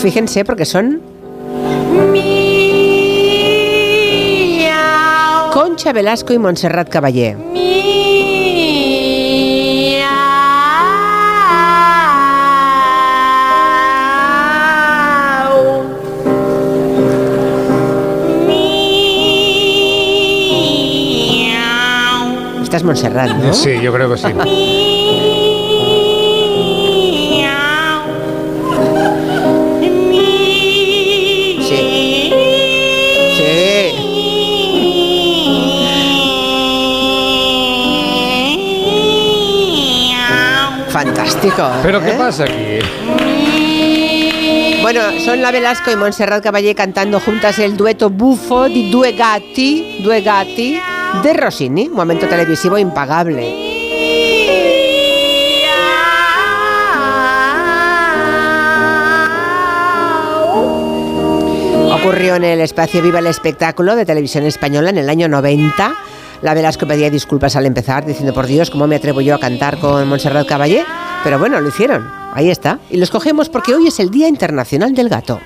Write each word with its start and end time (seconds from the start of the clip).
Fíjense 0.00 0.44
porque 0.44 0.64
son 0.64 1.00
Concha 5.52 5.92
Velasco 5.92 6.32
y 6.32 6.38
Montserrat 6.38 6.88
Caballé. 6.88 7.36
Esta 22.62 22.76
es 22.76 22.84
Montserrat, 22.84 23.30
¿no? 23.30 23.52
Sí, 23.52 23.80
yo 23.82 23.92
creo 23.92 24.10
que 24.10 24.16
sí. 24.18 24.28
Fantástico. 41.28 41.68
Pero 41.82 42.00
¿qué 42.00 42.10
¿eh? 42.10 42.14
pasa 42.16 42.44
aquí? 42.44 42.78
Bueno, 44.80 45.02
son 45.20 45.42
la 45.42 45.50
Velasco 45.50 45.90
y 45.90 45.96
Montserrat 45.96 46.42
Caballé 46.42 46.74
cantando 46.74 47.20
juntas 47.20 47.58
el 47.58 47.76
dueto 47.76 48.08
buffo 48.08 48.66
di 48.66 48.90
due 48.90 49.12
gatti, 49.12 50.00
due 50.02 50.22
gatti 50.22 50.80
de 51.22 51.32
Rossini, 51.34 51.90
momento 51.90 52.26
televisivo 52.26 52.78
impagable. 52.78 53.66
Ocurrió 61.92 62.36
en 62.36 62.44
el 62.44 62.60
espacio 62.62 63.02
Viva 63.02 63.18
el 63.18 63.26
Espectáculo 63.26 63.96
de 63.96 64.06
Televisión 64.06 64.44
Española 64.44 64.88
en 64.88 64.96
el 64.96 65.10
año 65.10 65.28
90. 65.28 65.94
La 66.40 66.54
Velasco 66.54 66.86
pedía 66.86 67.10
disculpas 67.10 67.54
al 67.56 67.66
empezar, 67.66 68.06
diciendo, 68.06 68.32
por 68.32 68.46
Dios, 68.46 68.70
¿cómo 68.70 68.86
me 68.86 68.96
atrevo 68.96 69.20
yo 69.20 69.34
a 69.34 69.40
cantar 69.40 69.78
con 69.78 70.08
Montserrat 70.08 70.46
Caballé? 70.46 70.86
Pero 71.24 71.38
bueno, 71.38 71.60
lo 71.60 71.68
hicieron. 71.68 72.10
Ahí 72.32 72.50
está. 72.50 72.78
Y 72.90 72.96
los 72.98 73.10
cogemos 73.10 73.48
porque 73.48 73.74
hoy 73.74 73.88
es 73.88 73.98
el 74.00 74.10
Día 74.10 74.28
Internacional 74.28 74.94
del 74.94 75.08
Gato. 75.08 75.40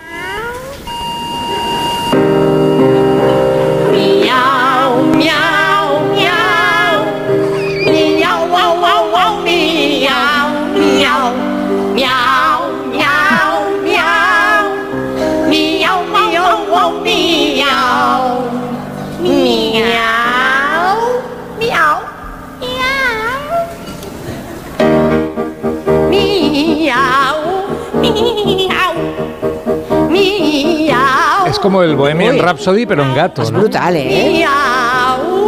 Como 31.72 31.84
el 31.84 31.96
Bohemian 31.96 32.34
Uy. 32.34 32.40
Rhapsody, 32.42 32.84
pero 32.84 33.02
en 33.02 33.14
gato, 33.14 33.40
Es 33.40 33.50
¿no? 33.50 33.60
brutal, 33.60 33.96
¿eh? 33.96 34.44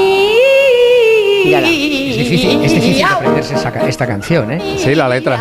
Mírala. 1.45 1.67
Es 1.69 2.17
difícil, 2.17 2.63
es 2.63 2.73
difícil 2.73 3.05
aprenderse 3.05 3.55
esa 3.55 3.69
esta 3.87 4.05
canción, 4.05 4.51
¿eh? 4.51 4.75
Sí, 4.77 4.93
la 4.93 5.07
letra. 5.07 5.39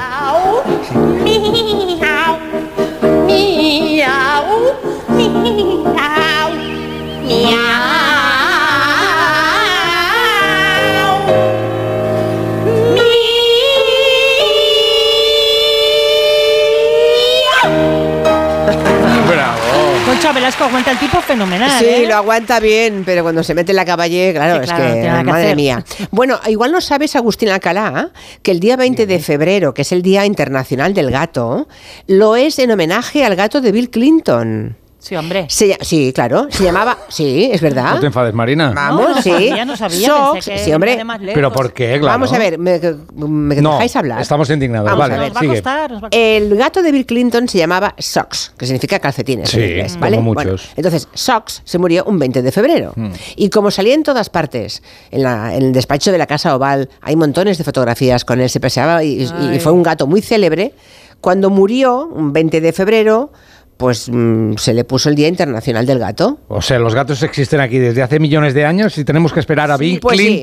Velasco 20.53 20.65
aguanta 20.65 20.91
el 20.91 20.99
tipo 20.99 21.21
fenomenal. 21.23 21.79
Sí, 21.79 21.87
¿eh? 21.87 22.07
lo 22.07 22.15
aguanta 22.15 22.61
bien, 22.61 23.05
pero 23.07 23.23
cuando 23.23 23.43
se 23.43 23.55
mete 23.55 23.73
en 23.73 23.77
la 23.77 23.87
caballé, 23.87 24.35
claro, 24.35 24.57
Sí, 24.57 24.65
es 24.65 24.73
claro, 24.73 24.95
que, 24.95 25.25
madre 25.25 25.45
hacer. 25.45 25.57
mía. 25.57 25.85
Bueno, 26.11 26.39
igual 26.47 26.73
no 26.73 26.83
sabes, 26.83 27.17
Agustín 27.17 27.49
Alcalá, 27.49 28.11
que 28.43 28.51
el 28.51 28.61
día 28.61 28.77
20 28.77 29.07
de 29.07 29.19
febrero, 29.19 29.73
que 29.73 29.81
es 29.81 29.93
el 29.93 30.03
Día 30.03 30.27
Internacional 30.27 30.93
del 30.93 31.11
Gato, 31.11 31.69
lo 32.07 32.37
es 32.37 32.59
en 32.59 32.71
homenaje 32.71 33.25
al 33.25 33.35
gato 33.35 33.63
de 33.63 33.73
Bill 33.73 33.89
Clinton. 33.89 34.77
Sí, 35.03 35.17
hombre. 35.17 35.47
Se 35.49 35.77
sí, 35.81 36.13
claro, 36.15 36.47
se 36.49 36.63
llamaba, 36.63 36.97
sí, 37.09 37.51
es 37.53 37.61
verdad. 37.61 37.95
No 37.95 37.99
te 38.01 38.07
enfades, 38.07 38.33
Marina. 38.35 38.71
Vamos, 38.73 39.01
no, 39.09 39.15
no 39.17 39.23
sí. 39.23 39.31
sabía, 39.31 39.65
no 39.65 39.77
sabía. 39.77 40.07
Socks, 40.09 40.33
pensé 40.47 40.53
que 40.53 40.59
sí, 40.61 40.73
hombre. 40.73 41.03
más 41.05 41.19
lejos. 41.21 41.35
¿Pero 41.35 41.53
por 41.53 41.73
qué? 41.73 41.89
Claro. 41.99 42.07
Vamos 42.07 42.33
a 42.33 42.39
ver, 42.39 42.57
¿me, 42.57 42.79
me 43.17 43.57
No, 43.57 43.73
dejáis 43.73 43.97
hablar? 43.97 44.21
estamos 44.21 44.49
indignados. 44.51 44.87
Vamos 44.87 45.01
vale, 45.01 45.15
a 45.15 45.19
ver. 45.19 45.33
Nos 45.33 45.43
va 45.43 45.47
a 45.47 45.49
costar, 45.55 45.91
nos 45.91 46.03
va 46.05 46.07
a 46.07 46.11
costar. 46.11 46.21
El 46.21 46.57
gato 46.57 46.83
de 46.85 46.93
Bill 46.93 47.05
Clinton 47.05 47.49
se 47.49 47.59
llamaba 47.59 47.97
Socks, 47.99 48.53
que 48.57 48.65
significa 48.65 49.01
calcetines 49.01 49.51
Sí, 49.51 49.59
en 49.61 49.71
inglés, 49.71 49.93
como 49.95 50.01
¿vale? 50.03 50.19
muchos. 50.21 50.45
Bueno, 50.45 50.59
entonces, 50.77 51.09
Socks 51.15 51.63
se 51.65 51.79
murió 51.79 52.05
un 52.05 52.21
20 52.21 52.41
de 52.41 52.53
febrero. 52.53 52.93
Hmm. 52.95 53.11
Y 53.34 53.51
como 53.51 53.73
salía 53.73 53.95
en 53.95 54.05
todas 54.05 54.31
partes, 54.31 54.84
en, 55.11 55.25
la- 55.25 55.57
en 55.57 55.65
el 55.65 55.73
despacho 55.73 56.13
de 56.13 56.19
la 56.19 56.29
Casa 56.29 56.55
Oval, 56.55 56.89
hay 57.01 57.17
montones 57.17 57.59
de 57.59 57.65
fotografías 57.65 58.25
con 58.25 58.41
él, 58.41 58.49
se 58.49 58.61
paseaba 58.61 59.03
y, 59.03 59.23
y 59.53 59.59
fue 59.59 59.73
un 59.73 59.83
gato 59.83 60.07
muy 60.07 60.23
célebre. 60.23 60.75
Cuando 61.21 61.51
murió, 61.51 62.07
un 62.07 62.33
20 62.33 62.61
de 62.61 62.73
febrero, 62.73 63.33
pues 63.77 64.09
mm, 64.10 64.55
se 64.56 64.75
le 64.75 64.84
puso 64.84 65.09
el 65.09 65.15
Día 65.15 65.28
Internacional 65.28 65.87
del 65.87 65.99
Gato. 65.99 66.38
O 66.49 66.62
sea, 66.62 66.78
los 66.78 66.94
gatos 66.94 67.22
existen 67.22 67.60
aquí 67.60 67.78
desde 67.78 68.03
hace 68.03 68.21
millones 68.21 68.55
de 68.55 68.65
años 68.65 68.97
y 68.99 69.05
tenemos 69.05 69.33
que 69.33 69.41
esperar 69.41 69.71
a 69.71 69.77
Bill 69.77 70.00
pues 70.00 70.19
sí. 70.19 70.43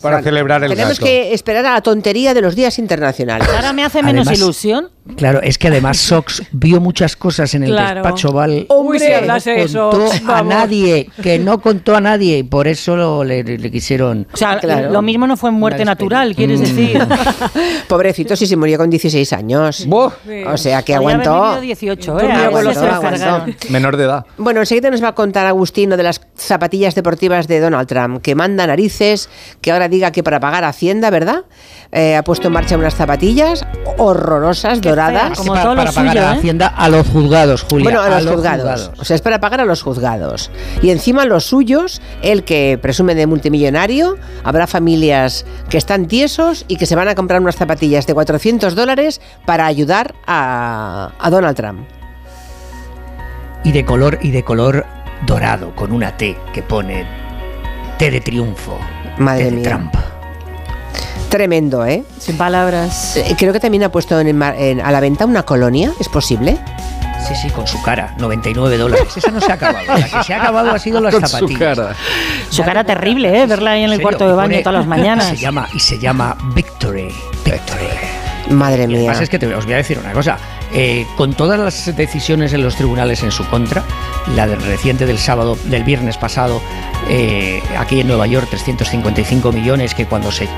Para 0.00 0.20
celebrar 0.22 0.64
el 0.64 0.70
Tenemos 0.70 0.94
gato. 0.98 1.04
que 1.06 1.32
esperar 1.32 1.64
a 1.66 1.72
la 1.74 1.80
tontería 1.80 2.34
de 2.34 2.40
los 2.40 2.56
días 2.56 2.78
internacionales. 2.78 3.48
Ahora 3.54 3.72
me 3.72 3.84
hace 3.84 4.02
menos 4.02 4.26
Además- 4.26 4.38
ilusión. 4.38 4.88
Claro, 5.16 5.40
es 5.42 5.58
que 5.58 5.66
además 5.68 5.96
Sox 5.98 6.42
vio 6.52 6.80
muchas 6.80 7.16
cosas 7.16 7.54
en 7.54 7.64
el 7.64 7.70
Claro. 7.70 8.02
despacho 8.02 8.32
Val 8.32 8.66
Uy, 8.68 8.98
que 8.98 9.20
no 9.26 9.34
de 9.38 9.50
contó 9.72 10.32
a 10.34 10.42
nadie, 10.44 11.08
que 11.22 11.38
no 11.40 11.60
contó 11.60 11.96
a 11.96 12.00
nadie 12.00 12.38
y 12.38 12.42
por 12.44 12.68
eso 12.68 12.96
lo- 12.96 13.24
le, 13.24 13.42
le 13.42 13.70
quisieron. 13.70 14.26
O 14.32 14.36
sea, 14.36 14.58
Claro. 14.60 14.90
lo 14.90 15.02
mismo 15.02 15.26
no 15.26 15.36
fue 15.36 15.50
en 15.50 15.56
muerte 15.56 15.84
natural, 15.84 16.34
quieres 16.36 16.60
decir. 16.60 16.98
Pobrecito, 17.88 18.36
si 18.36 18.46
se 18.46 18.56
murió 18.56 18.78
con 18.78 18.90
16 18.90 19.32
años. 19.32 19.86
Buah, 19.86 20.12
O 20.52 20.56
sea, 20.56 20.82
que 20.82 20.94
aguantó. 20.94 21.42
vivido 21.42 21.60
18, 21.60 22.12
Aguantó, 22.12 22.32
¿eh? 22.32 22.44
Aguantó. 22.44 23.00
cargaron. 23.00 23.56
menor 23.70 23.96
de 23.96 24.04
edad. 24.04 24.26
Bueno, 24.38 24.60
enseguida 24.60 24.90
nos 24.90 25.02
va 25.02 25.08
a 25.08 25.14
contar 25.14 25.46
Agustino 25.46 25.96
de 25.96 26.02
las 26.02 26.20
zapatillas 26.36 26.94
deportivas 26.94 27.48
de 27.48 27.60
Donald 27.60 27.88
Trump, 27.88 28.22
que 28.22 28.34
manda 28.34 28.66
narices, 28.66 29.28
que 29.60 29.72
ahora 29.72 29.81
diga 29.88 30.10
que 30.10 30.22
para 30.22 30.40
pagar 30.40 30.64
Hacienda, 30.64 31.10
¿verdad? 31.10 31.44
Eh, 31.90 32.16
ha 32.16 32.24
puesto 32.24 32.48
en 32.48 32.54
marcha 32.54 32.76
unas 32.76 32.94
zapatillas 32.94 33.66
horrorosas, 33.98 34.80
doradas. 34.80 35.22
feas. 35.22 35.38
Como 35.38 35.52
para, 35.52 35.62
todo 35.62 35.74
lo 35.74 35.80
para 35.80 35.92
pagar 35.92 36.12
suyo, 36.12 36.22
a 36.22 36.24
la 36.24 36.34
¿eh? 36.34 36.38
Hacienda 36.38 36.66
a 36.66 36.88
los 36.88 37.06
juzgados, 37.08 37.62
Julia. 37.68 37.84
Bueno, 37.84 38.00
a 38.00 38.20
los, 38.20 38.34
juzgados. 38.34 38.90
O 38.98 39.04
sea, 39.04 39.16
es 39.16 39.22
para 39.22 39.40
pagar 39.40 39.60
a 39.60 39.64
los 39.64 39.82
juzgados. 39.82 40.50
Y 40.82 40.90
encima 40.90 41.24
los 41.24 41.44
suyos, 41.44 42.00
el 42.22 42.44
que 42.44 42.78
presume 42.80 43.14
de 43.14 43.26
multimillonario, 43.26 44.16
habrá 44.44 44.66
familias 44.66 45.44
que 45.68 45.78
están 45.78 46.06
tiesos 46.06 46.64
y 46.68 46.76
que 46.76 46.86
se 46.86 46.96
van 46.96 47.08
a 47.08 47.14
comprar 47.14 47.40
unas 47.40 47.56
zapatillas 47.56 48.06
de 48.06 48.14
400 48.14 48.74
dólares 48.74 49.20
para 49.44 49.66
ayudar 49.66 50.14
a, 50.26 51.12
a 51.18 51.30
Donald 51.30 51.56
Trump. 51.56 51.86
Y 53.64 53.72
de 53.72 53.84
color 53.84 54.18
y 54.22 54.30
de 54.30 54.42
color 54.42 54.86
dorado 55.26 55.74
con 55.76 55.92
una 55.92 56.16
T 56.16 56.36
que 56.52 56.62
pone 56.62 57.06
T 57.98 58.10
de 58.10 58.20
triunfo. 58.20 58.78
Madre 59.18 59.50
mía. 59.50 59.62
Trump. 59.68 59.94
Tremendo, 61.28 61.86
¿eh? 61.86 62.04
Sin 62.18 62.36
palabras. 62.36 63.16
Eh, 63.16 63.34
Creo 63.38 63.52
que 63.52 63.60
también 63.60 63.82
ha 63.84 63.88
puesto 63.90 64.18
en, 64.20 64.36
mar- 64.36 64.54
en- 64.58 64.80
a 64.80 64.90
la 64.92 65.00
venta 65.00 65.24
una 65.24 65.44
colonia, 65.44 65.92
¿es 65.98 66.08
posible? 66.08 66.58
Sí, 67.26 67.34
sí, 67.40 67.48
con 67.50 67.66
su 67.66 67.80
cara, 67.82 68.14
99 68.18 68.76
dólares. 68.76 69.16
Esa 69.16 69.30
no 69.30 69.40
se 69.40 69.50
ha 69.50 69.54
acabado. 69.54 69.86
La 69.86 70.08
que 70.08 70.22
se 70.24 70.34
ha 70.34 70.42
acabado 70.42 70.72
ha 70.72 70.78
sido 70.78 71.00
las 71.00 71.14
Con 71.14 71.22
su 71.22 71.28
zapatillas. 71.28 71.78
cara. 71.78 71.94
Su 72.50 72.62
cara 72.64 72.84
terrible, 72.84 73.42
¿eh? 73.42 73.46
Verla 73.46 73.70
ahí 73.72 73.80
en 73.84 73.84
el 73.86 73.90
serio, 73.92 74.02
cuarto 74.08 74.26
de 74.26 74.32
y 74.32 74.36
baño 74.36 74.50
pone- 74.50 74.62
todas 74.62 74.78
las 74.80 74.86
mañanas. 74.98 75.28
Se 75.28 75.36
llama, 75.36 75.68
y 75.72 75.78
se 75.80 75.98
llama 75.98 76.36
Victory. 76.54 77.08
Victory. 77.44 77.88
Madre 78.50 78.84
Y 78.84 78.86
mía. 78.88 78.98
además 78.98 79.20
es 79.20 79.30
que 79.30 79.38
te, 79.38 79.54
os 79.54 79.64
voy 79.64 79.74
a 79.74 79.76
decir 79.78 79.98
una 79.98 80.12
cosa. 80.12 80.36
Eh, 80.74 81.06
con 81.16 81.34
todas 81.34 81.58
las 81.58 81.94
decisiones 81.96 82.52
en 82.54 82.62
los 82.62 82.76
tribunales 82.76 83.22
en 83.22 83.30
su 83.30 83.46
contra, 83.46 83.84
la 84.34 84.46
del 84.46 84.62
reciente 84.62 85.04
del 85.04 85.18
sábado, 85.18 85.58
del 85.64 85.84
viernes 85.84 86.16
pasado, 86.16 86.62
eh, 87.10 87.62
aquí 87.78 88.00
en 88.00 88.08
Nueva 88.08 88.26
York, 88.26 88.46
355 88.48 89.52
millones, 89.52 89.94
que 89.94 90.06
cuando 90.06 90.32
se 90.32 90.48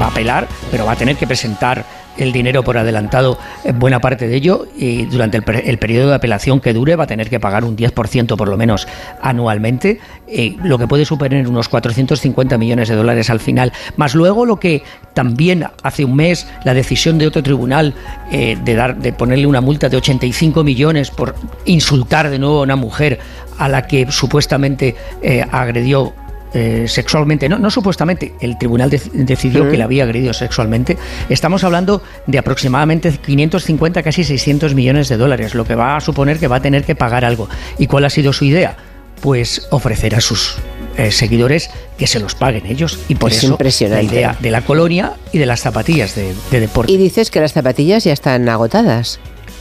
va 0.00 0.06
a 0.06 0.08
apelar, 0.08 0.46
pero 0.70 0.84
va 0.84 0.92
a 0.92 0.96
tener 0.96 1.16
que 1.16 1.26
presentar 1.26 1.84
el 2.18 2.32
dinero 2.32 2.62
por 2.62 2.78
adelantado, 2.78 3.38
eh, 3.62 3.72
buena 3.72 4.00
parte 4.00 4.26
de 4.26 4.36
ello, 4.36 4.66
y 4.74 5.04
durante 5.04 5.36
el, 5.36 5.42
per- 5.42 5.68
el 5.68 5.78
periodo 5.78 6.08
de 6.08 6.14
apelación 6.14 6.60
que 6.60 6.72
dure 6.72 6.96
va 6.96 7.04
a 7.04 7.06
tener 7.06 7.28
que 7.28 7.38
pagar 7.38 7.62
un 7.62 7.76
10% 7.76 8.36
por 8.36 8.48
lo 8.48 8.56
menos 8.56 8.88
anualmente, 9.20 10.00
eh, 10.26 10.56
lo 10.62 10.78
que 10.78 10.86
puede 10.86 11.04
suponer 11.04 11.46
unos 11.46 11.68
450 11.68 12.56
millones 12.56 12.88
de 12.88 12.94
dólares 12.94 13.28
al 13.28 13.38
final. 13.38 13.70
Más 13.96 14.14
luego 14.14 14.46
lo 14.46 14.58
que 14.58 14.82
también 15.12 15.66
hace 15.82 16.06
un 16.06 16.16
mes 16.16 16.46
la 16.64 16.72
decisión 16.72 17.18
de 17.18 17.26
otro 17.26 17.42
tribunal 17.42 17.92
eh, 18.30 18.56
de, 18.64 18.74
dar, 18.74 18.96
de 18.96 19.12
ponerle 19.12 19.46
una 19.46 19.60
multa 19.60 19.90
de 19.90 19.98
85 19.98 20.64
millones 20.64 21.10
por 21.10 21.34
insultar 21.66 22.30
de 22.30 22.38
nuevo 22.38 22.60
a 22.60 22.62
una 22.62 22.76
mujer 22.76 23.18
a 23.58 23.68
la 23.68 23.86
que 23.86 24.10
supuestamente 24.10 24.96
agredió 25.50 26.14
eh, 26.56 26.86
sexualmente, 26.88 27.48
no, 27.48 27.58
no 27.58 27.70
supuestamente, 27.70 28.32
el 28.40 28.56
tribunal 28.58 28.90
dec- 28.90 29.10
decidió 29.12 29.70
que 29.70 29.76
la 29.76 29.84
había 29.84 30.04
agredido 30.04 30.32
sexualmente. 30.32 30.96
Estamos 31.28 31.62
hablando 31.64 32.02
de 32.26 32.38
aproximadamente 32.38 33.10
550, 33.12 34.02
casi 34.02 34.24
600 34.24 34.74
millones 34.74 35.08
de 35.08 35.16
dólares, 35.18 35.54
lo 35.54 35.64
que 35.64 35.74
va 35.74 35.96
a 35.96 36.00
suponer 36.00 36.38
que 36.38 36.48
va 36.48 36.56
a 36.56 36.62
tener 36.62 36.84
que 36.84 36.94
pagar 36.94 37.24
algo. 37.24 37.48
¿Y 37.78 37.86
cuál 37.86 38.04
ha 38.06 38.10
sido 38.10 38.32
su 38.32 38.44
idea? 38.46 38.76
Pues 39.20 39.66
ofrecer 39.70 40.14
a 40.14 40.20
sus 40.20 40.56
eh, 40.96 41.10
seguidores 41.10 41.70
que 41.98 42.06
se 42.06 42.20
los 42.20 42.34
paguen 42.34 42.66
ellos. 42.66 42.98
Y 43.08 43.14
por 43.16 43.30
Es 43.32 43.38
eso 43.38 43.48
impresionante. 43.48 44.04
la 44.06 44.12
idea 44.12 44.36
de 44.40 44.50
la 44.50 44.62
colonia 44.62 45.12
y 45.32 45.38
de 45.38 45.46
las 45.46 45.60
zapatillas 45.60 46.14
de, 46.14 46.34
de 46.50 46.60
deporte. 46.60 46.92
Y 46.92 46.96
dices 46.96 47.30
que 47.30 47.40
las 47.40 47.52
zapatillas 47.52 48.04
ya 48.04 48.12
están 48.12 48.48
agotadas. 48.48 49.18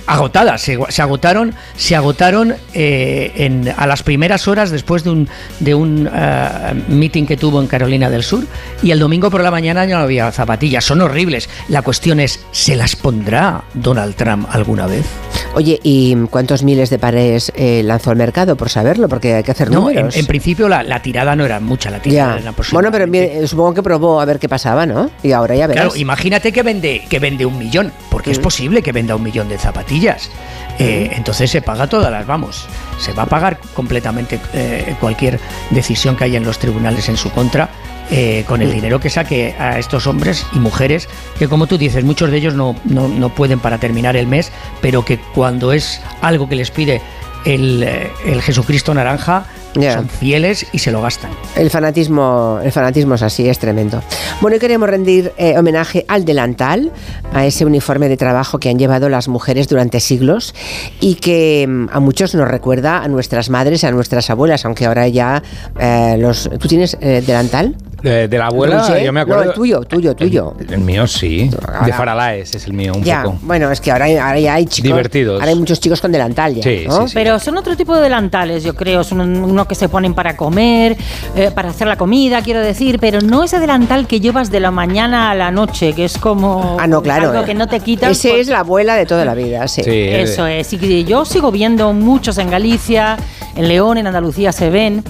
Agotadas, 0.07 0.61
se, 0.61 1.01
agotaron, 1.01 1.53
se 1.75 1.95
agotaron 1.95 2.55
eh, 2.73 3.31
en, 3.35 3.73
a 3.75 3.87
las 3.87 4.03
primeras 4.03 4.47
horas 4.47 4.71
después 4.71 5.03
de 5.03 5.09
un, 5.09 5.29
de 5.59 5.75
un 5.75 6.09
eh, 6.13 6.83
meeting 6.87 7.25
que 7.25 7.37
tuvo 7.37 7.61
en 7.61 7.67
Carolina 7.67 8.09
del 8.09 8.23
Sur 8.23 8.45
y 8.83 8.91
el 8.91 8.99
domingo 8.99 9.29
por 9.29 9.41
la 9.41 9.51
mañana 9.51 9.85
ya 9.85 9.97
no 9.97 10.03
había 10.03 10.31
zapatillas, 10.31 10.85
son 10.85 11.01
horribles. 11.01 11.49
La 11.67 11.81
cuestión 11.81 12.19
es, 12.19 12.45
¿se 12.51 12.75
las 12.75 12.95
pondrá 12.95 13.63
Donald 13.73 14.15
Trump 14.15 14.47
alguna 14.51 14.87
vez? 14.87 15.05
Oye, 15.53 15.79
¿y 15.83 16.15
cuántos 16.29 16.63
miles 16.63 16.89
de 16.89 16.99
pares 16.99 17.51
eh, 17.55 17.81
lanzó 17.83 18.11
al 18.11 18.17
mercado? 18.17 18.55
Por 18.57 18.69
saberlo, 18.69 19.07
porque 19.07 19.35
hay 19.35 19.43
que 19.43 19.51
hacer 19.51 19.69
No, 19.71 19.89
en, 19.89 19.95
números. 19.95 20.17
en 20.17 20.25
principio 20.25 20.67
la, 20.67 20.83
la 20.83 21.01
tirada 21.01 21.35
no 21.35 21.45
era 21.45 21.59
mucha, 21.59 21.89
la 21.89 22.01
tirada 22.01 22.39
era 22.39 22.53
Bueno, 22.71 22.91
pero 22.91 23.07
bien, 23.07 23.47
supongo 23.47 23.73
que 23.73 23.83
probó 23.83 24.19
a 24.19 24.25
ver 24.25 24.39
qué 24.39 24.49
pasaba, 24.49 24.85
¿no? 24.85 25.09
Y 25.23 25.31
ahora 25.31 25.55
ya 25.55 25.67
verás. 25.67 25.85
Claro, 25.85 25.99
imagínate 25.99 26.51
que 26.51 26.61
vende, 26.63 27.03
que 27.09 27.19
vende 27.19 27.45
un 27.45 27.57
millón, 27.57 27.93
porque 28.09 28.31
es 28.31 28.39
posible 28.39 28.81
que 28.81 28.91
venda 28.91 29.15
un 29.15 29.23
millón 29.23 29.47
de 29.47 29.57
zapatillas. 29.57 30.29
Eh, 30.77 31.11
entonces 31.13 31.49
se 31.49 31.61
paga 31.61 31.87
todas 31.87 32.11
las, 32.11 32.27
vamos, 32.27 32.65
se 32.99 33.13
va 33.13 33.23
a 33.23 33.27
pagar 33.27 33.57
completamente 33.73 34.39
eh, 34.53 34.95
cualquier 34.99 35.39
decisión 35.69 36.17
que 36.17 36.25
haya 36.25 36.37
en 36.37 36.43
los 36.43 36.59
tribunales 36.59 37.07
en 37.07 37.15
su 37.15 37.31
contra. 37.31 37.69
Eh, 38.11 38.43
con 38.47 38.61
el 38.61 38.71
dinero 38.71 38.99
que 38.99 39.09
saque 39.09 39.55
a 39.57 39.79
estos 39.79 40.07
hombres 40.07 40.45
y 40.53 40.59
mujeres, 40.59 41.09
que 41.37 41.47
como 41.47 41.67
tú 41.67 41.77
dices, 41.77 42.03
muchos 42.03 42.31
de 42.31 42.37
ellos 42.37 42.53
no, 42.53 42.75
no, 42.85 43.07
no 43.07 43.29
pueden 43.29 43.59
para 43.59 43.77
terminar 43.77 44.15
el 44.15 44.27
mes, 44.27 44.51
pero 44.81 45.03
que 45.03 45.19
cuando 45.19 45.73
es 45.73 46.01
algo 46.21 46.47
que 46.47 46.55
les 46.55 46.71
pide 46.71 47.01
el, 47.45 47.83
eh, 47.83 48.11
el 48.25 48.41
Jesucristo 48.41 48.93
naranja, 48.93 49.45
son 49.81 50.09
fieles 50.09 50.65
y 50.71 50.79
se 50.79 50.91
lo 50.91 51.01
gastan. 51.01 51.31
El 51.55 51.69
fanatismo, 51.69 52.59
el 52.63 52.71
fanatismo 52.71 53.15
es 53.15 53.21
así, 53.21 53.47
es 53.47 53.59
tremendo. 53.59 54.01
Bueno, 54.41 54.57
y 54.57 54.59
queremos 54.59 54.89
rendir 54.89 55.33
eh, 55.37 55.57
homenaje 55.57 56.05
al 56.07 56.25
delantal, 56.25 56.91
a 57.33 57.45
ese 57.45 57.65
uniforme 57.65 58.07
de 58.07 58.17
trabajo 58.17 58.59
que 58.59 58.69
han 58.69 58.79
llevado 58.79 59.09
las 59.09 59.27
mujeres 59.27 59.67
durante 59.67 59.99
siglos 59.99 60.55
y 61.01 61.15
que 61.15 61.65
mm, 61.67 61.87
a 61.91 61.99
muchos 61.99 62.35
nos 62.35 62.47
recuerda 62.47 63.03
a 63.03 63.07
nuestras 63.07 63.49
madres, 63.49 63.83
a 63.83 63.91
nuestras 63.91 64.29
abuelas, 64.29 64.65
aunque 64.65 64.85
ahora 64.85 65.07
ya 65.07 65.43
eh, 65.79 66.15
los... 66.19 66.49
¿Tú 66.59 66.67
tienes 66.67 66.97
eh, 67.01 67.23
delantal? 67.25 67.75
De, 68.05 68.27
de 68.27 68.37
la 68.37 68.47
abuela, 68.47 68.99
yo 69.01 69.11
me 69.11 69.21
acuerdo. 69.21 69.43
No, 69.45 69.49
el 69.49 69.55
tuyo, 69.55 69.81
tuyo, 69.81 70.15
tuyo. 70.15 70.53
El, 70.59 70.73
el 70.73 70.79
mío 70.79 71.07
sí. 71.07 71.49
Ahora- 71.67 71.85
De 71.85 71.93
Faralaes 71.93 72.53
es 72.55 72.65
el 72.67 72.73
mío, 72.73 72.93
un 72.95 73.03
ya, 73.03 73.23
poco. 73.23 73.39
bueno, 73.41 73.71
es 73.71 73.81
que 73.81 73.91
ahora, 73.91 74.05
ahora 74.05 74.39
ya 74.39 74.53
hay 74.53 74.65
chicos... 74.65 74.89
Divertidos. 74.89 75.39
Ahora 75.41 75.51
hay 75.51 75.57
muchos 75.57 75.79
chicos 75.79 75.99
con 76.01 76.11
delantal 76.11 76.53
ya, 76.55 76.63
Sí, 76.63 76.85
¿no? 76.87 77.01
sí, 77.01 77.07
sí. 77.09 77.13
Pero 77.15 77.39
son 77.39 77.57
otro 77.57 77.75
tipo 77.75 77.95
de 77.95 78.01
delantales, 78.03 78.63
yo 78.63 78.75
creo. 78.75 79.03
Son 79.03 79.21
un- 79.21 79.43
uno 79.43 79.67
que 79.67 79.75
se 79.75 79.89
ponen 79.89 80.13
para 80.13 80.37
comer, 80.37 80.95
eh, 81.35 81.51
para 81.53 81.69
hacer 81.69 81.87
la 81.87 81.97
comida, 81.97 82.41
quiero 82.41 82.59
decir, 82.61 82.99
pero 82.99 83.21
no 83.21 83.43
ese 83.43 83.59
delantal 83.59 84.05
que 84.07 84.19
llevas 84.19 84.51
de 84.51 84.59
la 84.59 84.71
mañana 84.71 85.31
a 85.31 85.35
la 85.35 85.49
noche, 85.51 85.93
que 85.93 86.05
es 86.05 86.17
como 86.17 86.77
Ah, 86.79 86.87
no, 86.87 87.01
claro. 87.01 87.29
algo 87.29 87.41
eh. 87.41 87.45
que 87.45 87.53
no 87.55 87.67
te 87.67 87.79
quitas. 87.79 88.11
Ese 88.11 88.29
por- 88.29 88.39
es 88.39 88.47
la 88.49 88.59
abuela 88.59 88.95
de 88.95 89.05
toda 89.05 89.25
la 89.25 89.33
vida, 89.33 89.67
sí. 89.67 89.81
Sí, 89.83 89.89
Eso 89.91 90.45
es, 90.47 90.71
y 90.73 91.03
yo 91.05 91.25
sigo 91.25 91.51
viendo 91.51 91.91
muchos 91.93 92.37
en 92.37 92.49
Galicia, 92.51 93.17
en 93.55 93.67
León, 93.67 93.97
en 93.97 94.05
Andalucía 94.07 94.51
se 94.51 94.69
ven, 94.69 95.03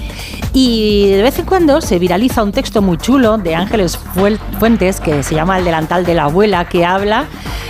y 0.54 1.10
de 1.12 1.22
vez 1.24 1.38
en 1.40 1.46
cuando 1.46 1.82
se 1.82 2.00
viraliza 2.00 2.44
un 2.44 2.52
texto 2.52 2.82
muy 2.86 2.98
chulo 2.98 3.38
de 3.38 3.56
Ángeles 3.56 3.98
Fuentes 4.60 5.00
que 5.02 5.24
se 5.24 5.36
llama 5.36 5.58
El 5.58 5.66
delantal 5.66 6.06
de 6.06 6.14
la 6.14 6.24
abuela, 6.26 6.66
que 6.66 6.86
habla 6.86 7.26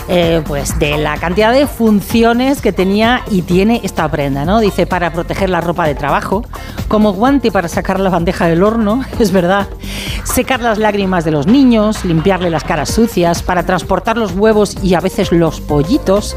eh, 0.07 0.41
pues 0.45 0.77
de 0.77 0.97
la 0.97 1.17
cantidad 1.17 1.51
de 1.51 1.65
funciones 1.65 2.61
que 2.61 2.71
tenía 2.71 3.21
y 3.31 3.41
tiene 3.41 3.81
esta 3.83 4.07
prenda, 4.09 4.45
¿no? 4.45 4.59
Dice 4.59 4.85
para 4.85 5.11
proteger 5.11 5.49
la 5.49 5.61
ropa 5.61 5.87
de 5.87 5.95
trabajo, 5.95 6.43
como 6.87 7.13
guante 7.13 7.51
para 7.51 7.67
sacar 7.67 7.99
la 7.99 8.09
bandeja 8.11 8.45
del 8.47 8.61
horno, 8.61 9.03
es 9.19 9.31
verdad, 9.31 9.67
secar 10.23 10.61
las 10.61 10.77
lágrimas 10.77 11.25
de 11.25 11.31
los 11.31 11.47
niños, 11.47 12.05
limpiarle 12.05 12.49
las 12.51 12.63
caras 12.63 12.89
sucias, 12.89 13.41
para 13.41 13.63
transportar 13.63 14.15
los 14.17 14.33
huevos 14.33 14.75
y 14.83 14.93
a 14.93 14.99
veces 14.99 15.31
los 15.31 15.59
pollitos. 15.61 16.35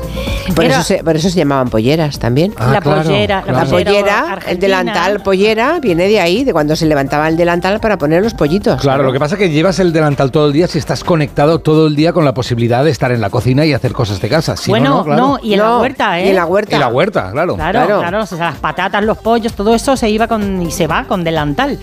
Por, 0.55 0.65
Era- 0.65 0.77
eso 0.77 0.85
se, 0.85 1.05
por 1.05 1.17
eso 1.17 1.29
se 1.29 1.37
llamaban 1.37 1.69
polleras 1.69 2.19
también. 2.19 2.55
Ah, 2.57 2.71
la 2.73 2.81
claro, 2.81 3.03
pollera, 3.03 3.43
claro. 3.43 3.59
La 3.59 3.65
la 3.65 3.71
pollera, 3.71 4.39
el 4.47 4.59
delantal 4.59 5.21
pollera, 5.21 5.79
viene 5.81 6.09
de 6.09 6.21
ahí, 6.21 6.45
de 6.45 6.53
cuando 6.55 6.75
se 6.75 6.87
levantaba 6.87 7.29
el 7.29 7.37
delantal 7.37 7.81
para 7.81 7.99
poner 7.99 8.23
los 8.23 8.33
pollitos. 8.33 8.58
Claro, 8.77 9.03
lo 9.03 9.13
que 9.13 9.19
pasa 9.19 9.35
es 9.35 9.39
que 9.39 9.51
llevas 9.51 9.79
el 9.79 9.93
delantal 9.93 10.31
todo 10.31 10.47
el 10.47 10.53
día 10.53 10.67
si 10.67 10.79
estás 10.79 11.05
conectado 11.05 11.59
todo 11.59 11.87
el 11.87 11.97
día 11.97 12.13
con 12.13 12.25
la 12.25 12.35
posibilidad 12.35 12.85
de 12.85 12.91
estar 12.91 13.13
en 13.13 13.21
la 13.21 13.31
cocina 13.31 13.65
y 13.65 13.73
hacer 13.73 13.93
cosas 13.93 14.21
de 14.21 14.29
casa. 14.29 14.57
Si 14.57 14.71
bueno, 14.71 14.91
no, 14.91 14.97
no, 14.97 15.05
no, 15.05 15.05
claro. 15.35 15.39
y 15.43 15.53
en 15.55 15.59
No, 15.61 15.65
la 15.67 15.79
huerta, 15.79 16.21
¿eh? 16.21 16.27
Y 16.27 16.29
en 16.31 16.37
la 16.37 16.47
huerta. 16.47 16.77
Y 16.77 16.79
la 16.79 16.89
huerta, 16.89 17.31
claro. 17.33 17.55
Claro, 17.57 17.73
Claro. 17.87 17.99
claro, 18.01 18.23
o 18.23 18.27
sea, 18.27 18.39
las 18.51 18.57
patatas, 18.59 19.03
los 19.05 19.19
pollos, 19.19 19.53
todo 19.55 19.75
eso 19.75 19.97
se 19.97 20.09
iba 20.11 20.27
con 20.29 20.63
y 20.63 20.71
se 20.71 20.87
va 20.87 21.05
con 21.05 21.25
delantal. 21.25 21.79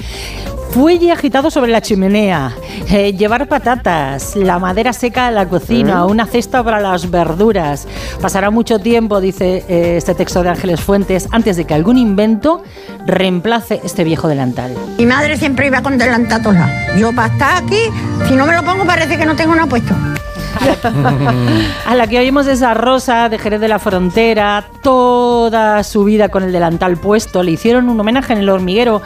Fuelle 0.75 1.09
agitado 1.13 1.49
sobre 1.49 1.71
la 1.71 1.79
chimenea, 1.79 2.51
eh, 2.89 3.13
llevar 3.13 3.47
patatas, 3.47 4.35
la 4.35 4.59
madera 4.59 4.91
seca 4.91 5.27
a 5.27 5.31
la 5.31 5.47
cocina, 5.47 6.03
Mm. 6.05 6.09
una 6.11 6.25
cesta 6.25 6.61
para 6.65 6.81
las 6.81 7.09
verduras. 7.09 7.87
Pasará 8.21 8.49
mucho 8.49 8.77
tiempo, 8.79 9.21
dice 9.21 9.63
eh, 9.69 9.95
este 9.95 10.15
texto 10.15 10.43
de 10.43 10.49
Ángeles 10.49 10.81
Fuentes, 10.81 11.29
antes 11.31 11.55
de 11.55 11.63
que 11.63 11.73
algún 11.73 11.97
invento 11.97 12.61
reemplace 13.05 13.79
este 13.85 14.03
viejo 14.03 14.27
delantal. 14.27 14.73
Mi 14.97 15.05
madre 15.05 15.37
siempre 15.37 15.67
iba 15.67 15.81
con 15.81 15.97
delantal. 15.97 16.41
Yo 16.99 17.13
para 17.13 17.31
estar 17.31 17.63
aquí, 17.63 17.79
si 18.27 18.35
no 18.35 18.45
me 18.45 18.53
lo 18.53 18.61
pongo 18.63 18.83
parece 18.83 19.17
que 19.17 19.25
no 19.25 19.33
tengo 19.37 19.55
nada 19.55 19.67
puesto. 19.67 19.95
A 21.85 21.95
la 21.95 22.07
que 22.07 22.19
oímos 22.19 22.47
esa 22.47 22.73
Rosa 22.73 23.29
de 23.29 23.37
Jerez 23.37 23.61
de 23.61 23.67
la 23.67 23.79
Frontera, 23.79 24.63
toda 24.81 25.83
su 25.83 26.03
vida 26.03 26.29
con 26.29 26.43
el 26.43 26.51
delantal 26.51 26.97
puesto. 26.97 27.43
Le 27.43 27.51
hicieron 27.51 27.89
un 27.89 27.99
homenaje 27.99 28.33
en 28.33 28.39
el 28.39 28.49
hormiguero 28.49 29.01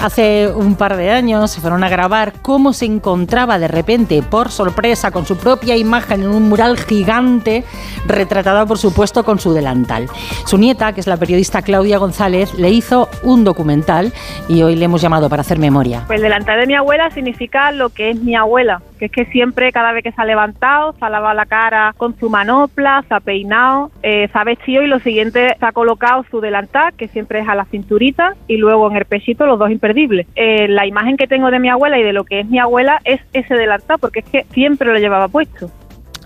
hace 0.00 0.48
un 0.48 0.74
par 0.76 0.96
de 0.96 1.10
años. 1.10 1.50
Se 1.50 1.60
fueron 1.60 1.84
a 1.84 1.88
grabar 1.88 2.34
cómo 2.42 2.72
se 2.72 2.86
encontraba 2.86 3.58
de 3.58 3.68
repente, 3.68 4.22
por 4.22 4.50
sorpresa, 4.50 5.10
con 5.10 5.26
su 5.26 5.36
propia 5.36 5.76
imagen 5.76 6.22
en 6.22 6.28
un 6.28 6.48
mural 6.48 6.78
gigante, 6.78 7.64
retratada 8.06 8.66
por 8.66 8.78
supuesto 8.78 9.24
con 9.24 9.38
su 9.38 9.52
delantal. 9.52 10.08
Su 10.46 10.58
nieta, 10.58 10.92
que 10.92 11.00
es 11.00 11.06
la 11.06 11.16
periodista 11.16 11.62
Claudia 11.62 11.98
González, 11.98 12.54
le 12.54 12.70
hizo 12.70 13.08
un 13.22 13.44
documental 13.44 14.12
y 14.48 14.62
hoy 14.62 14.76
le 14.76 14.84
hemos 14.84 15.00
llamado 15.00 15.28
para 15.28 15.42
hacer 15.42 15.58
memoria. 15.58 16.04
Pues 16.06 16.18
el 16.18 16.22
delantal 16.22 16.60
de 16.60 16.66
mi 16.66 16.74
abuela 16.74 17.10
significa 17.10 17.72
lo 17.72 17.90
que 17.90 18.10
es 18.10 18.20
mi 18.20 18.34
abuela, 18.34 18.82
que 18.98 19.06
es 19.06 19.12
que 19.12 19.24
siempre, 19.26 19.72
cada 19.72 19.92
vez 19.92 20.02
que 20.02 20.12
se 20.12 20.20
ha 20.20 20.24
levantado, 20.24 20.91
se 20.98 21.04
ha 21.04 21.10
lavado 21.10 21.34
la 21.34 21.46
cara 21.46 21.94
con 21.96 22.18
su 22.18 22.30
manopla, 22.30 23.04
se 23.08 23.14
ha 23.14 23.20
peinado, 23.20 23.90
eh, 24.02 24.28
se 24.32 24.38
ha 24.38 24.44
vestido 24.44 24.82
y 24.82 24.86
lo 24.86 24.98
siguiente 25.00 25.56
se 25.58 25.66
ha 25.66 25.72
colocado 25.72 26.24
su 26.30 26.40
delantal, 26.40 26.92
que 26.94 27.08
siempre 27.08 27.40
es 27.40 27.48
a 27.48 27.54
la 27.54 27.64
cinturita, 27.66 28.34
y 28.46 28.56
luego 28.56 28.90
en 28.90 28.96
el 28.96 29.04
pechito 29.04 29.46
los 29.46 29.58
dos 29.58 29.70
imperdibles. 29.70 30.26
Eh, 30.36 30.68
la 30.68 30.86
imagen 30.86 31.16
que 31.16 31.26
tengo 31.26 31.50
de 31.50 31.58
mi 31.58 31.68
abuela 31.68 31.98
y 31.98 32.02
de 32.02 32.12
lo 32.12 32.24
que 32.24 32.40
es 32.40 32.46
mi 32.46 32.58
abuela 32.58 33.00
es 33.04 33.20
ese 33.32 33.54
delantal, 33.54 33.98
porque 33.98 34.20
es 34.20 34.26
que 34.26 34.46
siempre 34.52 34.92
lo 34.92 34.98
llevaba 34.98 35.28
puesto. 35.28 35.70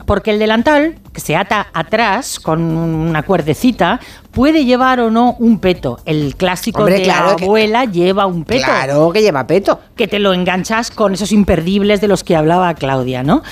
Porque 0.06 0.30
el 0.30 0.38
delantal, 0.38 0.94
que 1.12 1.20
se 1.20 1.34
ata 1.34 1.66
atrás 1.72 2.38
con 2.38 2.60
una 2.60 3.24
cuerdecita, 3.24 3.98
puede 4.36 4.66
llevar 4.66 5.00
o 5.00 5.10
no 5.10 5.34
un 5.38 5.58
peto. 5.60 5.98
El 6.04 6.36
clásico 6.36 6.80
Hombre, 6.80 6.98
de 6.98 7.02
claro 7.04 7.30
la 7.30 7.36
que- 7.36 7.44
abuela 7.46 7.84
lleva 7.86 8.26
un 8.26 8.44
peto. 8.44 8.64
Claro 8.66 9.10
que 9.10 9.22
lleva 9.22 9.46
peto. 9.46 9.80
Que 9.96 10.06
te 10.08 10.18
lo 10.18 10.34
enganchas 10.34 10.90
con 10.90 11.14
esos 11.14 11.32
imperdibles 11.32 12.02
de 12.02 12.08
los 12.08 12.22
que 12.22 12.36
hablaba 12.36 12.74
Claudia, 12.74 13.22
¿no? 13.22 13.42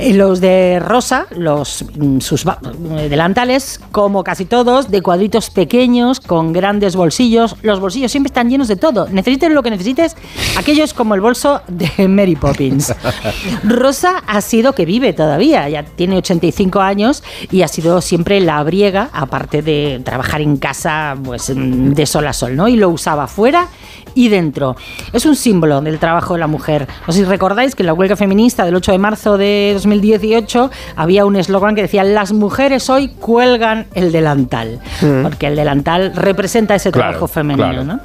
Eh, 0.00 0.12
Los 0.12 0.40
de 0.40 0.80
Rosa, 0.80 1.26
los 1.30 1.84
mm, 1.96 2.18
sus 2.18 2.44
eh, 2.46 3.08
delantales, 3.08 3.80
como 3.92 4.24
casi 4.24 4.44
todos, 4.44 4.90
de 4.90 5.02
cuadritos 5.02 5.50
pequeños, 5.50 6.18
con 6.18 6.52
grandes 6.52 6.96
bolsillos. 6.96 7.54
Los 7.62 7.78
bolsillos 7.78 8.10
siempre 8.10 8.26
están 8.30 8.50
llenos 8.50 8.66
de 8.66 8.74
todo. 8.74 9.06
Necesites 9.10 9.52
lo 9.52 9.62
que 9.62 9.70
necesites, 9.70 10.16
aquello 10.58 10.82
es 10.82 10.92
como 10.94 11.14
el 11.14 11.20
bolso 11.20 11.60
de 11.68 12.08
Mary 12.08 12.34
Poppins. 12.34 12.92
Rosa 13.62 14.24
ha 14.26 14.40
sido 14.40 14.74
que 14.74 14.84
vive 14.84 15.12
todavía, 15.12 15.68
ya 15.68 15.84
tiene 15.84 16.16
85 16.16 16.80
años 16.80 17.22
y 17.52 17.62
ha 17.62 17.68
sido 17.68 18.00
siempre 18.00 18.40
la 18.40 18.60
briega, 18.64 19.10
aparte 19.12 19.62
de 19.62 20.00
trabajar 20.04 20.23
trabajar 20.24 20.40
en 20.40 20.56
casa 20.56 21.16
pues, 21.22 21.50
mm, 21.54 21.92
de 21.92 22.06
sol 22.06 22.26
a 22.26 22.32
sol, 22.32 22.56
¿no? 22.56 22.66
Y 22.68 22.76
lo 22.76 22.88
usaba 22.88 23.26
fuera 23.26 23.66
y 24.14 24.28
dentro. 24.28 24.74
Es 25.12 25.26
un 25.26 25.36
símbolo 25.36 25.80
del 25.82 25.98
trabajo 25.98 26.34
de 26.34 26.40
la 26.40 26.46
mujer. 26.46 26.86
No 27.06 27.12
sé 27.12 27.20
si 27.20 27.24
recordáis 27.24 27.74
que 27.74 27.82
en 27.82 27.88
la 27.88 27.92
huelga 27.94 28.16
feminista 28.16 28.64
del 28.64 28.74
8 28.76 28.92
de 28.92 28.98
marzo 28.98 29.36
de 29.36 29.72
2018 29.74 30.70
había 30.96 31.26
un 31.26 31.36
eslogan 31.36 31.74
que 31.74 31.82
decía 31.82 32.04
las 32.04 32.32
mujeres 32.32 32.88
hoy 32.90 33.08
cuelgan 33.08 33.86
el 33.94 34.12
delantal, 34.12 34.80
Mm. 35.02 35.22
porque 35.24 35.46
el 35.48 35.56
delantal 35.56 36.12
representa 36.14 36.74
ese 36.74 36.90
Claro, 36.90 37.08
trabajo 37.10 37.26
femenino, 37.26 37.68
claro. 37.68 37.84
¿no? 37.84 38.00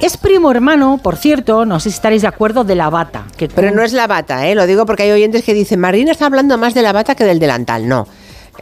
Es 0.00 0.16
primo 0.16 0.50
hermano, 0.50 1.00
por 1.02 1.16
cierto, 1.16 1.64
no 1.64 1.80
sé 1.80 1.90
si 1.90 1.94
estaréis 1.96 2.22
de 2.22 2.28
acuerdo, 2.28 2.64
de 2.64 2.74
la 2.74 2.90
bata. 2.90 3.24
Que 3.36 3.48
Pero 3.48 3.70
no 3.74 3.82
es 3.82 3.92
la 3.92 4.06
bata, 4.06 4.46
¿eh? 4.46 4.54
Lo 4.54 4.66
digo 4.66 4.86
porque 4.86 5.04
hay 5.04 5.10
oyentes 5.12 5.42
que 5.44 5.54
dicen, 5.54 5.80
Marina 5.80 6.12
está 6.12 6.26
hablando 6.26 6.58
más 6.58 6.74
de 6.74 6.82
la 6.82 6.92
bata 6.92 7.14
que 7.14 7.24
del 7.24 7.38
delantal. 7.38 7.88
No. 7.88 8.06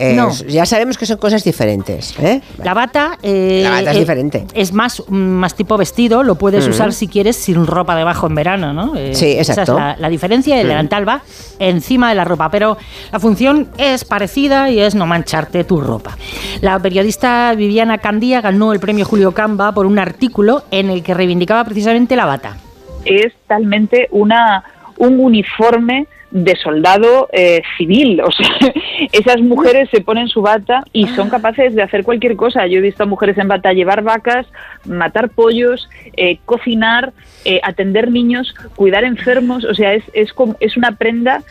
Eh, 0.01 0.15
No. 0.15 0.31
Ya 0.47 0.65
sabemos 0.65 0.97
que 0.97 1.07
son 1.07 1.17
cosas 1.19 1.43
diferentes. 1.43 2.15
¿eh? 2.21 2.41
La 2.63 2.73
bata, 2.73 3.19
eh, 3.23 3.61
La 3.65 3.71
bata 3.71 3.91
es 3.91 3.97
eh, 3.97 4.01
diferente. 4.01 4.47
Es 4.55 4.73
más, 4.73 5.03
mm, 5.09 5.15
más 5.17 5.55
tipo 5.57 5.77
vestido, 5.77 6.23
lo 6.23 6.37
puedes 6.37 6.67
Mm. 6.67 6.71
usar 6.71 6.93
si 6.93 7.09
quieres 7.09 7.37
sin 7.37 7.67
ropa 7.67 7.97
debajo 7.97 8.29
en 8.29 8.35
verano, 8.37 8.73
¿no? 8.73 8.95
Eh, 8.97 9.15
Sí, 9.15 9.33
Esa 9.33 9.53
exacto. 9.55 9.73
es 9.73 9.79
la, 9.79 9.97
la 9.99 10.09
diferencia. 10.09 10.57
El 10.61 10.67
Mm. 10.67 10.69
delantal 10.71 11.09
va 11.09 11.23
encima 11.59 12.09
de 12.11 12.15
la 12.15 12.25
ropa, 12.25 12.49
pero 12.51 12.79
la 13.13 13.19
función 13.19 13.69
es 13.77 14.05
parecida 14.05 14.71
y 14.71 14.79
es 14.81 14.95
no 14.95 15.05
mancharte 15.07 15.65
tu 15.65 15.81
ropa. 15.81 16.17
La 16.61 16.79
periodista 16.79 17.53
Viviana 17.57 17.99
Candía 17.99 18.41
ganó 18.41 18.73
el 18.73 18.79
premio 18.81 19.05
Julio 19.05 19.33
Camba 19.33 19.73
por 19.73 19.85
un 19.87 19.99
artículo 19.99 20.63
en 20.71 20.91
el 20.91 21.03
que 21.03 21.13
reivindicaba 21.15 21.65
precisamente 21.65 22.15
la 22.17 22.25
bata. 22.27 22.57
es 23.05 23.33
talmente 23.47 24.07
una 24.11 24.63
un 24.99 25.19
uniforme 25.21 26.07
de 26.31 26.57
soldado 26.57 27.29
eh, 27.33 27.63
civil. 27.77 28.21
O 28.21 28.31
sea, 28.31 28.73
esas 29.13 29.41
mujeres 29.41 29.89
se 29.91 30.01
ponen 30.01 30.29
su 30.29 30.43
bata 30.43 30.85
y 30.93 31.07
son 31.09 31.31
capaces 31.31 31.75
de 31.75 31.83
hacer 31.83 32.05
cualquier 32.05 32.37
cosa. 32.37 32.67
Yo 32.67 32.79
he 32.79 32.83
visto 32.83 33.03
a 33.03 33.07
mujeres 33.07 33.39
en 33.39 33.49
bata 33.49 33.73
llevar 33.73 34.03
vacas, 34.03 34.47
matar 34.85 35.31
pollos, 35.31 35.89
eh, 36.17 36.39
cocinar, 36.45 37.13
eh, 37.45 37.61
atender 37.63 38.11
niños, 38.11 38.55
cuidar 38.77 39.05
enfermos. 39.05 39.65
O 39.65 39.75
sea, 39.75 39.95
es, 39.95 40.05
es, 40.13 40.33
como- 40.33 40.57
es 40.61 40.77
una 40.77 40.93
prenda 40.93 41.43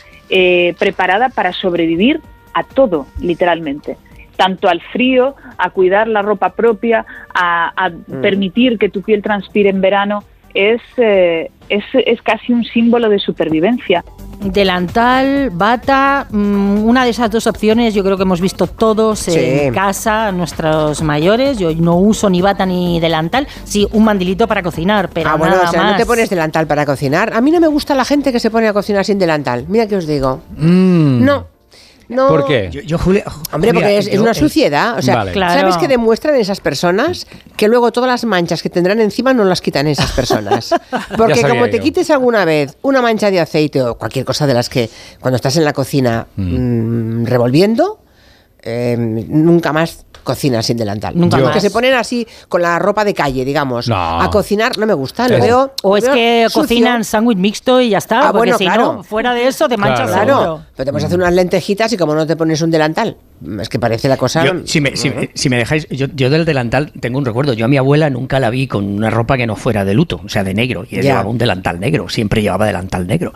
preparada 0.78 1.30
para 1.30 1.54
sobrevivir 1.54 2.20
a 2.54 2.64
todo, 2.64 3.08
literalmente 3.22 3.96
tanto 4.36 4.70
al 4.70 4.82
frío, 4.82 5.36
a 5.58 5.72
cuidar 5.72 6.08
la 6.08 6.22
ropa 6.22 6.54
propia, 6.54 7.06
a, 7.34 7.72
a 7.76 7.92
permitir 8.22 8.78
que 8.78 8.88
tu 8.88 9.02
piel 9.02 9.24
transpire 9.24 9.70
en 9.72 9.82
verano, 9.82 10.24
es, 10.54 10.82
eh, 10.98 11.52
es, 11.70 11.84
es 11.94 12.22
casi 12.22 12.54
un 12.54 12.64
símbolo 12.64 13.10
de 13.10 13.20
supervivencia. 13.20 14.04
Delantal, 14.40 15.50
bata, 15.52 16.28
mm, 16.30 16.84
una 16.86 17.04
de 17.04 17.10
esas 17.10 17.32
dos 17.32 17.48
opciones 17.48 17.94
yo 17.94 18.04
creo 18.04 18.18
que 18.18 18.24
hemos 18.24 18.40
visto 18.40 18.68
todos 18.68 19.20
Sí. 19.20 19.34
en 19.36 19.74
casa, 19.74 20.32
nuestros 20.32 21.02
mayores. 21.02 21.58
Yo 21.58 21.74
no 21.74 21.98
uso 21.98 22.30
ni 22.30 22.42
bata 22.42 22.66
ni 22.66 23.00
delantal, 23.00 23.48
sí, 23.64 23.88
un 23.94 24.04
mandilito 24.04 24.48
para 24.48 24.62
cocinar, 24.62 25.10
pero 25.12 25.30
ah, 25.32 25.36
bueno, 25.36 25.56
nada 25.56 25.70
o 25.70 25.72
sea, 25.72 25.82
más. 25.82 25.92
no 25.94 25.98
te 25.98 26.06
pones 26.06 26.30
delantal 26.30 26.68
para 26.68 26.86
cocinar. 26.86 27.34
A 27.34 27.42
mí 27.42 27.50
no 27.52 27.60
me 27.60 27.68
gusta 27.68 27.96
la 27.96 28.06
gente 28.06 28.32
que 28.32 28.40
se 28.40 28.52
pone 28.52 28.68
a 28.68 28.74
cocinar 28.74 29.04
sin 29.06 29.18
delantal. 29.20 29.66
Mira 29.68 29.88
que 29.88 29.96
os 29.96 30.06
digo. 30.06 30.42
Mm. 30.56 31.26
No. 31.26 31.57
No. 32.10 32.30
¿Por 32.30 32.46
qué? 32.46 32.70
Yo, 32.72 32.82
yo, 32.82 32.98
Julia, 32.98 33.26
Hombre, 33.52 33.74
porque 33.74 33.98
es, 33.98 34.08
es 34.08 34.20
una 34.20 34.34
suciedad. 34.34 34.98
O 34.98 35.02
sea, 35.02 35.18
Vale. 35.18 35.32
Claro. 35.34 35.60
¿sabes 35.60 35.78
qué 35.78 35.88
demuestran 35.88 36.36
esas 36.36 36.62
personas? 36.62 37.28
Que 37.58 37.68
luego 37.68 37.92
todas 37.92 38.10
las 38.10 38.24
manchas 38.24 38.62
que 38.62 38.70
tendrán 38.70 39.02
encima 39.02 39.34
no 39.34 39.44
las 39.44 39.62
quitan 39.62 39.88
esas 39.88 40.12
personas. 40.14 40.74
Porque 41.18 41.42
como 41.42 41.70
te 41.70 41.80
quites 41.80 42.10
alguna 42.10 42.46
vez 42.46 42.78
una 42.82 43.02
mancha 43.02 43.30
de 43.30 43.40
aceite 43.40 43.82
o 43.82 43.98
cualquier 43.98 44.24
cosa 44.24 44.48
de 44.48 44.54
las 44.54 44.70
que 44.70 44.90
cuando 45.20 45.36
estás 45.36 45.58
en 45.58 45.66
la 45.66 45.74
cocina 45.74 46.28
mm, 46.38 47.26
revolviendo, 47.26 48.00
eh, 48.62 48.96
nunca 48.98 49.74
más 49.74 50.06
cocinas 50.28 50.66
sin 50.66 50.76
delantal. 50.78 51.14
Nunca 51.18 51.38
Los 51.38 51.46
más. 51.48 51.56
Que 51.56 51.62
se 51.62 51.72
ponen 51.72 51.94
así 51.94 52.28
con 52.50 52.62
la 52.62 52.78
ropa 52.78 53.06
de 53.06 53.14
calle, 53.14 53.46
digamos, 53.46 53.88
No. 53.88 54.22
a 54.22 54.30
cocinar, 54.30 54.78
no 54.78 54.86
me 54.86 54.94
gusta. 54.94 55.28
Lo 55.30 55.38
Es- 55.38 55.42
veo, 55.42 55.72
O 55.84 55.90
lo 55.92 55.98
es 55.98 56.04
veo 56.04 56.14
que 56.14 56.44
sucio. 56.50 56.62
cocinan 56.64 57.04
sándwich 57.06 57.38
mixto 57.38 57.80
y 57.82 57.90
ya 57.90 57.98
está, 58.00 58.20
Ah, 58.20 58.22
porque 58.34 58.38
bueno, 58.52 58.58
si 58.58 58.66
claro. 58.66 58.94
no, 58.98 59.04
fuera 59.04 59.34
de 59.34 59.48
eso 59.48 59.68
te 59.70 59.78
manchas 59.78 60.12
Claro. 60.12 60.62
pero 60.76 60.86
te 60.86 60.92
puedes 60.92 61.06
hacer 61.06 61.18
unas 61.18 61.34
lentejitas 61.34 61.92
y 61.94 61.98
como 61.98 62.14
no 62.14 62.28
te 62.28 62.36
pones 62.36 62.62
un 62.62 62.70
delantal, 62.72 63.16
es 63.62 63.70
que 63.70 63.80
parece 63.80 64.10
la 64.10 64.18
cosa. 64.18 64.44
Yo, 64.46 64.52
si, 64.66 64.82
me, 64.82 64.96
si, 64.98 65.10
me- 65.10 65.30
si 65.34 65.50
me 65.50 65.58
dejáis, 65.58 65.88
yo, 65.90 66.08
yo 66.14 66.30
del 66.30 66.44
delantal 66.46 66.92
tengo 67.00 67.18
un 67.18 67.26
recuerdo. 67.26 67.54
Yo 67.54 67.66
a 67.66 67.68
mi 67.70 67.78
abuela 67.78 68.10
nunca 68.10 68.40
la 68.40 68.50
vi 68.50 68.68
con 68.68 68.86
una 68.86 69.10
ropa 69.10 69.38
que 69.38 69.48
no 69.48 69.56
fuera 69.56 69.86
de 69.86 69.94
luto, 69.94 70.20
o 70.26 70.30
sea, 70.30 70.44
de 70.44 70.54
negro. 70.54 70.84
Y 70.90 70.96
ella 70.96 71.04
llevaba 71.12 71.30
un 71.30 71.38
delantal 71.38 71.80
negro, 71.80 72.10
siempre 72.10 72.42
llevaba 72.42 72.66
delantal 72.66 73.08
negro. 73.08 73.34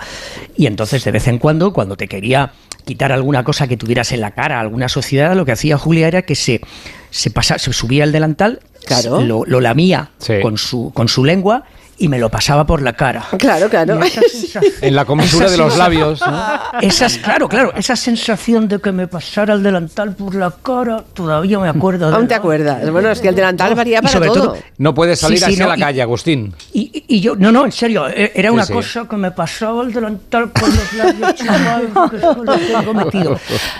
Y 0.57 0.65
entonces, 0.67 1.03
de 1.03 1.12
vez 1.12 1.27
en 1.27 1.38
cuando, 1.39 1.71
cuando 1.71 1.95
te 1.95 2.07
quería 2.07 2.51
quitar 2.85 3.11
alguna 3.11 3.43
cosa 3.43 3.67
que 3.67 3.77
tuvieras 3.77 4.11
en 4.11 4.21
la 4.21 4.31
cara, 4.31 4.59
alguna 4.59 4.89
sociedad, 4.89 5.35
lo 5.35 5.45
que 5.45 5.51
hacía 5.51 5.77
Julia 5.77 6.07
era 6.07 6.21
que 6.23 6.35
se, 6.35 6.61
se, 7.09 7.29
pasa, 7.31 7.57
se 7.59 7.73
subía 7.73 8.03
el 8.03 8.11
delantal, 8.11 8.59
Claro. 8.85 9.21
lo, 9.21 9.43
lo 9.45 9.61
lamía 9.61 10.09
Sí. 10.17 10.35
con, 10.41 10.57
su, 10.57 10.91
con 10.93 11.07
su 11.07 11.23
lengua 11.23 11.63
y 12.01 12.08
me 12.08 12.17
lo 12.17 12.29
pasaba 12.29 12.65
por 12.65 12.81
la 12.81 12.93
cara. 12.93 13.24
Claro, 13.38 13.70
claro. 13.70 14.00
En 14.81 14.96
la 14.96 15.05
comisura 15.05 15.50
de 15.50 15.58
los 15.58 15.77
labios. 15.77 16.20
¿no? 16.22 16.60
Esas, 16.81 17.17
claro, 17.20 17.48
claro, 17.48 17.74
esa 17.75 17.96
sensación 17.96 18.67
de 18.67 18.79
que 18.79 18.91
me 18.91 19.08
pasara 19.08 19.53
el 19.53 19.62
delantal 19.62 20.15
por 20.15 20.34
la 20.34 20.51
cara, 20.63 21.03
todavía 21.13 21.60
me 21.60 21.70
acuerdo. 21.70 22.10
de 22.10 22.15
Aún 22.15 22.27
te 22.27 22.34
la- 22.34 22.38
acuerdas. 22.39 22.91
Bueno, 22.91 23.12
es 23.12 23.20
que 23.22 23.27
el 23.27 23.36
delantal 23.36 23.75
varía 23.75 24.01
para 24.01 24.12
sobre 24.13 24.29
todo. 24.29 24.53
todo- 24.53 24.58
No 24.79 24.93
puedes 24.96 25.20
Sí, 25.20 25.25
salir 25.25 25.38
sí, 25.39 25.43
así 25.46 25.58
no, 25.58 25.65
a 25.65 25.70
la 25.70 25.77
y- 25.77 25.79
calle, 25.79 26.01
Agustín. 26.01 26.53
Y, 26.74 27.03
y 27.08 27.20
yo, 27.22 27.36
no, 27.36 27.51
no, 27.51 27.65
en 27.65 27.72
serio, 27.72 28.08
e- 28.10 28.31
era 28.34 28.50
Sí, 28.50 28.55
una 28.55 28.65
sí. 28.65 28.74
cosa 28.74 29.05
que 29.08 29.17
me 29.17 29.29
pasaba 29.31 29.84
el 29.84 29.93
delantal 29.93 30.51
con 30.51 30.70
los 30.75 30.93
labios 30.93 31.36
chupados, 31.36 32.10
que 32.10 32.15
es 32.17 32.22
que 32.24 32.27
lo 32.74 32.79
tengo 32.79 32.93
metido. 32.96 33.39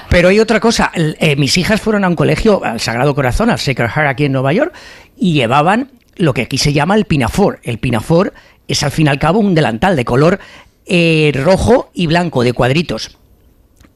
Pero 0.10 0.30
hay 0.30 0.40
otra 0.40 0.60
cosa, 0.60 0.92
eh, 0.96 1.36
mis 1.38 1.58
hijas 1.58 1.82
fueron 1.82 2.04
a 2.04 2.08
un 2.08 2.16
colegio, 2.16 2.64
al 2.64 2.80
Sagrado 2.80 3.16
Corazón, 3.16 3.50
al 3.50 3.58
Sacred 3.60 3.90
Heart 3.90 4.10
aquí 4.10 4.26
en 4.26 4.32
Nueva 4.34 4.54
York, 4.54 4.74
y 5.18 5.34
llevaban 5.34 5.90
lo 6.16 6.34
que 6.34 6.44
aquí 6.44 6.58
se 6.58 6.74
llama 6.74 6.96
el 6.96 7.06
pinafor. 7.06 7.60
El 7.64 7.80
pinafor 7.80 8.34
es 8.68 8.84
al 8.84 8.92
fin 8.92 9.08
y 9.08 9.10
al 9.10 9.20
cabo 9.20 9.40
un 9.40 9.56
delantal 9.56 9.96
de 9.96 10.06
color 10.06 10.40
eh, 10.86 11.32
rojo 11.36 11.90
y 11.94 12.08
blanco, 12.08 12.44
de 12.44 12.54
cuadritos. 12.54 13.18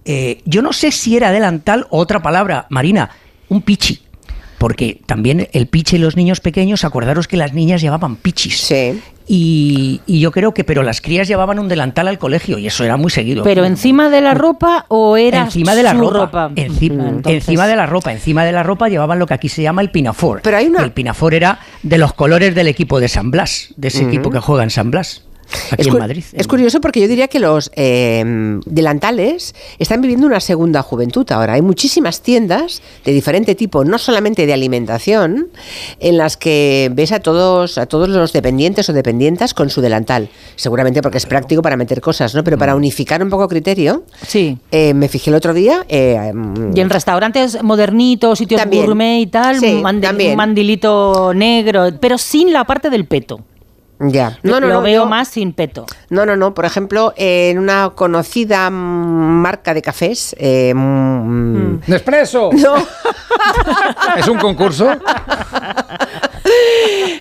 Eh, 0.05 0.41
yo 0.45 0.62
no 0.62 0.72
sé 0.72 0.91
si 0.91 1.17
era 1.17 1.31
delantal 1.31 1.88
o 1.89 2.00
otra 2.00 2.22
palabra, 2.22 2.67
Marina, 2.69 3.10
un 3.50 3.62
pichi. 3.62 4.01
Porque 4.57 5.01
también 5.05 5.50
el 5.51 5.67
pichi 5.67 5.98
y 5.98 6.00
los 6.00 6.15
niños 6.15 6.39
pequeños, 6.39 6.86
acordaros 6.86 7.27
que 7.27 7.38
las 7.38 7.53
niñas 7.53 7.81
llevaban 7.81 8.15
pichis. 8.15 8.60
Sí. 8.60 9.01
Y, 9.27 10.01
y 10.05 10.20
yo 10.20 10.32
creo 10.32 10.53
que, 10.53 10.63
pero 10.63 10.84
las 10.84 11.01
crías 11.01 11.27
llevaban 11.27 11.58
un 11.60 11.67
delantal 11.67 12.08
al 12.08 12.20
colegio 12.20 12.58
y 12.60 12.67
eso 12.67 12.84
era 12.84 12.96
muy 12.96 13.10
seguido. 13.10 13.44
¿Pero 13.44 13.65
encima 13.65 14.10
de 14.10 14.22
la 14.22 14.34
ropa 14.36 14.86
o 14.88 15.17
era 15.17 15.41
encima 15.46 15.74
de 15.75 15.84
la 15.84 15.91
su 15.91 16.10
ropa, 16.10 16.50
Enci- 16.51 16.91
entonces- 16.91 17.34
encima 17.48 17.67
de 17.67 17.75
la 17.75 17.86
ropa 17.88 18.12
encima 18.12 18.46
de 18.46 18.51
la 18.51 18.63
ropa 18.63 18.88
llevaban 18.88 19.17
lo 19.20 19.25
que 19.25 19.34
aquí 19.34 19.50
se 19.50 19.62
llama 19.63 19.82
el 19.82 19.89
pinafor 19.91 20.41
Pero 20.44 20.58
hay 20.58 20.67
una- 20.67 20.84
el 20.84 20.91
pinafor 20.91 21.34
era 21.34 21.60
de 21.84 21.98
los 21.98 22.13
colores 22.13 22.53
del 22.55 22.67
equipo 22.67 23.00
de 23.00 23.08
San 23.08 23.32
Blas 23.32 23.70
de 23.77 23.88
ese 23.88 24.03
equipo 24.03 24.29
que 24.29 24.39
juega 24.39 24.63
en 24.63 24.70
San 24.70 24.91
Blas 24.91 25.24
aquí 25.72 25.90
Es, 26.18 26.34
en 26.34 26.44
curioso 26.48 26.82
porque 26.82 27.02
yo 27.02 27.08
diría 27.08 27.28
que 27.28 27.40
los 27.40 27.72
eh, 27.75 28.60
delantales 28.66 29.56
están 29.80 30.02
viviendo 30.02 30.28
una 30.28 30.40
segunda 30.40 30.82
juventud 30.82 31.25
ahora. 31.32 31.54
Hay 31.54 31.62
muchísimas 31.62 32.22
tiendas 32.22 32.82
de 33.04 33.12
diferente 33.12 33.56
tipo, 33.56 33.84
no 33.86 33.98
solamente 33.98 34.46
de 34.46 34.54
alimentación, 34.54 35.48
en 36.00 36.18
las 36.18 36.38
que 36.38 36.90
ves 36.94 37.12
a 37.12 37.20
todos, 37.20 37.78
a 37.78 37.86
todos 37.86 38.10
los 38.10 38.34
dependientes 38.34 38.90
o 38.90 38.94
dependientas 38.94 39.54
con 39.54 39.70
su 39.70 39.82
delantal. 39.82 40.30
Seguramente 40.56 41.02
porque 41.02 41.18
es 41.18 41.25
práctico 41.25 41.62
para 41.62 41.78
meter 41.78 42.02
cosas, 42.02 42.34
¿no? 42.36 42.44
Pero 42.44 42.58
Mm. 42.58 42.60
para 42.60 42.75
unificar 42.75 43.22
un 43.24 43.30
poco 43.30 43.48
criterio, 43.48 44.04
Sí. 44.25 44.58
eh, 44.72 44.94
me 44.94 45.08
fijé 45.08 45.30
el 45.30 45.36
otro 45.36 45.54
día. 45.54 45.86
eh, 45.90 46.32
mm, 46.34 46.75
Y 46.75 46.80
en 46.80 46.90
restaurantes 46.90 47.62
modernitos, 47.64 48.38
sitios 48.40 48.62
También. 48.62 48.86
gourmet 48.86 49.20
y 49.22 49.28
tal, 49.28 49.60
Sí, 49.60 49.74
un 49.75 50.36
mandilito 50.36 51.34
negro, 51.34 51.90
pero 52.00 52.18
sin 52.18 52.52
la 52.54 52.64
parte 52.66 52.90
del 52.90 53.06
peto. 53.06 53.40
Ya. 54.00 54.38
No, 54.44 54.60
no, 54.60 54.68
Lo 54.68 54.74
no, 54.75 54.82
veo 54.82 55.04
yo- 55.04 55.10
más 55.10 55.28
sin 55.30 55.54
peto. 55.54 55.86
No, 56.10 56.25
no, 56.25 56.36
no. 56.36 56.54
Por 56.54 56.66
ejemplo, 56.66 57.14
en 57.18 57.58
una 57.60 57.92
conocida 57.96 58.70
mm, 58.70 58.74
marca 59.42 59.74
de 59.74 59.82
cafés. 59.82 60.36
eh, 60.40 60.74
mm, 60.75 61.82
¡Nespresso! 61.88 62.50
No. 62.54 62.75
¿Es 64.18 64.28
un 64.28 64.38
concurso? 64.40 64.90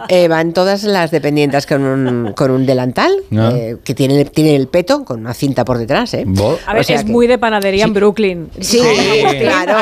Eh, 0.09 0.29
van 0.29 0.53
todas 0.53 0.83
las 0.85 1.11
dependientas 1.11 1.67
con 1.67 1.83
un, 1.83 2.33
con 2.35 2.51
un 2.51 2.67
delantal 2.67 3.13
Ah. 3.37 3.53
eh, 3.55 3.77
que 3.85 3.95
tiene, 3.95 4.25
tiene 4.27 4.55
el 4.57 4.69
peto 4.69 5.05
con 5.05 5.21
una 5.21 5.35
cinta 5.35 5.65
por 5.65 5.79
detrás. 5.79 6.13
¿eh? 6.15 6.25
A 6.67 6.73
ver, 6.73 6.81
O 6.81 6.85
sea 6.85 6.97
es 6.97 7.05
que- 7.05 7.11
muy 7.13 7.27
de 7.27 7.39
panadería 7.39 7.85
en 7.85 7.95
Brooklyn. 7.95 8.51
Sí, 8.61 8.81
claro. 9.41 9.79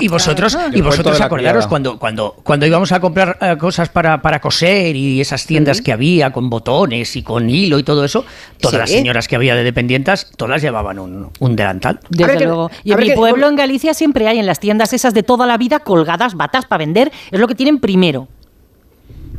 Y 0.00 0.08
vosotros, 0.08 0.56
y 0.72 0.80
vosotros 0.80 1.20
acordaros 1.20 1.66
cuando, 1.66 1.98
cuando, 1.98 2.36
cuando 2.42 2.66
íbamos 2.66 2.92
a 2.92 3.00
comprar 3.00 3.38
eh, 3.40 3.56
cosas 3.58 3.88
para, 3.88 4.20
para 4.22 4.40
coser 4.40 4.94
y 4.96 5.20
esas 5.20 5.46
tiendas 5.46 5.80
que 5.82 5.92
había 5.92 6.32
con 6.32 6.48
botones 6.50 7.16
y 7.16 7.22
con 7.22 7.48
hilo 7.50 7.78
y 7.78 7.82
todo 7.82 8.04
eso, 8.04 8.24
todas 8.60 8.72
Sí. 8.74 8.78
las 8.78 8.90
señoras 8.90 9.28
que 9.28 9.36
había 9.36 9.54
de 9.56 9.64
dependientas, 9.64 10.30
todas 10.36 10.60
llevaban 10.62 10.98
un, 10.98 11.30
un 11.38 11.56
delantal. 11.56 12.00
Desde 12.10 12.36
que- 12.38 12.44
luego. 12.44 12.70
Y 12.84 12.92
en 12.92 12.98
mi 12.98 13.06
que- 13.08 13.14
pueblo, 13.14 13.48
en 13.48 13.56
Galicia, 13.56 13.94
siempre 13.94 14.28
hay 14.28 14.38
en 14.38 14.46
las 14.46 14.60
tiendas 14.60 14.92
esas 14.92 15.14
de 15.14 15.22
toda 15.22 15.46
la 15.46 15.56
vida 15.58 15.80
colgadas 15.80 16.34
batas 16.34 16.66
para 16.66 16.78
vender. 16.84 17.10
Es 17.30 17.40
lo 17.40 17.48
que 17.48 17.54
tienen 17.54 17.78
primero. 17.78 18.28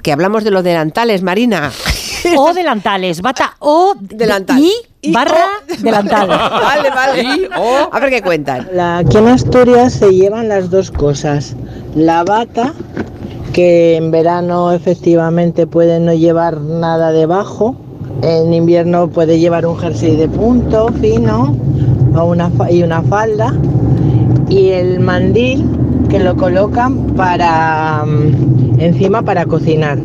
Que 0.07 0.13
hablamos 0.13 0.45
de 0.45 0.51
los 0.51 0.63
delantales, 0.63 1.21
Marina. 1.21 1.69
O 2.37 2.53
delantales, 2.53 3.21
bata 3.21 3.57
o 3.59 3.93
de- 3.99 4.15
Delantal. 4.15 4.57
y 4.57 4.71
Y 5.01 5.11
barra 5.11 5.35
o- 5.69 5.83
delantal. 5.83 6.27
vale, 6.29 6.89
vale. 6.91 7.49
A 7.91 7.99
ver 7.99 8.09
qué 8.09 8.21
cuentan. 8.21 8.69
La- 8.71 8.99
Aquí 8.99 9.17
en 9.17 9.27
Asturias 9.27 9.91
se 9.91 10.13
llevan 10.13 10.47
las 10.47 10.69
dos 10.69 10.91
cosas, 10.91 11.57
la 11.93 12.23
bata 12.23 12.73
que 13.51 13.97
en 13.97 14.09
verano 14.11 14.71
efectivamente 14.71 15.67
puede 15.67 15.99
no 15.99 16.13
llevar 16.13 16.61
nada 16.61 17.11
debajo, 17.11 17.75
en 18.21 18.53
invierno 18.53 19.09
puede 19.09 19.39
llevar 19.39 19.65
un 19.65 19.77
jersey 19.77 20.15
de 20.15 20.29
punto 20.29 20.87
fino 21.01 21.53
o 22.15 22.23
una, 22.23 22.49
y 22.71 22.81
una 22.81 23.01
falda 23.01 23.53
y 24.47 24.69
el 24.69 25.01
mandil 25.01 25.65
que 26.09 26.19
lo 26.19 26.35
colocan 26.35 27.13
para 27.15 28.03
mm, 28.05 28.79
encima 28.79 29.21
para 29.21 29.45
cocinar. 29.45 29.97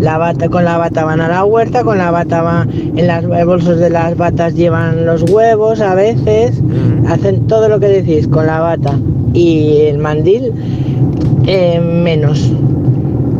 La 0.00 0.16
bata, 0.16 0.48
con 0.48 0.64
la 0.64 0.78
bata 0.78 1.04
van 1.04 1.20
a 1.20 1.28
la 1.28 1.44
huerta, 1.44 1.82
con 1.82 1.98
la 1.98 2.10
bata 2.10 2.42
van 2.42 2.70
en 2.70 3.06
las 3.06 3.26
bolsos 3.26 3.78
de 3.78 3.90
las 3.90 4.16
batas 4.16 4.54
llevan 4.54 5.04
los 5.04 5.22
huevos 5.28 5.80
a 5.80 5.94
veces, 5.94 6.60
hacen 7.08 7.46
todo 7.48 7.68
lo 7.68 7.80
que 7.80 7.88
decís 7.88 8.28
con 8.28 8.46
la 8.46 8.60
bata 8.60 8.96
y 9.32 9.82
el 9.86 9.98
mandil 9.98 10.52
eh, 11.46 11.80
menos. 11.80 12.52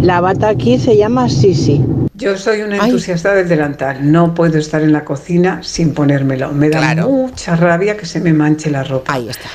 La 0.00 0.20
bata 0.20 0.48
aquí 0.48 0.78
se 0.78 0.96
llama 0.96 1.28
sisi. 1.28 1.84
Yo 2.14 2.36
soy 2.36 2.62
una 2.62 2.84
entusiasta 2.84 3.32
del 3.34 3.48
delantal. 3.48 4.10
No 4.10 4.34
puedo 4.34 4.58
estar 4.58 4.82
en 4.82 4.92
la 4.92 5.04
cocina 5.04 5.60
sin 5.62 5.94
ponérmelo. 5.94 6.50
Me 6.52 6.68
da 6.68 6.94
mucha 7.06 7.54
rabia 7.54 7.96
que 7.96 8.06
se 8.06 8.20
me 8.20 8.32
manche 8.32 8.70
la 8.70 8.82
ropa. 8.82 9.12
Ahí 9.12 9.28
está. 9.28 9.48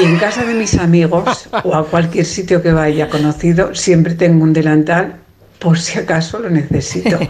Y 0.00 0.04
en 0.04 0.16
casa 0.18 0.44
de 0.44 0.54
mis 0.54 0.76
amigos 0.78 1.48
o 1.64 1.74
a 1.74 1.86
cualquier 1.86 2.24
sitio 2.24 2.62
que 2.62 2.72
vaya 2.72 3.08
conocido, 3.08 3.74
siempre 3.74 4.14
tengo 4.14 4.42
un 4.44 4.52
delantal 4.52 5.16
por 5.58 5.78
si 5.78 5.98
acaso 5.98 6.38
lo 6.38 6.50
necesito. 6.50 7.18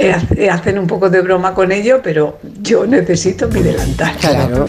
Eh, 0.00 0.12
hace- 0.12 0.48
Hacen 0.48 0.78
un 0.78 0.86
poco 0.86 1.10
de 1.10 1.20
broma 1.22 1.54
con 1.54 1.72
ello, 1.72 1.98
pero 2.00 2.38
yo 2.62 2.86
necesito 2.86 3.48
mi 3.48 3.60
delantal. 3.62 4.14
Claro. 4.20 4.66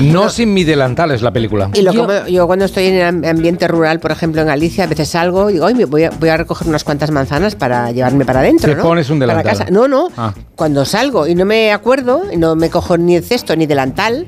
No 0.00 0.28
sin 0.28 0.52
mi 0.52 0.64
delantal 0.64 1.12
es 1.12 1.22
la 1.22 1.30
película. 1.30 1.70
Y 1.72 1.82
lo 1.82 1.94
como 1.94 2.26
yo 2.26 2.48
cuando 2.48 2.64
estoy 2.64 2.86
en 2.86 2.94
el 2.94 3.02
am- 3.04 3.24
ambiente 3.24 3.68
rural, 3.68 4.00
por 4.00 4.10
ejemplo 4.10 4.40
en 4.40 4.48
Galicia, 4.48 4.82
a 4.82 4.86
veces 4.88 5.08
salgo 5.10 5.50
y 5.50 5.52
digo, 5.52 5.66
"Ay, 5.66 5.84
voy 5.84 6.02
a, 6.02 6.10
voy 6.10 6.30
a 6.30 6.36
recoger 6.36 6.66
unas 6.66 6.82
cuantas 6.82 7.12
manzanas 7.12 7.54
para 7.54 7.92
llevarme 7.92 8.24
para 8.24 8.40
adentro. 8.40 8.70
Te 8.72 8.76
¿no? 8.76 8.82
pones 8.82 9.08
un 9.08 9.20
Para 9.20 9.34
delantal. 9.34 9.58
casa. 9.58 9.70
No, 9.70 9.86
no. 9.86 10.08
Ah. 10.16 10.34
Cuando 10.56 10.84
salgo 10.84 11.28
y 11.28 11.36
no 11.36 11.44
me 11.44 11.70
acuerdo, 11.70 12.24
y 12.32 12.36
no 12.36 12.56
me 12.56 12.68
cojo 12.68 12.98
ni 12.98 13.14
el 13.14 13.22
cesto 13.22 13.54
ni 13.54 13.66
delantal, 13.66 14.26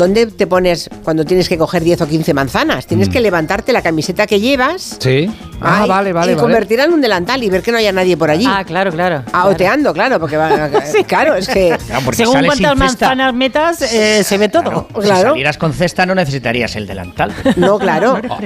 ¿dónde 0.00 0.26
te 0.26 0.46
pones 0.46 0.88
cuando 1.04 1.24
tienes 1.24 1.48
que 1.48 1.56
coger 1.56 1.84
10 1.84 2.00
o 2.00 2.08
15 2.08 2.34
manzanas? 2.34 2.86
Tienes 2.86 3.08
Mm. 3.08 3.12
que 3.12 3.20
levantarte 3.20 3.72
la 3.72 3.82
camiseta 3.82 4.26
que 4.26 4.40
llevas. 4.40 4.96
Sí. 4.98 5.30
Ah, 5.60 5.80
ay, 5.82 5.88
vale, 5.88 6.12
vale, 6.12 6.32
Y 6.32 6.34
vale. 6.34 6.36
convertirla 6.42 6.84
en 6.86 6.92
un 6.94 7.00
delantal 7.00 7.42
y 7.44 7.50
ver 7.50 7.62
que 7.62 7.70
no 7.70 7.78
haya 7.78 7.92
nadie 7.92 8.16
por 8.16 8.30
allí. 8.30 8.46
Ah, 8.48 8.64
claro, 8.64 8.90
claro. 8.90 9.22
Ah, 9.32 9.46
oteando, 9.46 9.92
claro, 9.92 10.18
porque 10.18 10.36
va. 10.36 10.70
Claro, 11.06 11.34
es 11.34 11.48
que. 11.48 11.76
Según 12.12 12.44
cuántas 12.44 12.76
manzanas 12.76 13.34
metas, 13.34 13.82
eh, 13.92 14.24
se 14.24 14.38
ve 14.38 14.48
todo. 14.48 14.88
Si 15.00 15.06
salieras 15.08 15.58
con 15.58 15.72
cesta 15.72 16.06
no 16.06 16.14
necesitarías 16.14 16.74
el 16.76 16.86
delantal. 16.86 17.32
No, 17.56 17.78
claro. 17.78 18.18
No. 18.22 18.38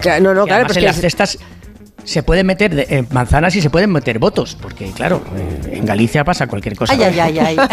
Claro, 0.00 0.22
no, 0.22 0.34
no, 0.34 0.44
Y 0.44 0.46
claro, 0.46 0.66
pues 0.66 0.76
en 0.76 0.80
que 0.82 0.86
las 0.86 0.96
es- 0.96 1.02
cestas 1.02 1.38
se 2.08 2.22
pueden 2.22 2.46
meter 2.46 2.74
de- 2.74 2.86
eh, 2.88 3.04
manzanas 3.10 3.54
y 3.54 3.60
se 3.60 3.68
pueden 3.68 3.90
meter 3.92 4.18
votos, 4.18 4.56
porque 4.62 4.90
claro, 4.92 5.20
eh, 5.36 5.72
en 5.76 5.84
Galicia 5.84 6.24
pasa 6.24 6.46
cualquier 6.46 6.74
cosa. 6.74 6.94
Ay, 6.94 7.02
ay, 7.02 7.20
ay, 7.20 7.38
ay. 7.38 7.56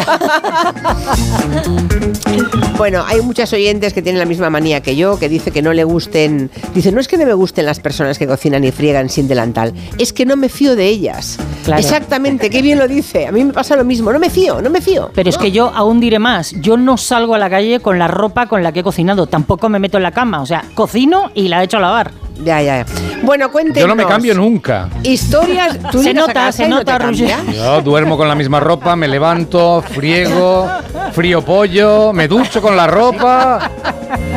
Bueno, 2.77 3.06
hay 3.08 3.22
muchas 3.22 3.54
oyentes 3.54 3.94
que 3.94 4.01
tienen 4.01 4.20
la 4.20 4.25
misma 4.25 4.50
manía 4.50 4.82
que 4.82 4.98
yo, 4.98 5.18
que 5.18 5.30
dice 5.30 5.51
que 5.51 5.62
no 5.62 5.72
le 5.72 5.86
gusten. 5.86 6.51
Dice, 6.74 6.92
no 6.92 7.00
es 7.00 7.08
que 7.08 7.18
no 7.18 7.25
me 7.25 7.34
gusten 7.34 7.65
las 7.65 7.80
personas 7.80 8.20
que 8.20 8.27
cocinan 8.27 8.65
y 8.65 8.72
friegan 8.72 9.08
sin 9.10 9.30
delantal, 9.30 9.74
es 9.98 10.12
que 10.12 10.25
no 10.25 10.36
me 10.36 10.50
fío 10.50 10.75
de 10.75 10.86
ellas. 10.88 11.38
Claro. 11.63 11.80
Exactamente, 11.82 12.50
qué 12.50 12.62
bien 12.62 12.77
lo 12.77 12.89
dice. 12.89 13.27
A 13.27 13.32
mí 13.32 13.46
me 13.46 13.54
pasa 13.54 13.77
lo 13.77 13.86
mismo, 13.86 14.12
no 14.12 14.20
me 14.20 14.30
fío, 14.30 14.62
no 14.62 14.70
me 14.70 14.82
fío. 14.82 15.10
Pero 15.15 15.30
es 15.30 15.38
que 15.38 15.51
yo 15.51 15.72
aún 15.74 16.01
diré 16.01 16.20
más, 16.20 16.51
yo 16.60 16.75
no 16.75 16.98
salgo 16.98 17.36
a 17.36 17.39
la 17.39 17.50
calle 17.50 17.80
con 17.80 17.98
la 17.98 18.10
ropa 18.10 18.48
con 18.48 18.62
la 18.63 18.74
que 18.74 18.82
he 18.82 18.84
cocinado, 18.84 19.27
tampoco 19.27 19.70
me 19.70 19.80
meto 19.80 19.96
en 19.96 20.04
la 20.04 20.12
cama, 20.12 20.42
o 20.42 20.46
sea, 20.46 20.65
cocino 20.74 21.32
y 21.34 21.48
la 21.48 21.63
echo 21.63 21.77
a 21.77 21.82
lavar. 21.82 22.12
Ya, 22.44 22.62
ya. 22.62 22.86
Bueno, 23.24 23.51
cuéntenos. 23.51 23.80
Yo 23.82 23.88
no 23.88 23.96
me 23.96 24.06
cambio 24.06 24.34
nunca. 24.36 24.89
Historias. 25.04 25.77
¿Tú 25.92 26.04
Se 26.04 26.13
nota, 26.13 26.34
casa 26.34 26.51
se 26.51 26.68
no 26.68 26.77
nota, 26.80 26.98
te 26.98 27.06
Roger. 27.06 27.30
Yo 27.54 27.82
duermo 27.82 28.18
con 28.18 28.27
la 28.27 28.36
misma 28.36 28.60
ropa, 28.60 28.96
me 28.96 29.08
levanto, 29.08 29.82
friego, 29.82 30.70
frío 31.13 31.42
pollo, 31.44 32.12
me 32.13 32.27
ducho 32.27 32.62
con 32.62 32.75
la 32.75 32.88
ropa. 32.88 33.72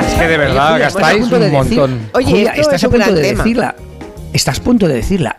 Es 0.07 0.15
que 0.15 0.29
de 0.29 0.37
verdad 0.39 0.75
Oye, 0.75 0.83
gastáis 0.83 1.29
de 1.29 1.37
un 1.37 1.43
decir- 1.43 1.53
montón. 1.53 2.11
Oye, 2.15 2.27
Julia, 2.31 2.51
esto 2.51 2.61
estás 2.63 2.75
es 2.75 2.85
a 2.85 2.87
un 2.87 2.93
punto 2.93 3.05
gran 3.07 3.15
de 3.17 3.23
tema. 3.29 3.43
decirla. 3.45 3.75
Estás 4.33 4.59
a 4.59 4.63
punto 4.63 4.89
de 4.89 4.95
decirla. 4.95 5.37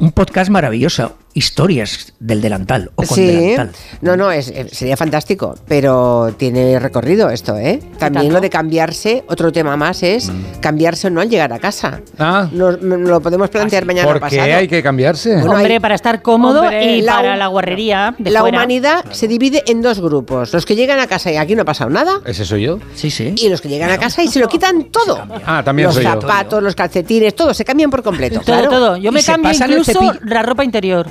Un 0.00 0.10
podcast 0.12 0.50
maravilloso. 0.50 1.16
Historias 1.34 2.12
del 2.20 2.42
delantal 2.42 2.90
o 2.94 3.04
con 3.04 3.16
Sí, 3.16 3.24
delantal. 3.26 3.70
no, 4.02 4.16
no, 4.18 4.30
es, 4.30 4.48
eh, 4.48 4.66
sería 4.70 4.96
fantástico, 4.98 5.54
pero 5.66 6.34
tiene 6.36 6.78
recorrido 6.78 7.30
esto, 7.30 7.56
¿eh? 7.56 7.80
También 7.98 8.32
lo 8.32 8.40
de 8.40 8.50
cambiarse, 8.50 9.24
otro 9.28 9.50
tema 9.50 9.76
más 9.78 10.02
es 10.02 10.30
cambiarse 10.60 11.06
o 11.06 11.10
no 11.10 11.22
al 11.22 11.30
llegar 11.30 11.50
a 11.52 11.58
casa. 11.58 12.00
Mm. 12.18 12.22
Ah. 12.22 12.48
Nos- 12.52 12.82
lo 12.82 13.20
podemos 13.22 13.48
plantear 13.48 13.86
mañana 13.86 14.06
¿Por 14.08 14.20
pasado. 14.20 14.44
qué 14.44 14.52
hay 14.52 14.68
que 14.68 14.82
cambiarse? 14.82 15.36
Bueno, 15.36 15.52
Hombre, 15.52 15.74
hay- 15.74 15.80
para 15.80 15.94
estar 15.94 16.20
cómodo 16.20 16.60
Hombre, 16.60 16.96
y 16.96 17.02
la 17.02 17.14
para 17.16 17.36
la 17.36 17.46
guarrería 17.46 18.14
de 18.18 18.30
la 18.30 18.40
fuera. 18.40 18.58
humanidad 18.58 19.04
se 19.10 19.26
divide 19.26 19.62
en 19.66 19.80
dos 19.80 20.00
grupos. 20.00 20.52
Los 20.52 20.66
que 20.66 20.76
llegan 20.76 21.00
a 21.00 21.06
casa 21.06 21.32
y 21.32 21.36
aquí 21.36 21.54
no 21.54 21.62
ha 21.62 21.64
pasado 21.64 21.88
nada. 21.88 22.20
¿Ese 22.26 22.44
soy 22.44 22.62
yo? 22.64 22.78
Sí, 22.94 23.10
sí. 23.10 23.34
Y 23.38 23.48
los 23.48 23.60
que 23.62 23.68
llegan 23.68 23.90
a 23.90 23.96
casa 23.96 24.22
y 24.22 24.28
se 24.28 24.38
lo 24.38 24.48
quitan 24.48 24.84
todo. 24.84 25.18
Ah, 25.46 25.62
también 25.64 25.86
los 25.86 25.94
soy 25.94 26.04
yo. 26.04 26.10
zapatos, 26.10 26.62
los 26.62 26.74
calcetines, 26.74 27.34
todo, 27.34 27.54
se 27.54 27.64
cambian 27.64 27.90
por 27.90 28.02
completo. 28.02 28.40
Todo, 28.40 28.44
claro. 28.44 28.68
todo. 28.70 28.96
Yo 28.98 29.10
me 29.12 29.22
cambio 29.22 29.50
incluso 29.52 30.12
la 30.24 30.42
ropa 30.42 30.62
interior. 30.62 31.06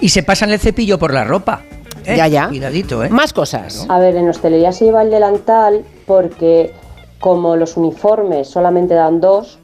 Y 0.00 0.08
se 0.08 0.22
pasan 0.22 0.50
el 0.50 0.58
cepillo 0.58 0.98
por 0.98 1.12
la 1.12 1.24
ropa. 1.24 1.62
¿eh? 2.04 2.16
Ya, 2.16 2.26
ya. 2.28 2.48
Cuidadito, 2.48 3.04
¿eh? 3.04 3.08
Más 3.10 3.32
cosas. 3.32 3.86
A 3.88 3.98
ver, 3.98 4.16
en 4.16 4.28
hostelería 4.28 4.72
se 4.72 4.86
lleva 4.86 5.02
el 5.02 5.10
delantal 5.10 5.84
porque 6.06 6.72
como 7.18 7.56
los 7.56 7.76
uniformes 7.76 8.48
solamente 8.48 8.94
dan 8.94 9.20
dos, 9.20 9.58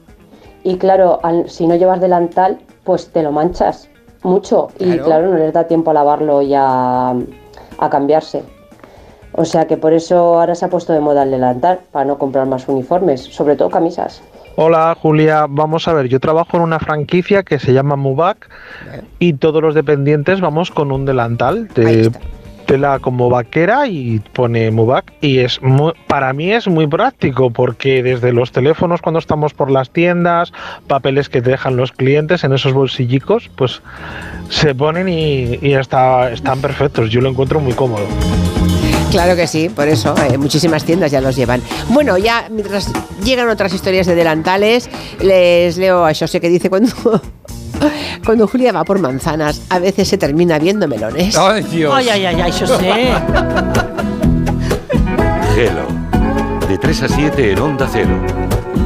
y 0.63 0.77
claro, 0.77 1.19
al- 1.23 1.49
si 1.49 1.65
no 1.67 1.75
llevas 1.75 1.99
delantal, 2.01 2.59
pues 2.83 3.09
te 3.11 3.23
lo 3.23 3.31
manchas 3.31 3.89
mucho 4.23 4.67
y 4.79 4.85
Claro. 4.85 5.03
claro, 5.05 5.27
no 5.31 5.37
les 5.37 5.53
da 5.53 5.65
tiempo 5.65 5.91
a 5.91 5.93
lavarlo 5.93 6.41
y 6.41 6.53
a, 6.55 7.09
a 7.77 7.89
cambiarse. 7.89 8.43
O 9.33 9.45
sea 9.45 9.65
que 9.67 9.77
por 9.77 9.93
eso 9.93 10.17
ahora 10.39 10.55
se 10.55 10.65
ha 10.65 10.69
puesto 10.69 10.93
de 10.93 10.99
moda 10.99 11.23
el 11.23 11.31
delantal, 11.31 11.79
para 11.91 12.05
no 12.05 12.17
comprar 12.17 12.45
más 12.47 12.67
uniformes, 12.67 13.21
sobre 13.21 13.55
todo 13.55 13.69
camisas. 13.69 14.21
Hola 14.59 14.97
Julia, 14.99 15.45
vamos 15.47 15.87
a 15.87 15.93
ver, 15.93 16.07
yo 16.07 16.19
trabajo 16.19 16.57
en 16.57 16.63
una 16.63 16.79
franquicia 16.79 17.43
que 17.43 17.59
se 17.59 17.73
llama 17.73 17.95
Mubac 17.95 18.49
y 19.19 19.33
todos 19.33 19.61
los 19.61 19.75
dependientes 19.75 20.41
vamos 20.41 20.71
con 20.71 20.91
un 20.91 21.05
delantal 21.05 21.67
de 21.75 22.09
tela 22.65 22.97
como 22.97 23.29
vaquera 23.29 23.85
y 23.87 24.19
pone 24.33 24.71
Mubac 24.71 25.13
y 25.21 25.37
es 25.39 25.61
muy- 25.61 25.93
para 26.07 26.33
mí 26.33 26.51
es 26.51 26.67
muy 26.67 26.87
práctico 26.87 27.51
porque 27.51 28.01
desde 28.01 28.33
los 28.33 28.51
teléfonos 28.51 28.99
cuando 29.03 29.19
estamos 29.19 29.53
por 29.53 29.69
las 29.69 29.91
tiendas, 29.91 30.51
papeles 30.87 31.29
que 31.29 31.43
te 31.43 31.51
dejan 31.51 31.77
los 31.77 31.91
clientes 31.91 32.43
en 32.43 32.51
esos 32.51 32.73
bolsillicos, 32.73 33.49
pues 33.55 33.83
se 34.49 34.73
ponen 34.73 35.07
y, 35.07 35.59
y 35.61 35.73
está, 35.75 36.31
están 36.31 36.61
perfectos, 36.61 37.11
yo 37.11 37.21
lo 37.21 37.29
encuentro 37.29 37.59
muy 37.59 37.73
cómodo. 37.73 38.07
Claro 39.11 39.35
que 39.35 39.47
sí, 39.47 39.69
por 39.69 39.87
eso 39.87 40.13
eh, 40.17 40.37
muchísimas 40.37 40.83
tiendas 40.83 41.11
ya 41.11 41.21
los 41.21 41.35
llevan. 41.35 41.61
Bueno, 41.89 42.17
ya 42.17 42.47
mientras 42.51 42.91
llegan 43.23 43.49
otras 43.49 43.73
historias 43.73 44.05
de 44.05 44.15
delantales, 44.15 44.89
les 45.21 45.77
leo 45.77 46.05
a 46.05 46.13
José 46.13 46.41
que 46.41 46.49
dice 46.49 46.69
cuando 46.69 46.91
cuando 48.25 48.47
Julia 48.47 48.71
va 48.71 48.83
por 48.83 48.99
manzanas, 48.99 49.61
a 49.69 49.79
veces 49.79 50.07
se 50.07 50.17
termina 50.17 50.59
viendo 50.59 50.87
melones. 50.87 51.37
Ay, 51.37 51.63
Dios. 51.63 51.93
Ay, 51.95 52.09
ay, 52.09 52.25
ay, 52.25 52.41
ay, 52.41 52.51
yo 52.51 52.67
sé. 52.67 53.11
Hello. 55.55 55.87
De 56.67 56.77
3 56.77 57.03
a 57.03 57.07
7 57.07 57.51
en 57.53 57.59
Onda 57.59 57.89
Cero. 57.91 58.19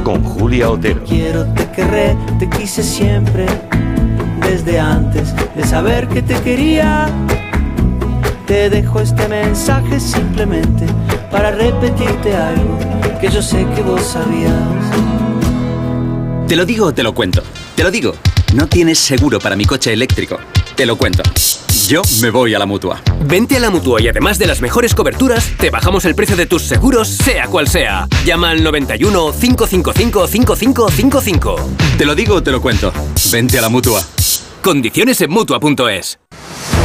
Con 0.04 0.22
Julia 0.22 0.70
Otero. 0.70 1.02
Quiero, 1.04 1.44
te 1.54 1.68
querré, 1.70 2.16
te 2.38 2.48
quise 2.48 2.82
siempre, 2.82 3.46
desde 4.40 4.78
antes 4.78 5.34
de 5.56 5.64
saber 5.64 6.08
que 6.08 6.22
te 6.22 6.34
quería. 6.40 7.08
Te 8.46 8.68
dejo 8.68 9.00
este 9.00 9.28
mensaje 9.28 10.00
simplemente 10.00 10.86
para 11.30 11.50
repetirte 11.52 12.34
algo 12.36 12.78
que 13.20 13.30
yo 13.30 13.40
sé 13.40 13.66
que 13.74 13.82
vos 13.82 14.02
sabías. 14.02 14.52
Te 16.48 16.56
lo 16.56 16.66
digo 16.66 16.86
o 16.86 16.94
te 16.94 17.02
lo 17.02 17.14
cuento. 17.14 17.42
Te 17.76 17.82
lo 17.82 17.90
digo. 17.90 18.14
No 18.54 18.66
tienes 18.66 18.98
seguro 18.98 19.38
para 19.38 19.56
mi 19.56 19.64
coche 19.64 19.92
eléctrico. 19.92 20.38
Te 20.74 20.84
lo 20.84 20.96
cuento. 20.96 21.22
Yo 21.88 22.02
me 22.20 22.30
voy 22.30 22.54
a 22.54 22.58
la 22.58 22.66
mutua. 22.66 23.00
Vente 23.24 23.56
a 23.56 23.60
la 23.60 23.70
mutua 23.70 24.00
y 24.00 24.08
además 24.08 24.38
de 24.38 24.46
las 24.46 24.60
mejores 24.60 24.94
coberturas, 24.94 25.52
te 25.58 25.70
bajamos 25.70 26.04
el 26.04 26.14
precio 26.14 26.36
de 26.36 26.46
tus 26.46 26.62
seguros, 26.62 27.08
sea 27.08 27.46
cual 27.46 27.68
sea. 27.68 28.06
Llama 28.24 28.50
al 28.50 28.62
91 28.62 29.32
555 29.32 30.26
5555. 30.26 31.56
Te 31.96 32.04
lo 32.04 32.14
digo 32.14 32.36
o 32.36 32.42
te 32.42 32.50
lo 32.50 32.60
cuento. 32.60 32.92
Vente 33.30 33.58
a 33.58 33.62
la 33.62 33.68
mutua. 33.68 34.02
Condiciones 34.62 35.20
en 35.20 35.30
mutua.es. 35.30 36.21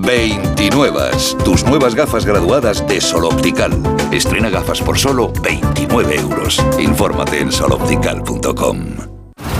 29. 0.00 1.10
Tus 1.44 1.64
nuevas 1.64 1.94
gafas 1.94 2.24
graduadas 2.24 2.86
de 2.86 3.00
Sol 3.00 3.24
Optical. 3.24 3.72
Estrena 4.12 4.50
gafas 4.50 4.80
por 4.80 4.98
solo 4.98 5.32
29 5.42 6.16
euros. 6.16 6.64
Infórmate 6.78 7.40
en 7.40 7.52
soloptical.com. 7.52 8.78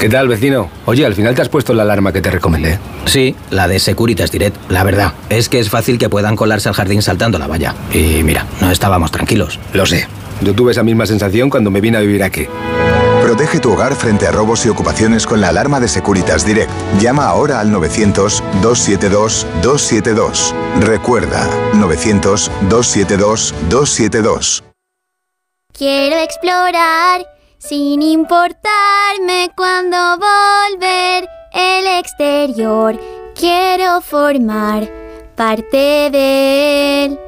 ¿Qué 0.01 0.09
tal, 0.09 0.29
vecino? 0.29 0.70
Oye, 0.87 1.05
al 1.05 1.14
final 1.14 1.35
te 1.35 1.42
has 1.42 1.48
puesto 1.48 1.74
la 1.74 1.83
alarma 1.83 2.12
que 2.12 2.20
te 2.20 2.31
recomendé. 2.31 2.79
Sí, 3.05 3.35
la 3.51 3.66
de 3.66 3.81
Securitas 3.81 4.31
Direct. 4.31 4.57
La 4.70 4.85
verdad, 4.85 5.12
es 5.29 5.48
que 5.48 5.59
es 5.59 5.70
fácil 5.70 5.98
que 5.98 6.09
puedan 6.09 6.37
colarse 6.37 6.68
al 6.68 6.74
jardín 6.74 7.03
saltando 7.03 7.38
la 7.38 7.48
valla. 7.48 7.74
Y 7.92 8.22
mira, 8.22 8.46
no 8.61 8.70
estábamos 8.70 9.11
tranquilos. 9.11 9.59
Lo 9.72 9.87
sé. 9.87 10.07
Yo 10.40 10.55
tuve 10.55 10.70
esa 10.70 10.85
misma 10.85 11.05
sensación 11.07 11.51
cuando 11.51 11.70
me 11.70 11.81
vine 11.81 11.98
a 11.98 12.01
vivir 12.01 12.22
aquí. 12.22 12.46
Protege 13.48 13.62
tu 13.62 13.72
hogar 13.72 13.94
frente 13.94 14.26
a 14.26 14.30
robos 14.30 14.66
y 14.66 14.68
ocupaciones 14.68 15.26
con 15.26 15.40
la 15.40 15.48
alarma 15.48 15.80
de 15.80 15.88
Securitas 15.88 16.44
Direct. 16.44 16.70
Llama 17.00 17.24
ahora 17.24 17.61
al 17.61 17.70
900-272-272. 17.70 20.52
Recuerda, 20.80 21.48
900-272-272. 21.72 24.62
Quiero 25.72 26.18
explorar 26.18 27.24
sin 27.56 28.02
importarme 28.02 29.50
cuando 29.56 30.18
volver 30.18 31.26
el 31.54 31.87
exterior. 31.87 33.00
Quiero 33.34 34.02
formar 34.02 34.90
parte 35.37 36.11
de 36.12 37.06
él. 37.06 37.18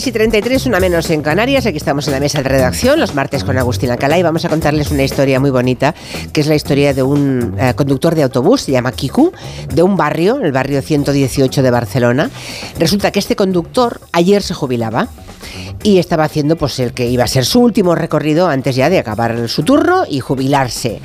Las 0.00 0.04
3 0.04 0.08
y 0.08 0.12
33, 0.12 0.64
una 0.64 0.80
menos 0.80 1.10
en 1.10 1.20
Canarias. 1.20 1.66
Aquí 1.66 1.76
estamos 1.76 2.08
en 2.08 2.14
la 2.14 2.20
mesa 2.20 2.38
de 2.38 2.48
redacción, 2.48 2.98
los 2.98 3.14
martes 3.14 3.44
con 3.44 3.58
Agustín 3.58 3.90
Alcalá, 3.90 4.18
y 4.18 4.22
vamos 4.22 4.42
a 4.46 4.48
contarles 4.48 4.90
una 4.90 5.02
historia 5.02 5.38
muy 5.38 5.50
bonita, 5.50 5.94
que 6.32 6.40
es 6.40 6.46
la 6.46 6.54
historia 6.54 6.94
de 6.94 7.02
un 7.02 7.54
eh, 7.60 7.74
conductor 7.76 8.14
de 8.14 8.22
autobús, 8.22 8.62
se 8.62 8.72
llama 8.72 8.92
Kiku, 8.92 9.30
de 9.74 9.82
un 9.82 9.98
barrio, 9.98 10.40
el 10.40 10.52
barrio 10.52 10.80
118 10.80 11.62
de 11.62 11.70
Barcelona. 11.70 12.30
Resulta 12.78 13.10
que 13.10 13.18
este 13.18 13.36
conductor 13.36 14.00
ayer 14.12 14.42
se 14.42 14.54
jubilaba 14.54 15.08
y 15.82 15.98
estaba 15.98 16.24
haciendo 16.24 16.56
pues 16.56 16.78
el 16.78 16.94
que 16.94 17.06
iba 17.06 17.24
a 17.24 17.28
ser 17.28 17.44
su 17.44 17.60
último 17.60 17.94
recorrido 17.94 18.48
antes 18.48 18.76
ya 18.76 18.88
de 18.88 19.00
acabar 19.00 19.50
su 19.50 19.64
turno 19.64 20.04
y 20.08 20.20
jubilarse. 20.20 21.02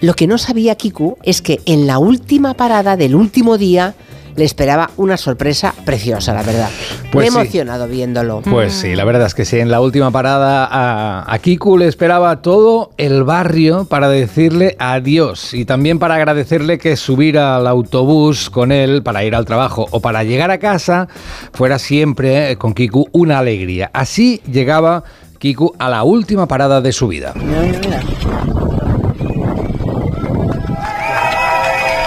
Lo 0.00 0.14
que 0.14 0.26
no 0.26 0.38
sabía 0.38 0.76
Kiku 0.76 1.18
es 1.22 1.42
que 1.42 1.60
en 1.66 1.86
la 1.86 1.98
última 1.98 2.54
parada 2.54 2.96
del 2.96 3.16
último 3.16 3.58
día 3.58 3.94
le 4.36 4.44
esperaba 4.44 4.90
una 4.96 5.16
sorpresa 5.16 5.74
preciosa, 5.84 6.32
la 6.34 6.42
verdad. 6.42 6.68
Pues 7.12 7.24
Me 7.24 7.28
he 7.28 7.30
sí. 7.30 7.36
emocionado 7.38 7.88
viéndolo. 7.88 8.40
Pues 8.42 8.72
sí, 8.72 8.94
la 8.94 9.04
verdad 9.04 9.26
es 9.26 9.34
que 9.34 9.44
sí. 9.44 9.58
En 9.58 9.70
la 9.70 9.80
última 9.80 10.10
parada 10.10 10.66
a, 10.66 11.32
a 11.32 11.38
Kiku 11.38 11.76
le 11.78 11.86
esperaba 11.86 12.40
todo 12.42 12.90
el 12.96 13.24
barrio 13.24 13.84
para 13.84 14.08
decirle 14.08 14.76
adiós 14.78 15.54
y 15.54 15.64
también 15.64 15.98
para 15.98 16.14
agradecerle 16.14 16.78
que 16.78 16.96
subir 16.96 17.38
al 17.38 17.66
autobús 17.66 18.50
con 18.50 18.72
él 18.72 19.02
para 19.02 19.24
ir 19.24 19.34
al 19.34 19.44
trabajo 19.44 19.86
o 19.90 20.00
para 20.00 20.24
llegar 20.24 20.50
a 20.50 20.58
casa 20.58 21.08
fuera 21.52 21.78
siempre 21.78 22.52
eh, 22.52 22.56
con 22.56 22.74
Kiku 22.74 23.08
una 23.12 23.38
alegría. 23.38 23.90
Así 23.92 24.40
llegaba 24.50 25.04
Kiku 25.38 25.74
a 25.78 25.88
la 25.88 26.02
última 26.04 26.46
parada 26.46 26.80
de 26.80 26.92
su 26.92 27.08
vida. 27.08 27.32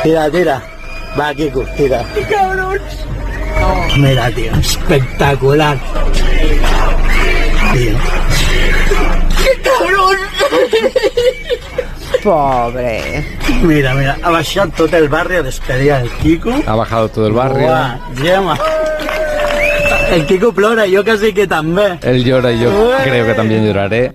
Tira, 0.04 0.30
tira. 0.30 0.73
Va, 1.20 1.34
Kiko, 1.34 1.62
tira. 1.78 2.04
¡Qué 2.14 2.22
cabrón! 2.24 2.80
Mira, 3.98 4.32
tío, 4.32 4.52
espectacular. 4.56 5.78
Tío. 7.74 7.98
¡Qué 9.38 9.62
cabrón! 9.62 10.18
Pobre. 12.24 13.26
Mira, 13.62 13.94
mira, 13.94 14.18
ha 14.24 14.30
baixat 14.32 14.74
tot 14.76 14.94
el 14.94 15.10
barri 15.10 15.36
a 15.36 15.44
despedir 15.44 15.92
el 15.92 16.10
Kiko. 16.22 16.54
Ha 16.66 16.76
bajado 16.76 17.10
todo 17.10 17.28
el 17.28 17.34
barrio. 17.34 17.68
Uah, 17.68 18.00
Gemma. 18.16 18.58
El 20.10 20.26
Kiko 20.26 20.54
plora, 20.54 20.86
yo 20.88 21.04
casi 21.04 21.34
que 21.34 21.48
también. 21.48 22.00
Él 22.02 22.24
llora 22.24 22.52
y 22.52 22.60
yo 22.60 22.92
creo 23.04 23.26
que 23.26 23.34
también 23.34 23.66
lloraré. 23.66 24.14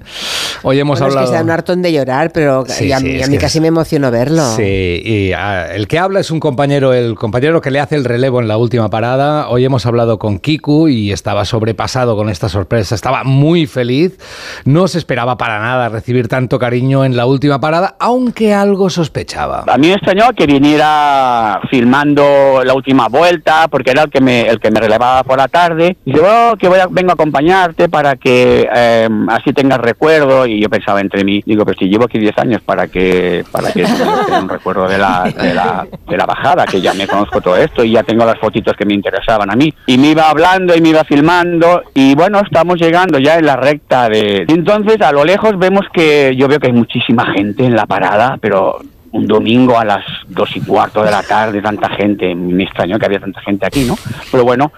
Hoy 0.62 0.78
hemos 0.80 0.98
Bueno, 0.98 1.12
hablado... 1.12 1.24
Es 1.26 1.30
que 1.30 1.36
se 1.36 1.38
da 1.38 1.44
un 1.44 1.50
hartón 1.50 1.82
de 1.82 1.92
llorar, 1.92 2.30
pero 2.32 2.64
Sí, 2.66 2.86
y 2.86 2.92
a, 2.92 2.98
sí, 2.98 3.04
mí- 3.04 3.22
a 3.22 3.26
mí 3.26 3.32
que 3.34 3.38
casi 3.38 3.60
me 3.60 3.68
emocionó 3.68 4.10
verlo. 4.10 4.42
Sí, 4.56 5.02
y 5.04 5.32
ah, 5.32 5.66
el 5.74 5.86
que 5.88 5.98
habla 5.98 6.20
es 6.20 6.30
un 6.30 6.40
compañero, 6.40 6.92
el 6.92 7.14
compañero 7.14 7.60
que 7.60 7.70
le 7.70 7.80
hace 7.80 7.94
el 7.96 8.04
relevo 8.04 8.40
en 8.40 8.48
la 8.48 8.56
última 8.56 8.90
parada. 8.90 9.48
Hoy 9.48 9.64
hemos 9.64 9.86
hablado 9.86 10.18
con 10.18 10.38
Kiku 10.38 10.88
y 10.88 11.12
estaba 11.12 11.44
sobrepasado 11.44 12.16
con 12.16 12.28
esta 12.28 12.48
sorpresa. 12.48 12.94
Estaba 12.94 13.24
muy 13.24 13.66
feliz. 13.66 14.18
No 14.64 14.88
se 14.88 14.98
esperaba 14.98 15.36
para 15.36 15.58
nada 15.60 15.88
recibir 15.88 16.28
tanto 16.28 16.58
cariño 16.58 17.04
en 17.04 17.16
la 17.16 17.26
última 17.26 17.60
parada, 17.60 17.96
aunque 18.00 18.52
algo 18.54 18.90
sospechaba. 18.90 19.64
A 19.66 19.78
mí 19.78 19.88
me 19.88 19.94
extrañó 19.94 20.32
que 20.36 20.46
viniera 20.46 21.60
filmando 21.70 22.62
la 22.64 22.74
última 22.74 23.08
vuelta, 23.08 23.68
porque 23.68 23.90
era 23.90 24.02
el 24.04 24.10
que 24.10 24.20
me, 24.20 24.48
el 24.48 24.58
que 24.60 24.70
me 24.70 24.80
relevaba 24.80 25.22
por 25.24 25.38
la 25.38 25.48
tarde. 25.48 25.96
Y 26.04 26.12
yo, 26.14 26.22
"Oh, 26.24 26.56
que 26.56 26.68
voy 26.68 26.78
a, 26.80 26.86
vengo 26.88 27.10
a 27.10 27.14
acompañarte 27.14 27.88
para 27.88 28.16
que 28.16 28.68
eh, 28.74 29.08
así 29.28 29.52
tengas 29.52 29.78
recuerdo. 29.78 30.46
Y 30.48 30.60
yo 30.60 30.68
pensaba 30.68 31.00
entre 31.00 31.24
mí, 31.24 31.42
digo, 31.44 31.64
pero 31.64 31.78
si 31.78 31.88
llevo 31.88 32.04
aquí 32.04 32.18
10 32.18 32.38
años 32.38 32.62
para 32.62 32.88
que 32.88 33.44
para 33.50 33.72
que 33.72 33.84
tenga 33.84 34.40
un 34.40 34.48
recuerdo 34.48 34.88
de 34.88 34.98
la, 34.98 35.24
de, 35.24 35.54
la, 35.54 35.86
de 36.08 36.16
la 36.16 36.26
bajada, 36.26 36.66
que 36.66 36.80
ya 36.80 36.94
me 36.94 37.06
conozco 37.06 37.40
todo 37.40 37.56
esto 37.56 37.84
y 37.84 37.92
ya 37.92 38.02
tengo 38.02 38.24
las 38.24 38.38
fotitos 38.38 38.76
que 38.76 38.84
me 38.84 38.94
interesaban 38.94 39.50
a 39.50 39.56
mí. 39.56 39.72
Y 39.86 39.98
me 39.98 40.08
iba 40.08 40.28
hablando 40.28 40.74
y 40.74 40.80
me 40.80 40.90
iba 40.90 41.04
filmando. 41.04 41.82
Y 41.94 42.14
bueno, 42.14 42.40
estamos 42.40 42.80
llegando 42.80 43.18
ya 43.18 43.38
en 43.38 43.46
la 43.46 43.56
recta 43.56 44.08
de... 44.08 44.44
Entonces 44.48 45.00
a 45.00 45.12
lo 45.12 45.24
lejos 45.24 45.58
vemos 45.58 45.84
que 45.92 46.34
yo 46.36 46.48
veo 46.48 46.58
que 46.58 46.68
hay 46.68 46.72
muchísima 46.72 47.26
gente 47.32 47.64
en 47.64 47.76
la 47.76 47.86
parada, 47.86 48.38
pero 48.40 48.80
un 49.12 49.26
domingo 49.26 49.78
a 49.78 49.84
las 49.84 50.04
dos 50.28 50.54
y 50.56 50.60
cuarto 50.60 51.02
de 51.02 51.10
la 51.10 51.22
tarde, 51.22 51.62
tanta 51.62 51.88
gente, 51.90 52.34
me 52.34 52.64
extrañó 52.64 52.98
que 52.98 53.06
había 53.06 53.20
tanta 53.20 53.40
gente 53.40 53.66
aquí, 53.66 53.84
¿no? 53.84 53.96
Pero 54.30 54.44
bueno, 54.44 54.72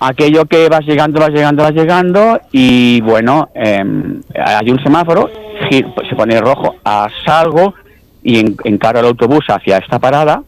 aquello 0.00 0.44
que 0.46 0.68
vas 0.68 0.84
llegando, 0.86 1.20
vas 1.20 1.30
llegando, 1.30 1.62
vas 1.62 1.72
llegando 1.72 2.40
y 2.52 3.00
bueno, 3.00 3.48
eh, 3.54 3.82
hay 4.34 4.70
un 4.70 4.82
semáforo, 4.82 5.30
se 5.70 6.14
pone 6.16 6.40
rojo, 6.40 6.76
ah, 6.84 7.08
salgo 7.24 7.74
y 8.22 8.38
en- 8.40 8.56
encaro 8.64 9.00
el 9.00 9.06
autobús 9.06 9.44
hacia 9.48 9.78
esta 9.78 9.98
parada. 9.98 10.42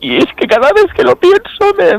Y 0.00 0.16
es 0.18 0.26
que 0.36 0.46
cada 0.46 0.72
vez 0.72 0.86
que 0.94 1.02
lo 1.02 1.16
pienso 1.16 1.64
me, 1.78 1.98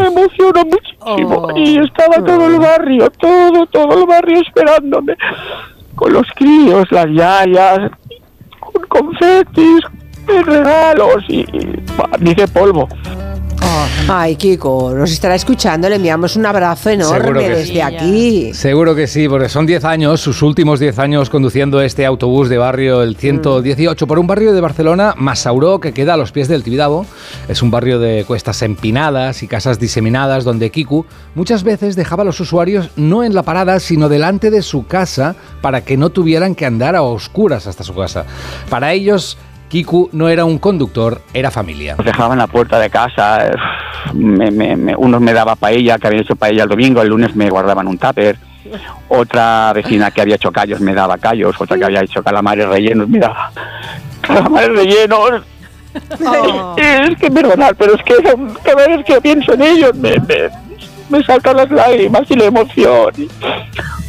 me 0.00 0.06
emociono 0.08 0.62
muchísimo. 0.64 1.48
Y 1.56 1.78
estaba 1.78 2.24
todo 2.24 2.46
el 2.46 2.58
barrio, 2.58 3.10
todo, 3.10 3.66
todo 3.66 4.00
el 4.00 4.06
barrio 4.06 4.40
esperándome. 4.40 5.14
Con 5.94 6.12
los 6.12 6.26
críos, 6.36 6.86
las 6.90 7.06
yayas, 7.10 7.90
con 8.60 8.82
confetis, 8.88 9.80
con 10.26 10.44
regalos 10.44 11.24
y, 11.28 11.40
y 11.40 11.82
bah, 11.96 12.10
dice 12.20 12.46
polvo. 12.48 12.88
Ay, 14.08 14.36
Kiko, 14.36 14.92
nos 14.94 15.10
estará 15.10 15.34
escuchando, 15.34 15.88
le 15.88 15.96
enviamos 15.96 16.36
un 16.36 16.44
abrazo 16.44 16.90
enorme 16.90 17.48
desde 17.48 17.72
sí. 17.72 17.80
aquí. 17.80 18.54
Seguro 18.54 18.94
que 18.94 19.06
sí, 19.06 19.28
porque 19.28 19.48
son 19.48 19.66
10 19.66 19.84
años, 19.84 20.20
sus 20.20 20.42
últimos 20.42 20.80
10 20.80 20.98
años 20.98 21.30
conduciendo 21.30 21.80
este 21.80 22.04
autobús 22.04 22.48
de 22.48 22.58
barrio, 22.58 23.02
el 23.02 23.16
118, 23.16 24.06
por 24.06 24.18
un 24.18 24.26
barrio 24.26 24.52
de 24.52 24.60
Barcelona, 24.60 25.14
Masauró, 25.16 25.80
que 25.80 25.92
queda 25.92 26.14
a 26.14 26.16
los 26.16 26.32
pies 26.32 26.48
del 26.48 26.62
Tibidabo. 26.62 27.06
Es 27.48 27.62
un 27.62 27.70
barrio 27.70 27.98
de 27.98 28.24
cuestas 28.26 28.62
empinadas 28.62 29.42
y 29.42 29.48
casas 29.48 29.78
diseminadas 29.78 30.44
donde 30.44 30.70
Kiku 30.70 31.06
muchas 31.34 31.62
veces 31.62 31.96
dejaba 31.96 32.22
a 32.22 32.26
los 32.26 32.40
usuarios 32.40 32.90
no 32.96 33.24
en 33.24 33.34
la 33.34 33.42
parada, 33.42 33.80
sino 33.80 34.08
delante 34.08 34.50
de 34.50 34.62
su 34.62 34.86
casa 34.86 35.34
para 35.60 35.82
que 35.82 35.96
no 35.96 36.10
tuvieran 36.10 36.54
que 36.54 36.66
andar 36.66 36.96
a 36.96 37.02
oscuras 37.02 37.66
hasta 37.66 37.84
su 37.84 37.94
casa. 37.94 38.24
Para 38.68 38.92
ellos, 38.92 39.38
Kiku 39.72 40.10
no 40.12 40.28
era 40.28 40.44
un 40.44 40.58
conductor, 40.58 41.22
era 41.32 41.50
familia. 41.50 41.94
Nos 41.96 42.04
dejaban 42.04 42.36
la 42.36 42.46
puerta 42.46 42.78
de 42.78 42.90
casa, 42.90 43.46
eh, 43.46 43.54
me, 44.12 44.50
me, 44.50 44.76
me, 44.76 44.94
unos 44.94 45.18
me 45.22 45.32
daba 45.32 45.56
paella, 45.56 45.96
que 45.96 46.08
había 46.08 46.20
hecho 46.20 46.36
paella 46.36 46.64
el 46.64 46.68
domingo, 46.68 47.00
el 47.00 47.08
lunes 47.08 47.34
me 47.34 47.48
guardaban 47.48 47.88
un 47.88 47.96
tupper, 47.96 48.36
otra 49.08 49.72
vecina 49.72 50.10
que 50.10 50.20
había 50.20 50.34
hecho 50.34 50.52
callos 50.52 50.82
me 50.82 50.92
daba 50.92 51.16
callos, 51.16 51.58
otra 51.58 51.78
que 51.78 51.86
había 51.86 52.02
hecho 52.02 52.22
calamares 52.22 52.68
rellenos 52.68 53.08
me 53.08 53.18
daba 53.18 53.50
calamares 54.20 54.76
rellenos. 54.76 55.42
Es 56.76 57.16
que 57.16 57.30
perdonad, 57.30 57.74
pero 57.78 57.94
es 57.94 58.02
que 58.02 58.16
cada 58.62 58.86
vez 58.88 59.06
que 59.06 59.22
pienso 59.22 59.54
en 59.54 59.62
ellos 59.62 59.94
me, 59.94 60.18
me, 60.18 60.50
me 61.08 61.24
saltan 61.24 61.56
las 61.56 61.70
lágrimas 61.70 62.30
y 62.30 62.36
la 62.36 62.44
emoción. 62.44 63.10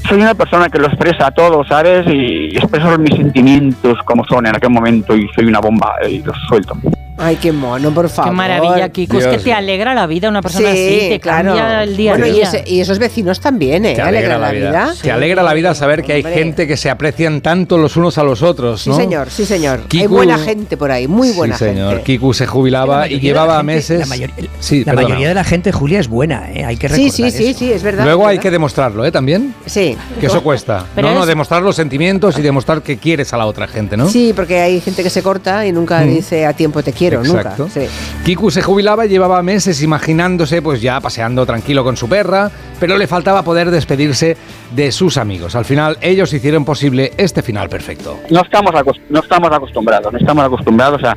Soy 0.07 0.21
una 0.21 0.35
persona 0.35 0.69
que 0.69 0.79
lo 0.79 0.87
expresa 0.87 1.31
todo, 1.31 1.63
¿sabes? 1.63 2.05
Y 2.07 2.55
expreso 2.57 2.97
mis 2.97 3.15
sentimientos 3.15 3.97
como 4.05 4.25
son 4.25 4.45
en 4.45 4.55
aquel 4.55 4.69
momento 4.69 5.15
y 5.15 5.27
soy 5.33 5.45
una 5.45 5.59
bomba 5.59 5.95
y 6.07 6.21
los 6.21 6.37
suelto. 6.47 6.75
Ay, 7.23 7.37
qué 7.37 7.51
mono, 7.51 7.93
por 7.93 8.09
favor. 8.09 8.31
Qué 8.31 8.35
maravilla, 8.35 8.89
Kiko. 8.89 9.17
Es 9.17 9.27
que 9.27 9.37
te 9.37 9.53
alegra 9.53 9.93
la 9.93 10.05
vida 10.07 10.29
una 10.29 10.41
persona 10.41 10.71
Sí, 10.71 10.77
así, 10.97 11.09
te 11.09 11.19
claro. 11.19 11.55
cambia 11.55 11.83
el 11.83 11.95
día 11.97 12.11
a 12.11 12.17
Bueno, 12.17 12.27
y, 12.27 12.31
día. 12.37 12.43
ese- 12.43 12.63
y 12.67 12.81
esos 12.81 12.99
vecinos 12.99 13.39
también, 13.39 13.85
¿eh? 13.85 13.93
Te 13.95 14.01
alegra 14.01 14.37
la 14.37 14.51
vida. 14.51 14.93
Te 15.01 15.11
alegra 15.11 15.41
la 15.43 15.53
vida 15.53 15.73
saber 15.75 16.03
que 16.03 16.13
hay 16.13 16.19
Hombre. 16.21 16.33
gente 16.33 16.67
que 16.67 16.75
se 16.77 16.89
aprecian 16.89 17.41
tanto 17.41 17.77
los 17.77 17.95
unos 17.95 18.17
a 18.17 18.23
los 18.23 18.41
otros, 18.41 18.81
Sí, 18.81 18.89
¿no? 18.89 18.95
señor, 18.97 19.29
sí, 19.29 19.45
señor. 19.45 19.79
Hay 19.91 19.99
Kiku- 20.01 20.09
buena 20.09 20.37
gente 20.37 20.75
por 20.77 20.91
ahí, 20.91 21.07
muy 21.07 21.31
buena 21.31 21.57
sí, 21.57 21.65
señor. 21.65 21.89
gente. 21.95 22.03
Kiku 22.03 22.33
se 22.33 22.45
jubilaba 22.47 23.07
y 23.07 23.19
llevaba 23.19 23.61
meses. 23.63 23.99
La, 23.99 24.05
mayor- 24.05 24.31
sí, 24.59 24.83
la 24.83 24.93
mayoría 24.93 25.27
de 25.29 25.33
la 25.35 25.43
gente, 25.43 25.71
Julia, 25.71 25.99
es 25.99 26.07
buena, 26.07 26.51
¿eh? 26.51 26.65
hay 26.65 26.77
que 26.77 26.89
Sí, 26.89 26.95
recordar 27.09 27.11
sí, 27.11 27.31
sí, 27.31 27.47
eso. 27.49 27.59
sí, 27.59 27.71
es 27.71 27.83
verdad. 27.83 28.03
Luego 28.05 28.23
es 28.23 28.29
hay 28.29 28.39
que 28.39 28.51
demostrarlo, 28.51 29.05
¿eh? 29.05 29.11
También. 29.11 29.53
Sí. 29.65 29.95
Que 30.19 30.25
eso 30.27 30.41
cuesta. 30.43 30.85
Pero 30.95 31.07
no, 31.09 31.13
no, 31.15 31.21
es- 31.21 31.27
demostrar 31.27 31.61
los 31.61 31.75
sentimientos 31.75 32.37
y 32.37 32.41
demostrar 32.41 32.81
que 32.81 32.97
quieres 32.97 33.33
a 33.33 33.37
la 33.37 33.45
otra 33.45 33.67
gente, 33.67 33.95
¿no? 33.97 34.09
Sí, 34.09 34.33
porque 34.35 34.59
hay 34.59 34.81
gente 34.81 35.03
que 35.03 35.09
se 35.09 35.21
corta 35.23 35.65
y 35.65 35.71
nunca 35.71 36.01
dice 36.01 36.45
a 36.45 36.53
tiempo 36.53 36.81
te 36.83 36.91
quiero, 36.91 37.12
Exacto. 37.15 37.63
nunca. 37.63 37.73
Sí. 37.73 37.87
Kiku 38.25 38.51
se 38.51 38.61
jubilaba, 38.61 39.05
llevaba 39.05 39.41
meses 39.43 39.81
imaginándose 39.81 40.61
pues 40.61 40.81
ya 40.81 40.99
paseando 40.99 41.45
tranquilo 41.45 41.83
con 41.83 41.97
su 41.97 42.07
perra, 42.09 42.51
pero 42.79 42.97
le 42.97 43.07
faltaba 43.07 43.43
poder 43.43 43.71
despedirse 43.71 44.37
de 44.75 44.91
sus 44.91 45.17
amigos. 45.17 45.55
Al 45.55 45.65
final 45.65 45.97
ellos 46.01 46.31
hicieron 46.33 46.65
posible 46.65 47.11
este 47.17 47.41
final 47.41 47.69
perfecto. 47.69 48.19
No 48.29 48.41
estamos, 48.41 48.71
no 49.09 49.19
estamos 49.19 49.51
acostumbrados, 49.51 50.11
no 50.11 50.19
estamos 50.19 50.43
acostumbrados 50.45 51.03
a, 51.03 51.15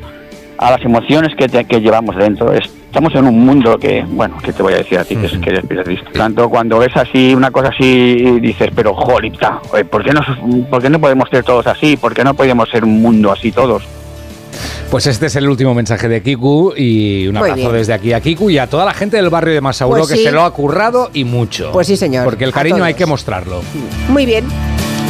a 0.58 0.70
las 0.70 0.82
emociones 0.84 1.34
que, 1.36 1.48
te- 1.48 1.64
que 1.64 1.80
llevamos 1.80 2.16
dentro. 2.16 2.52
Estamos 2.52 3.14
en 3.14 3.26
un 3.26 3.44
mundo 3.44 3.78
que, 3.78 4.04
bueno, 4.08 4.38
que 4.42 4.54
te 4.54 4.62
voy 4.62 4.72
a 4.72 4.76
decir 4.76 4.98
a 4.98 5.04
ti, 5.04 5.16
que, 5.16 5.26
es- 5.26 5.36
que 5.38 5.50
eres 5.50 5.66
periodista. 5.66 6.10
Tanto 6.12 6.48
cuando 6.48 6.78
ves 6.78 6.96
así, 6.96 7.34
una 7.34 7.50
cosa 7.50 7.68
así, 7.68 8.38
dices, 8.40 8.70
pero 8.74 8.94
jolita, 8.94 9.60
oye, 9.72 9.84
¿por 9.84 10.02
qué, 10.02 10.12
no, 10.12 10.20
¿por 10.70 10.80
qué 10.80 10.88
no 10.88 10.98
podemos 10.98 11.28
ser 11.30 11.44
todos 11.44 11.66
así? 11.66 11.96
¿Por 11.98 12.14
qué 12.14 12.24
no 12.24 12.32
podemos 12.32 12.70
ser 12.70 12.84
un 12.84 13.02
mundo 13.02 13.30
así 13.32 13.52
todos? 13.52 13.82
Pues 14.90 15.06
este 15.06 15.26
es 15.26 15.36
el 15.36 15.48
último 15.48 15.74
mensaje 15.74 16.08
de 16.08 16.22
Kiku 16.22 16.72
y 16.76 17.26
un 17.26 17.36
abrazo 17.36 17.72
desde 17.72 17.92
aquí 17.92 18.12
a 18.12 18.20
Kiku 18.20 18.50
y 18.50 18.58
a 18.58 18.66
toda 18.68 18.84
la 18.84 18.94
gente 18.94 19.16
del 19.16 19.28
barrio 19.30 19.52
de 19.52 19.60
Masauro 19.60 19.98
Pues 19.98 20.10
que 20.10 20.16
sí. 20.16 20.22
se 20.22 20.32
lo 20.32 20.42
ha 20.42 20.52
currado 20.52 21.10
y 21.12 21.24
mucho. 21.24 21.70
Pues 21.72 21.88
sí, 21.88 21.96
señor. 21.96 22.24
Porque 22.24 22.44
el 22.44 22.52
cariño 22.52 22.82
hay 22.84 22.94
que 22.94 23.04
mostrarlo. 23.04 23.62
Muy 24.08 24.24
bien. 24.26 24.46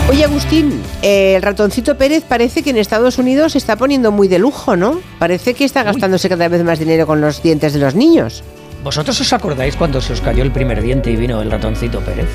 Oye, 0.09 0.25
Agustín, 0.25 0.81
eh, 1.03 1.35
el 1.37 1.43
ratoncito 1.43 1.97
Pérez 1.97 2.25
parece 2.27 2.62
que 2.62 2.71
en 2.71 2.79
Estados 2.79 3.19
Unidos 3.19 3.53
se 3.53 3.59
está 3.59 3.77
poniendo 3.77 4.12
muy 4.12 4.29
de 4.29 4.39
lujo, 4.39 4.77
¿no? 4.77 5.01
Parece 5.19 5.55
que 5.55 5.65
está 5.65 5.83
gastándose 5.83 6.29
cada 6.29 6.49
vez 6.49 6.62
más 6.65 6.79
dinero 6.79 7.07
con 7.07 7.21
los 7.21 7.43
dientes 7.43 7.73
de 7.73 7.81
los 7.81 7.95
niños. 7.95 8.43
¿Vosotros 8.85 9.21
os 9.21 9.33
acordáis 9.33 9.75
cuando 9.77 10.01
se 10.01 10.12
os 10.12 10.21
cayó 10.21 10.43
el 10.43 10.53
primer 10.53 10.81
diente 10.81 11.11
y 11.11 11.17
vino 11.17 11.43
el 11.43 11.51
ratoncito 11.51 12.01
Pérez? 12.01 12.29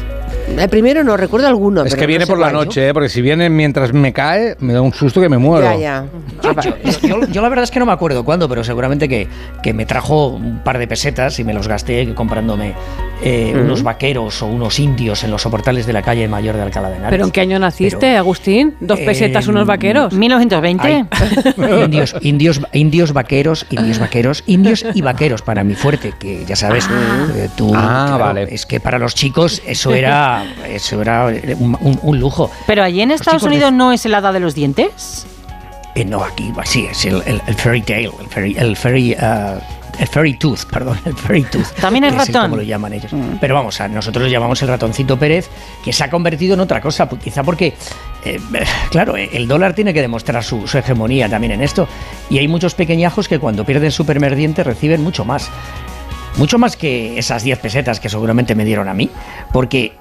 El 0.58 0.69
primero 0.69 1.04
no 1.04 1.17
recuerdo 1.17 1.47
alguno. 1.47 1.84
Es 1.84 1.91
pero 1.91 2.01
que 2.01 2.08
viene 2.08 2.21
no 2.23 2.25
sé 2.27 2.32
por 2.32 2.39
la 2.39 2.51
cuál. 2.51 2.65
noche, 2.65 2.88
¿eh? 2.89 2.93
porque 2.93 3.10
si 3.10 3.21
viene 3.21 3.49
mientras 3.49 3.93
me 3.93 4.12
cae, 4.13 4.56
me 4.60 4.73
da 4.73 4.82
un 4.82 4.93
susto 4.93 5.21
que 5.21 5.30
me 5.30 5.38
muero. 5.38 5.65
Ya, 5.65 5.77
ya. 5.77 6.06
Yo, 6.43 7.08
yo- 7.08 7.27
yo 7.27 7.41
la 7.41 7.49
verdad 7.49 7.63
es 7.63 7.71
que 7.71 7.80
no 7.80 7.86
me 7.86 7.91
acuerdo 7.93 8.23
cuándo, 8.25 8.47
pero 8.49 8.63
seguramente 8.63 9.08
que, 9.08 9.27
que 9.63 9.73
me 9.73 9.86
trajo 9.86 10.27
un 10.27 10.60
par 10.63 10.77
de 10.77 10.88
pesetas 10.88 11.39
y 11.39 11.43
me 11.43 11.54
los 11.54 11.67
gasté 11.67 12.13
comprándome 12.13 12.73
eh, 13.23 13.53
unos 13.55 13.84
vaqueros 13.84 14.41
o 14.41 14.47
unos 14.47 14.79
indios 14.79 15.23
en 15.23 15.31
los 15.31 15.41
soportales 15.43 15.86
de 15.86 15.93
la 15.93 16.01
calle 16.01 16.27
Mayor 16.27 16.55
de 16.55 16.63
Alcalá 16.63 16.89
de 16.89 16.95
Henares. 16.97 17.12
¿Pero 17.12 17.25
en 17.25 17.31
qué 17.31 17.41
año 17.41 17.60
naciste, 17.60 18.17
Agustín? 18.17 18.75
¿Dos 18.79 18.99
Eh, 18.99 19.05
pesetas, 19.05 19.47
unos 19.47 19.65
vaqueros? 19.67 20.13
1920. 20.13 21.05
indios, 21.86 22.15
indios, 22.21 22.62
indios 22.73 23.13
vaqueros, 23.13 23.65
indios 23.69 23.99
vaqueros, 23.99 24.43
indios 24.47 24.86
y 24.93 25.01
vaqueros 25.01 25.41
para 25.41 25.63
mi 25.63 25.75
fuerte, 25.75 26.13
que 26.19 26.45
ya 26.45 26.55
sabes, 26.55 26.88
eh, 27.36 27.49
tú, 27.55 27.71
Ah, 27.75 28.05
claro, 28.07 28.23
vale. 28.25 28.47
es 28.53 28.65
que 28.65 28.79
para 28.79 28.97
los 28.99 29.13
chicos 29.15 29.62
eso 29.65 29.93
era, 29.93 30.43
eso 30.67 31.01
era 31.01 31.25
un, 31.60 31.77
un- 31.79 31.99
un 32.01 32.19
lujo. 32.19 32.51
Pero 32.67 32.84
allí 32.84 33.01
en 33.01 33.12
Estados 33.12 33.43
de- 33.43 33.47
Unidos 33.49 33.71
no 33.71 33.91
es 33.91 34.05
el 34.05 34.15
hada 34.15 34.31
de 34.31 34.39
los 34.39 34.55
dientes. 34.55 35.25
Eh, 35.95 36.05
no, 36.05 36.23
aquí 36.23 36.51
sí, 36.63 36.88
es 36.89 37.03
el, 37.05 37.21
el, 37.25 37.41
el 37.47 37.55
fairy 37.55 37.81
tale, 37.81 38.05
el 38.05 38.27
fairy, 38.29 38.55
el 38.57 38.75
fairy, 38.77 39.13
ah, 39.19 39.60
el 40.01 40.07
fairy 40.07 40.33
tooth, 40.33 40.65
perdón, 40.65 40.97
el 41.05 41.13
fairy 41.13 41.43
tooth. 41.43 41.73
También 41.79 42.05
es 42.05 42.15
así 42.15 42.31
ratón. 42.31 42.49
como 42.49 42.57
lo 42.57 42.63
llaman 42.63 42.91
ellos. 42.93 43.11
Pero 43.39 43.53
vamos, 43.53 43.79
a 43.81 43.87
nosotros 43.87 44.25
lo 44.25 44.31
llamamos 44.31 44.59
el 44.63 44.67
ratoncito 44.67 45.17
Pérez, 45.17 45.47
que 45.85 45.93
se 45.93 46.03
ha 46.03 46.09
convertido 46.09 46.55
en 46.55 46.59
otra 46.59 46.81
cosa, 46.81 47.07
quizá 47.07 47.43
porque, 47.43 47.75
eh, 48.25 48.39
claro, 48.89 49.15
el 49.15 49.47
dólar 49.47 49.75
tiene 49.75 49.93
que 49.93 50.01
demostrar 50.01 50.43
su, 50.43 50.67
su 50.67 50.79
hegemonía 50.79 51.29
también 51.29 51.53
en 51.53 51.61
esto. 51.61 51.87
Y 52.31 52.39
hay 52.39 52.47
muchos 52.47 52.73
pequeñajos 52.73 53.27
que 53.27 53.37
cuando 53.37 53.63
pierden 53.63 53.91
su 53.91 54.03
primer 54.03 54.35
diente 54.35 54.63
reciben 54.63 55.03
mucho 55.03 55.23
más. 55.23 55.51
Mucho 56.37 56.57
más 56.57 56.75
que 56.77 57.19
esas 57.19 57.43
10 57.43 57.59
pesetas 57.59 57.99
que 57.99 58.09
seguramente 58.09 58.55
me 58.55 58.65
dieron 58.65 58.89
a 58.89 58.95
mí, 58.95 59.07
porque 59.53 59.93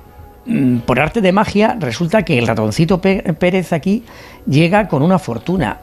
mm, 0.46 0.78
por 0.78 0.98
arte 0.98 1.20
de 1.20 1.32
magia 1.32 1.76
resulta 1.78 2.22
que 2.22 2.38
el 2.38 2.46
ratoncito 2.46 3.02
Pérez 3.02 3.74
aquí 3.74 4.04
llega 4.46 4.88
con 4.88 5.02
una 5.02 5.18
fortuna. 5.18 5.78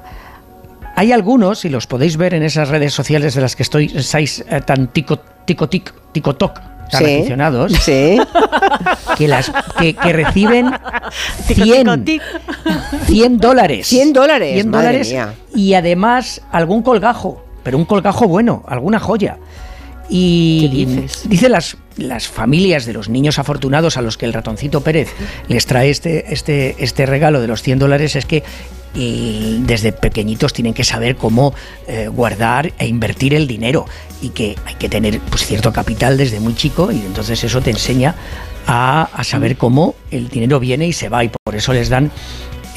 Hay 0.97 1.12
algunos, 1.12 1.63
y 1.63 1.69
los 1.69 1.86
podéis 1.86 2.17
ver 2.17 2.33
en 2.33 2.41
esas 2.41 2.69
redes 2.69 2.91
sociales 2.91 3.36
de 3.36 3.41
las 3.41 3.55
que 3.55 3.62
estoy, 3.62 3.91
estáis 3.93 4.43
eh, 4.49 4.62
tan 4.65 4.88
tico, 4.88 5.19
tico, 5.45 5.69
tic, 5.69 5.93
tico, 6.12 6.36
toc, 6.36 6.60
tan 6.89 7.05
Sí, 7.05 7.17
aficionados, 7.17 7.71
sí. 7.73 8.17
que, 9.15 9.27
las, 9.27 9.51
que, 9.77 9.93
que 9.93 10.12
reciben 10.12 10.71
100, 11.45 12.19
100 13.05 13.38
dólares. 13.38 13.86
100 13.86 14.12
dólares, 14.12 14.53
100 14.55 14.69
madre 14.71 15.03
dólares 15.03 15.15
y 15.53 15.75
además 15.75 16.41
algún 16.51 16.81
colgajo, 16.81 17.45
pero 17.62 17.77
un 17.77 17.86
colgajo 17.86 18.27
bueno, 18.27 18.63
alguna 18.67 18.97
joya. 18.99 19.38
Y 20.10 20.88
dice 21.25 21.47
las, 21.47 21.77
las 21.97 22.27
familias 22.27 22.88
de 22.88 22.93
los 22.93 23.07
niños 23.07 23.38
afortunados 23.38 23.97
a 23.97 24.01
los 24.01 24.17
que 24.17 24.25
el 24.25 24.33
ratoncito 24.33 24.81
Pérez 24.81 25.10
les 25.47 25.67
trae 25.67 25.91
este, 25.91 26.33
este, 26.33 26.75
este 26.79 27.05
regalo 27.05 27.39
de 27.39 27.47
los 27.47 27.62
100 27.62 27.77
dólares 27.77 28.15
es 28.15 28.25
que 28.25 28.41
eh, 28.95 29.58
desde 29.62 29.91
pequeñitos 29.91 30.54
tienen 30.54 30.73
que 30.73 30.84
saber 30.84 31.15
cómo 31.15 31.54
eh, 31.88 32.08
guardar 32.08 32.73
e 32.78 32.88
invertir 32.88 33.34
el 33.34 33.47
dinero 33.47 33.86
y 34.21 34.30
que 34.30 34.56
hay 34.65 34.76
que 34.76 34.89
tener 34.89 35.19
pues, 35.19 35.45
cierto 35.45 35.71
capital 35.73 36.17
desde 36.17 36.39
muy 36.39 36.56
chico 36.56 36.91
y 36.91 36.97
entonces 36.97 37.43
eso 37.43 37.62
te 37.62 37.69
enseña 37.69 38.15
a, 38.65 39.10
a 39.13 39.23
saber 39.23 39.58
cómo 39.58 39.95
el 40.12 40.30
dinero 40.30 40.60
viene 40.60 40.88
y 40.88 40.93
se 40.93 41.10
va 41.10 41.23
y 41.23 41.30
por 41.30 41.56
eso 41.56 41.73
les 41.73 41.89
dan 41.89 42.12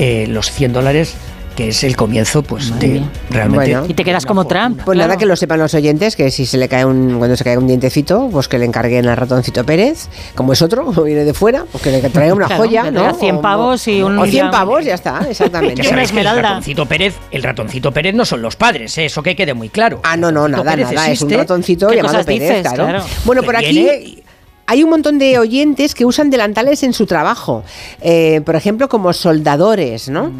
eh, 0.03 0.27
los 0.27 0.51
100 0.51 0.73
dólares 0.73 1.15
que 1.61 1.69
es 1.69 1.85
el 1.85 1.95
comienzo 1.95 2.43
pues 2.43 2.71
de 2.79 3.03
realmente 3.29 3.73
Bueno. 3.73 3.87
Y 3.87 3.93
te 3.93 4.03
quedas 4.03 4.25
como 4.25 4.47
Trump. 4.47 4.81
Pues 4.83 4.97
nada, 4.97 5.19
que 5.19 5.27
lo 5.27 5.37
sepan 5.37 5.59
los 5.59 5.75
oyentes, 5.75 6.17
que 6.17 6.31
si 6.31 6.47
se 6.47 6.57
le 6.57 6.69
cae 6.71 6.87
un, 6.87 7.19
cuando 7.19 7.37
se 7.37 7.45
cae 7.45 7.59
un 7.59 7.67
dientecito, 7.67 8.31
pues 8.33 8.49
que 8.49 8.59
le 8.59 8.65
encarguen 8.65 9.07
al 9.07 9.17
ratoncito 9.19 9.63
Pérez, 9.67 10.09
como 10.35 10.55
es 10.55 10.63
otro, 10.63 10.85
como 10.87 11.03
viene 11.03 11.25
de 11.25 11.35
fuera, 11.35 11.67
pues 11.71 11.85
que 11.85 11.91
le 11.91 12.01
traiga 12.09 12.33
una 12.33 12.47
Claro, 12.47 12.63
joya, 12.65 12.85
¿no? 12.91 13.01
traiga 13.03 13.13
100 13.13 13.37
O- 13.37 13.43
pavos 13.43 13.87
y 13.89 14.01
un 14.01 14.19
O 14.19 14.23
100 14.23 14.31
diamante. 14.31 14.57
pavos, 14.57 14.85
ya 14.87 14.95
está, 14.95 15.21
exactamente. 15.29 15.83
Ya 15.91 15.95
que 16.11 16.21
el 16.21 16.25
ratoncito 16.25 16.87
Pérez, 16.87 17.15
el 17.31 17.43
ratoncito 17.43 17.93
Pérez 17.93 18.15
no 18.15 18.25
son 18.25 18.41
los 18.41 18.57
padres, 18.57 18.97
¿eh? 18.97 19.05
eso 19.05 19.23
que 19.23 19.37
quede 19.37 19.53
muy 19.53 19.69
claro. 19.69 20.01
Ah, 20.03 20.17
no, 20.17 20.33
no, 20.33 20.49
nada, 20.49 20.65
Pérez 20.71 20.91
nada, 20.93 21.11
es 21.11 21.21
un 21.21 21.31
ratoncito 21.31 21.89
¿Qué 21.89 21.97
llamado 21.97 22.25
Pérez, 22.25 22.41
dices? 22.41 22.63
claro. 22.63 22.85
Claro. 22.85 23.05
Bueno, 23.27 23.43
por 23.43 23.59
viene 23.59 23.91
aquí 23.91 24.23
hay 24.71 24.85
un 24.85 24.91
montón 24.91 25.19
de 25.19 25.37
oyentes 25.37 25.97
que 25.97 26.05
usan 26.05 26.31
delantales 26.31 26.85
en 26.85 26.93
su 26.93 27.05
trabajo, 27.05 27.65
Eh, 28.03 28.41
por 28.47 28.55
ejemplo, 28.55 28.89
como 28.89 29.13
soldadores, 29.13 30.09
¿no? 30.09 30.31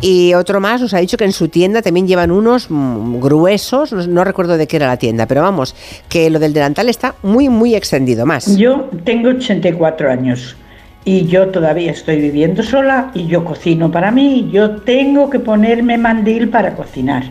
Y 0.00 0.32
otro 0.34 0.60
más 0.60 0.80
nos 0.80 0.94
ha 0.94 0.98
dicho 0.98 1.16
que 1.16 1.24
en 1.24 1.32
su 1.32 1.48
tienda 1.48 1.82
también 1.82 2.06
llevan 2.06 2.30
unos 2.30 2.70
mm, 2.70 3.18
gruesos, 3.18 3.92
no, 3.92 4.06
no 4.06 4.22
recuerdo 4.22 4.56
de 4.56 4.68
qué 4.68 4.76
era 4.76 4.86
la 4.86 4.96
tienda, 4.96 5.26
pero 5.26 5.42
vamos, 5.42 5.74
que 6.08 6.30
lo 6.30 6.38
del 6.38 6.52
delantal 6.52 6.88
está 6.88 7.16
muy, 7.24 7.48
muy 7.48 7.74
extendido, 7.74 8.26
más. 8.26 8.56
Yo 8.56 8.88
tengo 9.04 9.30
84 9.30 10.08
años 10.08 10.56
y 11.04 11.26
yo 11.26 11.48
todavía 11.48 11.90
estoy 11.90 12.20
viviendo 12.20 12.62
sola 12.62 13.10
y 13.12 13.26
yo 13.26 13.44
cocino 13.44 13.90
para 13.90 14.12
mí 14.12 14.48
yo 14.52 14.76
tengo 14.82 15.30
que 15.30 15.40
ponerme 15.40 15.98
mandil 15.98 16.48
para 16.48 16.76
cocinar. 16.76 17.24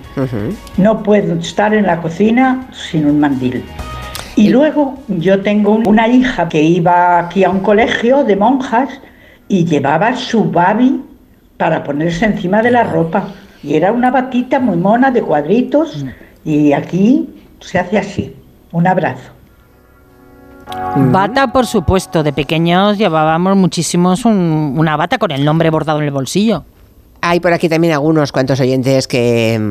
No 0.75 1.03
puedo 1.03 1.35
estar 1.35 1.73
en 1.73 1.85
la 1.85 2.01
cocina 2.01 2.67
sin 2.73 3.05
un 3.05 3.19
mandil. 3.19 3.63
Y 4.35 4.49
luego 4.49 4.95
yo 5.07 5.41
tengo 5.41 5.71
una 5.85 6.07
hija 6.07 6.47
que 6.47 6.61
iba 6.61 7.19
aquí 7.19 7.43
a 7.43 7.49
un 7.49 7.59
colegio 7.59 8.23
de 8.23 8.35
monjas 8.35 8.89
y 9.47 9.65
llevaba 9.65 10.15
su 10.15 10.45
babi 10.45 11.01
para 11.57 11.83
ponerse 11.83 12.25
encima 12.25 12.61
de 12.61 12.71
la 12.71 12.83
ropa. 12.83 13.25
Y 13.63 13.73
era 13.75 13.91
una 13.91 14.11
batita 14.11 14.59
muy 14.59 14.77
mona 14.77 15.11
de 15.11 15.21
cuadritos 15.21 16.05
y 16.45 16.71
aquí 16.71 17.29
se 17.59 17.79
hace 17.79 17.97
así. 17.97 18.35
Un 18.71 18.87
abrazo. 18.87 19.31
Bata, 20.95 21.51
por 21.51 21.65
supuesto. 21.65 22.23
De 22.23 22.31
pequeños 22.31 22.97
llevábamos 22.97 23.57
muchísimos 23.57 24.23
un- 24.23 24.75
una 24.77 24.95
bata 24.95 25.17
con 25.17 25.31
el 25.31 25.43
nombre 25.43 25.69
bordado 25.69 25.99
en 25.99 26.05
el 26.05 26.11
bolsillo. 26.11 26.63
Hay 27.21 27.39
por 27.41 27.51
aquí 27.53 27.67
también 27.67 27.93
algunos 27.93 28.31
cuantos 28.31 28.59
oyentes 28.59 29.07
que 29.07 29.57
mm, 29.59 29.63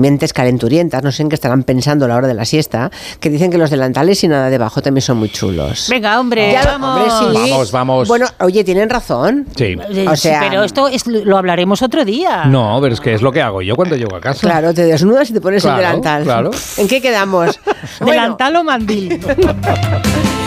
mentes 0.00 0.32
calenturientas, 0.32 1.02
no 1.02 1.12
sé 1.12 1.22
en 1.22 1.28
qué 1.28 1.34
estarán 1.34 1.62
pensando 1.62 2.06
a 2.06 2.08
la 2.08 2.16
hora 2.16 2.28
de 2.28 2.34
la 2.34 2.44
siesta, 2.44 2.90
que 3.20 3.28
dicen 3.30 3.50
que 3.50 3.58
los 3.58 3.70
delantales 3.70 4.24
y 4.24 4.28
nada 4.28 4.48
debajo 4.50 4.80
también 4.80 5.02
son 5.02 5.18
muy 5.18 5.28
chulos. 5.28 5.88
Venga, 5.90 6.18
hombre, 6.18 6.52
Ya, 6.52 6.64
vamos. 6.78 7.12
hombre, 7.12 7.44
sí. 7.44 7.50
Vamos, 7.50 7.72
vamos. 7.72 8.08
Bueno, 8.08 8.26
oye, 8.40 8.64
tienen 8.64 8.88
razón. 8.88 9.46
Sí. 9.56 9.76
O 10.08 10.16
sí, 10.16 10.22
sea, 10.28 10.40
pero 10.40 10.64
esto 10.64 10.88
es, 10.88 11.06
lo 11.06 11.36
hablaremos 11.36 11.82
otro 11.82 12.04
día. 12.04 12.44
No, 12.46 12.78
pero 12.80 12.94
es 12.94 13.00
que 13.00 13.14
es 13.14 13.22
lo 13.22 13.30
que 13.32 13.42
hago 13.42 13.60
yo 13.62 13.76
cuando 13.76 13.96
llego 13.96 14.16
a 14.16 14.20
casa. 14.20 14.40
Claro, 14.40 14.72
te 14.72 14.84
desnudas 14.84 15.28
y 15.30 15.34
te 15.34 15.40
pones 15.40 15.62
Claro, 15.62 15.78
el 15.78 15.84
delantal. 15.86 16.22
claro. 16.24 16.50
¿En 16.78 16.88
qué 16.88 17.00
quedamos? 17.02 17.60
Bueno, 18.00 18.12
Delantal 18.12 18.56
o 18.56 18.64
mandil. 18.64 19.20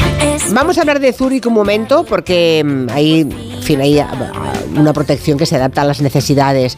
Vamos 0.53 0.77
a 0.77 0.81
hablar 0.81 0.99
de 1.01 1.11
Zurich 1.11 1.45
un 1.45 1.53
momento 1.53 2.05
porque 2.05 2.63
mm, 2.65 2.89
hay, 2.91 3.27
hay 3.67 3.99
ah, 3.99 4.53
una 4.75 4.93
protección 4.93 5.37
que 5.37 5.45
se 5.45 5.57
adapta 5.57 5.81
a 5.81 5.85
las 5.85 6.01
necesidades. 6.01 6.77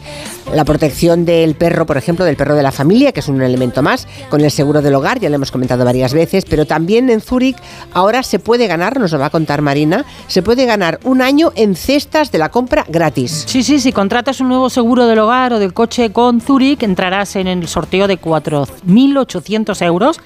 La 0.52 0.64
protección 0.64 1.24
del 1.24 1.54
perro, 1.54 1.86
por 1.86 1.96
ejemplo, 1.96 2.24
del 2.24 2.36
perro 2.36 2.56
de 2.56 2.64
la 2.64 2.72
familia, 2.72 3.12
que 3.12 3.20
es 3.20 3.28
un 3.28 3.40
elemento 3.40 3.80
más, 3.82 4.08
con 4.28 4.40
el 4.40 4.50
seguro 4.50 4.82
del 4.82 4.94
hogar, 4.96 5.20
ya 5.20 5.28
lo 5.28 5.36
hemos 5.36 5.52
comentado 5.52 5.84
varias 5.84 6.12
veces, 6.12 6.44
pero 6.46 6.66
también 6.66 7.10
en 7.10 7.20
Zurich 7.20 7.56
ahora 7.94 8.24
se 8.24 8.40
puede 8.40 8.66
ganar, 8.66 8.98
nos 8.98 9.12
lo 9.12 9.20
va 9.20 9.26
a 9.26 9.30
contar 9.30 9.62
Marina, 9.62 10.04
se 10.26 10.42
puede 10.42 10.66
ganar 10.66 10.98
un 11.04 11.22
año 11.22 11.52
en 11.54 11.76
cestas 11.76 12.32
de 12.32 12.38
la 12.38 12.50
compra 12.50 12.84
gratis. 12.88 13.44
Sí, 13.46 13.62
sí, 13.62 13.78
si 13.78 13.92
contratas 13.92 14.40
un 14.40 14.48
nuevo 14.48 14.68
seguro 14.68 15.06
del 15.06 15.20
hogar 15.20 15.52
o 15.52 15.58
del 15.60 15.72
coche 15.72 16.10
con 16.10 16.40
Zurich, 16.40 16.82
entrarás 16.82 17.36
en 17.36 17.46
el 17.46 17.68
sorteo 17.68 18.08
de 18.08 18.20
4.800 18.20 19.82
euros 19.86 20.20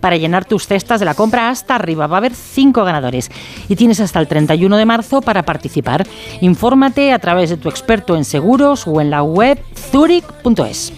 para 0.00 0.16
llenar 0.16 0.44
tus 0.44 0.66
cestas 0.66 1.00
de 1.00 1.06
la 1.06 1.14
compra 1.14 1.50
hasta 1.50 1.74
arriba. 1.74 2.06
Va 2.06 2.16
a 2.16 2.18
haber 2.18 2.34
cinco 2.34 2.84
ganadores 2.84 3.30
y 3.68 3.76
tienes 3.76 4.00
hasta 4.00 4.20
el 4.20 4.28
31 4.28 4.76
de 4.76 4.86
marzo 4.86 5.20
para 5.20 5.42
participar. 5.42 6.06
Infórmate 6.40 7.12
a 7.12 7.18
través 7.18 7.50
de 7.50 7.56
tu 7.56 7.68
experto 7.68 8.16
en 8.16 8.24
seguros 8.24 8.86
o 8.86 9.00
en 9.00 9.10
la 9.10 9.22
web 9.22 9.58
zurich.es. 9.74 10.92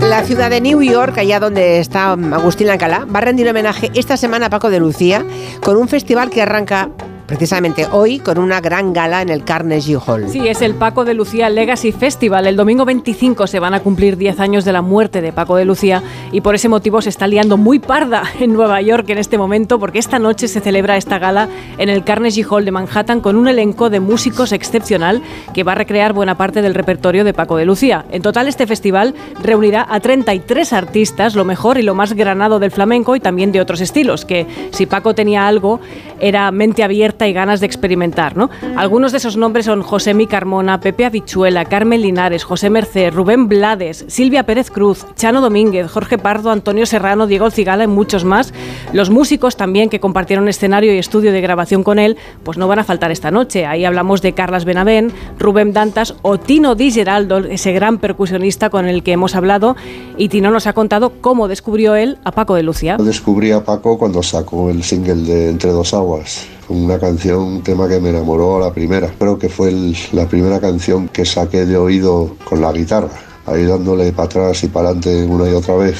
La 0.00 0.22
ciudad 0.22 0.48
de 0.48 0.60
New 0.60 0.80
York, 0.80 1.18
allá 1.18 1.40
donde 1.40 1.80
está 1.80 2.12
Agustín 2.12 2.68
Alcalá, 2.68 3.04
va 3.04 3.18
a 3.18 3.22
rendir 3.22 3.48
homenaje 3.48 3.90
esta 3.94 4.16
semana 4.16 4.46
a 4.46 4.50
Paco 4.50 4.70
de 4.70 4.78
Lucía 4.78 5.24
con 5.60 5.76
un 5.76 5.88
festival 5.88 6.30
que 6.30 6.40
arranca 6.40 6.90
precisamente 7.26 7.86
hoy 7.90 8.18
con 8.18 8.38
una 8.38 8.60
gran 8.60 8.92
gala 8.92 9.22
en 9.22 9.28
el 9.30 9.44
Carnegie 9.44 9.98
Hall. 10.04 10.28
Sí, 10.28 10.46
es 10.46 10.62
el 10.62 10.74
Paco 10.74 11.04
de 11.04 11.14
Lucía 11.14 11.48
Legacy 11.48 11.92
Festival. 11.92 12.46
El 12.46 12.56
domingo 12.56 12.84
25 12.84 13.46
se 13.46 13.58
van 13.58 13.74
a 13.74 13.80
cumplir 13.80 14.16
10 14.16 14.40
años 14.40 14.64
de 14.64 14.72
la 14.72 14.82
muerte 14.82 15.20
de 15.20 15.32
Paco 15.32 15.56
de 15.56 15.64
Lucía 15.64 16.02
y 16.32 16.40
por 16.40 16.54
ese 16.54 16.68
motivo 16.68 17.00
se 17.00 17.08
está 17.08 17.26
liando 17.26 17.56
muy 17.56 17.78
parda 17.78 18.24
en 18.40 18.52
Nueva 18.52 18.80
York 18.82 19.08
en 19.08 19.18
este 19.18 19.38
momento 19.38 19.78
porque 19.78 19.98
esta 19.98 20.18
noche 20.18 20.48
se 20.48 20.60
celebra 20.60 20.96
esta 20.96 21.18
gala 21.18 21.48
en 21.78 21.88
el 21.88 22.04
Carnegie 22.04 22.44
Hall 22.48 22.64
de 22.64 22.72
Manhattan 22.72 23.20
con 23.20 23.36
un 23.36 23.48
elenco 23.48 23.90
de 23.90 24.00
músicos 24.00 24.52
excepcional 24.52 25.22
que 25.54 25.64
va 25.64 25.72
a 25.72 25.76
recrear 25.76 26.12
buena 26.12 26.36
parte 26.36 26.62
del 26.62 26.74
repertorio 26.74 27.24
de 27.24 27.32
Paco 27.32 27.56
de 27.56 27.64
Lucía. 27.64 28.04
En 28.10 28.22
total 28.22 28.48
este 28.48 28.66
festival 28.66 29.14
reunirá 29.42 29.86
a 29.88 30.00
33 30.00 30.72
artistas, 30.72 31.34
lo 31.34 31.44
mejor 31.44 31.78
y 31.78 31.82
lo 31.82 31.94
más 31.94 32.12
granado 32.12 32.58
del 32.58 32.70
flamenco 32.70 33.16
y 33.16 33.20
también 33.20 33.52
de 33.52 33.60
otros 33.60 33.80
estilos, 33.80 34.24
que 34.24 34.46
si 34.72 34.86
Paco 34.86 35.14
tenía 35.14 35.46
algo 35.46 35.80
era 36.20 36.50
mente 36.50 36.82
abierta 36.82 37.13
y 37.20 37.32
ganas 37.32 37.60
de 37.60 37.66
experimentar, 37.66 38.36
¿no? 38.36 38.50
Algunos 38.76 39.12
de 39.12 39.18
esos 39.18 39.36
nombres 39.36 39.66
son 39.66 39.82
José 39.82 40.14
Mi 40.14 40.26
Carmona, 40.26 40.80
Pepe 40.80 41.04
Habichuela, 41.04 41.64
Carmen 41.64 42.02
Linares, 42.02 42.44
José 42.44 42.70
Merced, 42.70 43.12
Rubén 43.14 43.48
Blades, 43.48 44.04
Silvia 44.08 44.44
Pérez 44.44 44.70
Cruz, 44.70 45.06
Chano 45.16 45.40
Domínguez, 45.40 45.90
Jorge 45.90 46.18
Pardo, 46.18 46.50
Antonio 46.50 46.86
Serrano, 46.86 47.26
Diego 47.26 47.50
Cigala 47.50 47.84
y 47.84 47.88
muchos 47.88 48.24
más. 48.24 48.52
Los 48.92 49.10
músicos 49.10 49.56
también 49.56 49.88
que 49.88 50.00
compartieron 50.00 50.48
escenario 50.48 50.94
y 50.94 50.98
estudio 50.98 51.32
de 51.32 51.40
grabación 51.40 51.82
con 51.82 51.98
él, 51.98 52.16
pues 52.42 52.58
no 52.58 52.68
van 52.68 52.80
a 52.80 52.84
faltar 52.84 53.10
esta 53.10 53.30
noche. 53.30 53.66
Ahí 53.66 53.84
hablamos 53.84 54.20
de 54.20 54.32
Carlas 54.32 54.64
Benavén, 54.64 55.12
Rubén 55.38 55.72
Dantas 55.72 56.14
o 56.22 56.38
Tino 56.38 56.74
Di 56.74 56.90
Geraldo, 56.90 57.38
ese 57.38 57.72
gran 57.72 57.98
percusionista 57.98 58.70
con 58.70 58.86
el 58.86 59.02
que 59.02 59.12
hemos 59.12 59.34
hablado. 59.34 59.76
Y 60.16 60.28
Tino 60.28 60.50
nos 60.50 60.66
ha 60.66 60.72
contado 60.72 61.12
cómo 61.20 61.48
descubrió 61.48 61.94
él 61.94 62.18
a 62.24 62.32
Paco 62.32 62.54
de 62.54 62.62
Lucía. 62.62 62.96
Descubrí 62.98 63.52
a 63.52 63.64
Paco 63.64 63.98
cuando 63.98 64.22
sacó 64.22 64.70
el 64.70 64.82
single 64.82 65.22
de 65.22 65.50
Entre 65.50 65.70
dos 65.70 65.94
aguas. 65.94 66.46
Una 66.68 66.98
canción, 66.98 67.38
un 67.40 67.62
tema 67.62 67.86
que 67.88 68.00
me 68.00 68.10
enamoró 68.10 68.56
a 68.56 68.68
la 68.68 68.72
primera. 68.72 69.12
Creo 69.18 69.38
que 69.38 69.48
fue 69.48 69.68
el- 69.68 69.96
la 70.12 70.26
primera 70.26 70.60
canción 70.60 71.08
que 71.08 71.24
saqué 71.24 71.66
de 71.66 71.76
oído 71.76 72.36
con 72.48 72.60
la 72.60 72.72
guitarra. 72.72 73.10
Ahí 73.46 73.64
dándole 73.64 74.10
para 74.12 74.24
atrás 74.26 74.64
y 74.64 74.68
para 74.68 74.88
adelante 74.88 75.24
una 75.26 75.48
y 75.48 75.52
otra 75.52 75.74
vez. 75.76 75.96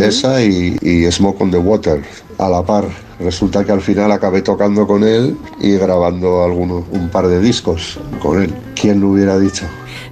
Esa 0.00 0.42
y, 0.42 0.76
y 0.80 1.10
Smoke 1.12 1.40
on 1.42 1.50
the 1.50 1.58
Water, 1.58 2.02
a 2.38 2.48
la 2.48 2.62
par. 2.64 2.86
Resulta 3.20 3.64
que 3.64 3.72
al 3.72 3.80
final 3.82 4.10
acabé 4.12 4.42
tocando 4.42 4.86
con 4.86 5.04
él 5.04 5.36
y 5.60 5.72
grabando 5.76 6.42
algunos, 6.42 6.84
un 6.92 7.08
par 7.10 7.28
de 7.28 7.40
discos 7.40 7.98
con 8.20 8.42
él. 8.42 8.54
¿Quién 8.80 9.00
lo 9.00 9.10
hubiera 9.10 9.38
dicho? 9.38 9.64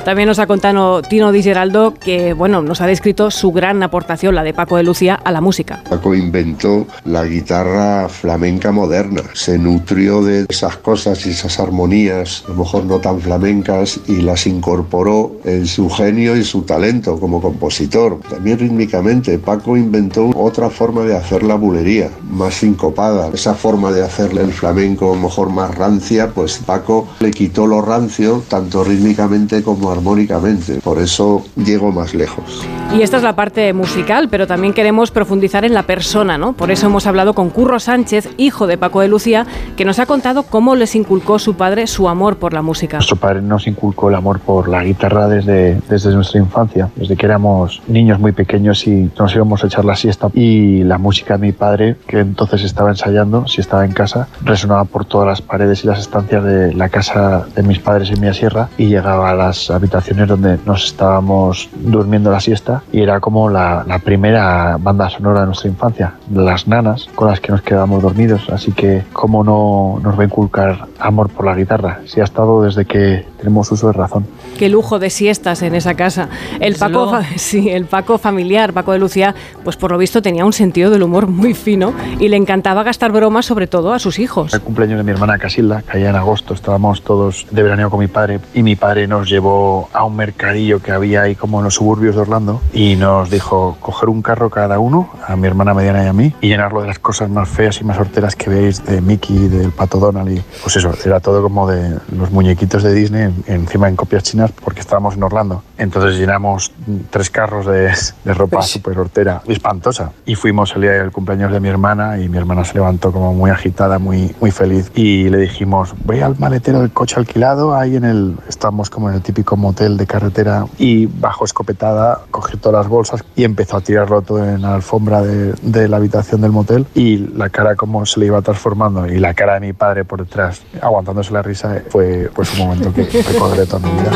También 0.05 0.29
nos 0.29 0.39
ha 0.39 0.47
contado 0.47 1.01
Tino 1.01 1.33
Di 1.33 1.43
Geraldo 1.43 1.95
que, 1.95 2.35
bueno, 2.35 2.61
nos 2.61 2.83
ha 2.83 2.87
descrito 2.87 3.31
su 3.31 3.53
gran 3.53 3.83
aportación, 3.83 4.35
la 4.35 4.43
de 4.43 4.53
Paco 4.53 4.77
de 4.77 4.83
Lucía, 4.83 5.15
a 5.15 5.33
la 5.33 5.41
música. 5.41 5.83
Paco 5.89 6.15
inventó 6.15 6.87
la 7.07 7.25
guitarra 7.25 8.07
flamenca 8.11 8.71
moderna. 8.71 9.23
Se 9.33 9.59
nutrió 9.59 10.23
de 10.23 10.45
esas 10.47 10.77
cosas 10.77 11.25
y 11.25 11.31
esas 11.31 11.59
armonías, 11.59 12.45
a 12.47 12.51
lo 12.51 12.57
mejor 12.57 12.85
no 12.85 12.99
tan 12.99 13.19
flamencas, 13.19 13.99
y 14.07 14.17
las 14.21 14.47
incorporó 14.47 15.33
en 15.45 15.67
su 15.67 15.89
genio 15.89 16.37
y 16.37 16.45
su 16.45 16.63
talento 16.63 17.19
como 17.19 17.41
compositor. 17.41 18.21
También 18.29 18.59
rítmicamente, 18.59 19.39
Paco 19.39 19.75
inventó 19.75 20.29
otra 20.37 20.69
forma 20.69 21.05
de 21.05 21.17
hacer 21.17 21.43
la 21.43 21.55
bulería, 21.55 22.11
más 22.29 22.57
sincopada. 22.57 23.31
Esa 23.33 23.55
forma 23.55 23.91
de 23.91 24.05
hacerle 24.05 24.43
el 24.43 24.53
flamenco, 24.53 25.13
a 25.13 25.17
lo 25.17 25.23
mejor 25.23 25.49
más 25.49 25.75
rancia, 25.75 26.29
pues 26.29 26.59
Paco 26.59 27.09
le 27.21 27.31
quitó 27.31 27.67
lo 27.67 27.81
rancio, 27.81 28.43
tanto 28.49 28.85
rítmicamente 28.85 29.63
como 29.63 29.94
armónicamente. 29.95 30.81
Por 30.83 30.99
eso 30.99 31.45
llegó 31.57 31.93
más 31.93 32.15
lejos. 32.15 32.67
Y 32.95 33.03
esta 33.03 33.17
es 33.17 33.23
la 33.23 33.35
parte 33.35 33.73
musical, 33.73 34.29
pero 34.31 34.47
también 34.47 34.73
queremos 34.73 35.11
profundizar 35.11 35.65
en 35.65 35.75
la 35.75 35.83
persona, 35.83 36.39
¿no? 36.39 36.53
Por 36.53 36.71
eso 36.71 36.87
hemos 36.87 37.07
hablado 37.07 37.35
con 37.35 37.51
Curro 37.51 37.81
Sánchez, 37.81 38.29
hijo 38.37 38.67
de 38.67 38.79
Paco 38.79 39.01
de 39.01 39.09
Lucía, 39.09 39.47
que 39.77 39.85
nos 39.85 39.99
ha 39.99 40.07
contado 40.07 40.45
cómo 40.45 40.77
les 40.77 40.95
inculcó 40.95 41.39
su 41.39 41.55
padre 41.55 41.87
su 41.87 42.09
amor 42.09 42.37
por 42.37 42.53
la 42.53 42.63
música. 42.63 42.99
Nuestro 42.99 43.17
padre 43.17 43.43
nos 43.43 43.67
inculcó 43.67 44.11
el 44.11 44.15
amor 44.15 44.39
por 44.41 44.69
la 44.69 44.85
guitarra 44.85 45.27
desde, 45.29 45.81
desde 45.89 46.15
nuestra 46.15 46.41
infancia, 46.41 46.91
desde 46.95 47.17
que 47.17 47.27
éramos 47.27 47.83
niños 47.89 48.21
muy 48.21 48.33
pequeños 48.33 48.87
y 48.87 49.11
nos 49.19 49.35
íbamos 49.35 49.65
a 49.65 49.67
echar 49.67 49.85
la 49.85 49.97
siesta. 49.97 50.29
Y 50.33 50.85
la 50.85 50.99
música 50.99 51.37
de 51.37 51.47
mi 51.47 51.53
padre, 51.53 51.97
que 52.07 52.21
entonces 52.21 52.63
estaba 52.63 52.91
ensayando, 52.91 53.47
si 53.49 53.61
estaba 53.61 53.85
en 53.85 53.93
casa, 53.93 54.29
resonaba 54.45 54.85
por 54.85 55.05
todas 55.05 55.27
las 55.27 55.43
paredes 55.43 55.85
y 55.85 55.87
las 55.87 55.99
estancias 55.99 56.45
de 56.45 56.75
la 56.75 56.89
casa 56.89 57.47
de 57.55 57.63
mis 57.63 57.79
padres 57.79 58.11
en 58.11 58.21
Mía 58.21 58.35
Sierra 58.35 58.69
y 58.79 58.87
llegaba 58.87 59.31
a 59.31 59.35
las 59.35 59.71
habitaciones 59.85 60.29
donde 60.29 60.59
nos 60.65 60.87
estábamos 60.87 61.69
durmiendo 61.75 62.31
la 62.31 62.41
siesta 62.41 62.83
y 62.93 63.01
era 63.01 63.21
como 63.21 63.49
la, 63.49 63.85
la 63.87 63.99
primera 63.99 64.77
banda 64.79 65.11
sonora 65.11 65.41
de 65.41 65.47
nuestra 65.47 65.69
infancia, 65.69 66.15
las 66.33 66.67
nanas 66.67 67.09
con 67.15 67.29
las 67.29 67.41
que 67.41 67.53
nos 67.53 67.63
quedábamos 67.63 68.03
dormidos. 68.03 68.49
Así 68.51 68.73
que, 68.73 69.05
¿cómo 69.13 69.45
no 69.45 70.01
nos 70.03 70.19
va 70.19 70.23
a 70.23 70.27
inculcar 70.27 70.87
amor 70.99 71.29
por 71.29 71.47
la 71.47 71.55
guitarra? 71.55 72.01
Si 72.07 72.21
ha 72.21 72.25
estado 72.25 72.63
desde 72.63 72.85
que 72.85 73.27
tenemos 73.39 73.71
uso 73.71 73.89
de 73.89 73.93
razón. 73.93 74.27
Qué 74.59 74.69
lujo 74.69 74.99
de 74.99 75.11
siestas 75.11 75.63
en 75.63 75.75
esa 75.75 75.95
casa. 75.95 76.29
El 76.61 76.77
Paco, 76.77 77.19
sí, 77.37 77.69
el 77.69 77.85
Paco 77.85 78.17
familiar, 78.17 78.73
Paco 78.73 78.93
de 78.93 78.99
Lucía, 78.99 79.35
pues 79.65 79.77
por 79.77 79.93
lo 79.93 79.99
visto 79.99 80.23
tenía 80.23 80.45
un 80.47 80.53
sentido 80.53 80.91
del 80.91 81.03
humor 81.03 81.27
muy 81.27 81.53
fino 81.53 81.93
y 82.19 82.29
le 82.29 82.37
encantaba 82.37 82.83
gastar 82.83 83.13
bromas 83.13 83.45
sobre 83.45 83.67
todo 83.67 83.93
a 83.93 83.99
sus 83.99 84.19
hijos. 84.19 84.55
El 84.55 84.63
cumpleaños 84.63 84.97
de 84.99 85.05
mi 85.05 85.11
hermana 85.11 85.39
Casilda, 85.39 85.83
caía 85.83 86.11
en 86.11 86.17
agosto, 86.17 86.55
estábamos 86.55 87.03
todos 87.03 87.47
de 87.51 87.63
veraneo 87.63 87.91
con 87.91 88.01
mi 88.01 88.07
padre 88.07 88.41
y 88.55 88.63
mi 88.63 88.77
padre 88.77 89.07
nos 89.07 89.29
llevó 89.29 89.74
a 89.93 90.05
un 90.05 90.17
mercadillo 90.17 90.81
que 90.81 90.93
había 90.93 91.23
ahí 91.23 91.35
como 91.35 91.59
en 91.59 91.65
los 91.65 91.75
suburbios 91.75 92.15
de 92.15 92.21
Orlando 92.23 92.61
y 92.73 92.97
nos 92.97 93.31
dijo 93.31 93.77
coger 93.81 94.09
un 94.09 94.23
carro 94.23 94.51
cada 94.51 94.79
uno, 94.79 95.09
a 95.27 95.37
mi 95.37 95.47
hermana 95.47 95.75
mediana 95.75 96.05
y 96.05 96.07
a 96.09 96.13
mí, 96.13 96.35
y 96.41 96.49
llenarlo 96.49 96.81
de 96.83 96.89
las 96.89 96.99
cosas 96.99 97.29
más 97.31 97.49
feas 97.49 97.81
y 97.81 97.85
más 97.85 97.99
horteras 97.99 98.37
que 98.37 98.51
veis 98.51 98.85
de 98.85 99.01
Mickey, 99.01 99.49
del 99.49 99.71
Pato 99.71 99.99
Donald 99.99 100.31
y 100.31 100.43
pues 100.63 100.77
eso, 100.77 100.93
era 101.05 101.21
todo 101.21 101.43
como 101.43 101.69
de 101.69 101.99
los 102.17 102.31
muñequitos 102.31 102.83
de 102.83 102.93
Disney 102.95 103.23
en- 103.25 103.45
encima 103.47 103.89
en 103.89 103.97
copias 103.97 104.23
chinas 104.23 104.51
porque 104.65 104.81
estábamos 104.81 105.15
en 105.17 105.23
Orlando. 105.23 105.63
Entonces 105.79 106.19
llenamos 106.19 106.73
tres 107.11 107.31
carros 107.31 107.67
de, 107.67 107.93
de 108.25 108.35
ropa 108.35 108.63
súper 108.63 108.99
hortera, 108.99 109.43
espantosa. 109.47 110.13
Y 110.27 110.35
fuimos 110.35 110.73
el 110.77 110.83
día 110.83 110.93
del 110.93 111.11
cumpleaños 111.13 111.53
de 111.53 111.61
mi 111.61 111.69
hermana 111.69 112.19
y 112.19 112.29
mi 112.29 112.39
hermana 112.39 112.65
se 112.65 112.75
levantó 112.75 113.13
como 113.13 113.35
muy 113.35 113.51
agitada, 113.51 113.99
muy, 113.99 114.35
muy 114.41 114.51
feliz. 114.51 114.91
Y 114.95 115.29
le 115.31 115.39
dijimos, 115.39 115.95
voy 116.05 116.21
al 116.21 116.39
maletero 116.39 116.81
del 116.81 116.91
coche 116.93 117.17
alquilado, 117.19 117.75
ahí 117.75 117.97
en 117.97 118.05
el, 118.05 118.37
estamos 118.49 118.91
como 118.91 119.09
en 119.09 119.17
el 119.17 119.23
típico 119.23 119.57
motel 119.65 119.97
de 119.97 120.07
carretera. 120.07 120.67
Y 120.79 121.07
bajo 121.07 121.45
escopetada, 121.45 122.21
cogió 122.31 122.59
todas 122.59 122.85
las 122.85 122.89
bolsas 122.89 123.25
y 123.35 123.45
empezó 123.45 123.79
a 123.79 123.81
tirarlo 123.81 124.23
todo 124.23 124.45
en 124.45 124.63
la 124.63 124.75
alfombra 124.75 125.23
de, 125.23 125.55
de 125.63 125.89
la 125.89 125.97
habitación 125.97 126.41
del 126.41 126.53
motel. 126.53 126.87
Y 126.95 127.19
la 127.35 127.49
cara 127.49 127.75
como 127.77 128.05
se 128.07 128.21
le 128.21 128.27
iba 128.27 128.41
transformando 128.43 129.07
y 129.07 129.19
la 129.19 129.35
cara 129.35 129.55
de 129.55 129.61
mi 129.61 129.73
padre 129.73 130.05
por 130.05 130.21
detrás, 130.21 130.63
aguantándose 130.81 131.33
la 131.33 131.43
risa, 131.43 131.83
fue 131.89 132.31
pues 132.35 132.53
un 132.53 132.67
momento 132.67 132.93
que 132.93 133.05
recordaré 133.33 133.67
toda 133.67 133.89
mi 133.89 133.99
vida. 133.99 134.11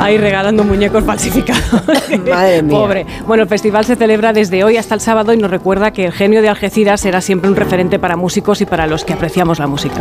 Ahí 0.00 0.18
regalando 0.18 0.64
muñecos 0.64 1.04
falsificados. 1.04 1.82
Madre 2.30 2.62
mía. 2.62 2.76
Pobre. 2.76 3.06
Bueno, 3.26 3.42
el 3.42 3.48
festival 3.48 3.84
se 3.84 3.96
celebra 3.96 4.32
desde 4.32 4.64
hoy 4.64 4.76
hasta 4.76 4.94
el 4.94 5.00
sábado 5.00 5.32
y 5.32 5.36
nos 5.36 5.50
recuerda 5.50 5.92
que 5.92 6.06
el 6.06 6.12
genio 6.12 6.42
de 6.42 6.48
Algeciras 6.48 7.00
será 7.00 7.20
siempre 7.20 7.50
un 7.50 7.56
referente 7.56 7.98
para 7.98 8.16
músicos 8.16 8.60
y 8.60 8.66
para 8.66 8.86
los 8.86 9.04
que 9.04 9.12
apreciamos 9.12 9.58
la 9.58 9.66
música. 9.66 10.00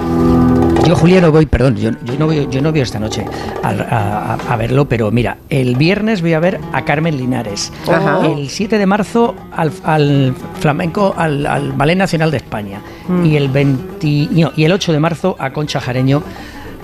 Yo, 0.84 0.96
Julia, 0.96 1.20
no 1.20 1.32
voy, 1.32 1.48
perdón, 1.48 1.76
yo, 1.78 1.90
yo 2.04 2.14
no, 2.20 2.28
voy, 2.28 2.48
yo 2.52 2.62
no 2.62 2.72
voy 2.72 2.82
esta 2.82 3.00
noche 3.00 3.26
a, 3.64 3.70
a- 3.70 4.34
a- 4.36 4.54
a 4.54 4.56
verlo, 4.58 4.88
pero 4.88 5.10
mira, 5.10 5.38
el 5.50 5.76
viernes 5.76 6.22
voy 6.22 6.34
a 6.34 6.40
ver 6.40 6.60
a 6.74 6.86
Carmen 6.86 7.18
Linares. 7.18 7.72
Ajá. 7.88 8.26
El 8.28 8.50
7 8.50 8.78
de 8.78 8.86
marzo 8.86 9.34
al, 9.52 9.72
al 9.84 10.36
flamenco, 10.60 11.16
al, 11.18 11.46
al 11.48 11.72
Ballet 11.72 11.98
Nacional 11.98 12.30
de 12.30 12.38
España. 12.38 12.82
Mm. 13.08 13.26
Y, 13.26 13.36
el 13.36 13.50
20 13.50 14.30
no, 14.32 14.52
y 14.56 14.64
el 14.66 14.72
8 14.72 14.92
de 14.94 15.00
marzo 15.00 15.36
a 15.40 15.52
Concha 15.54 15.80
Jareño, 15.80 16.22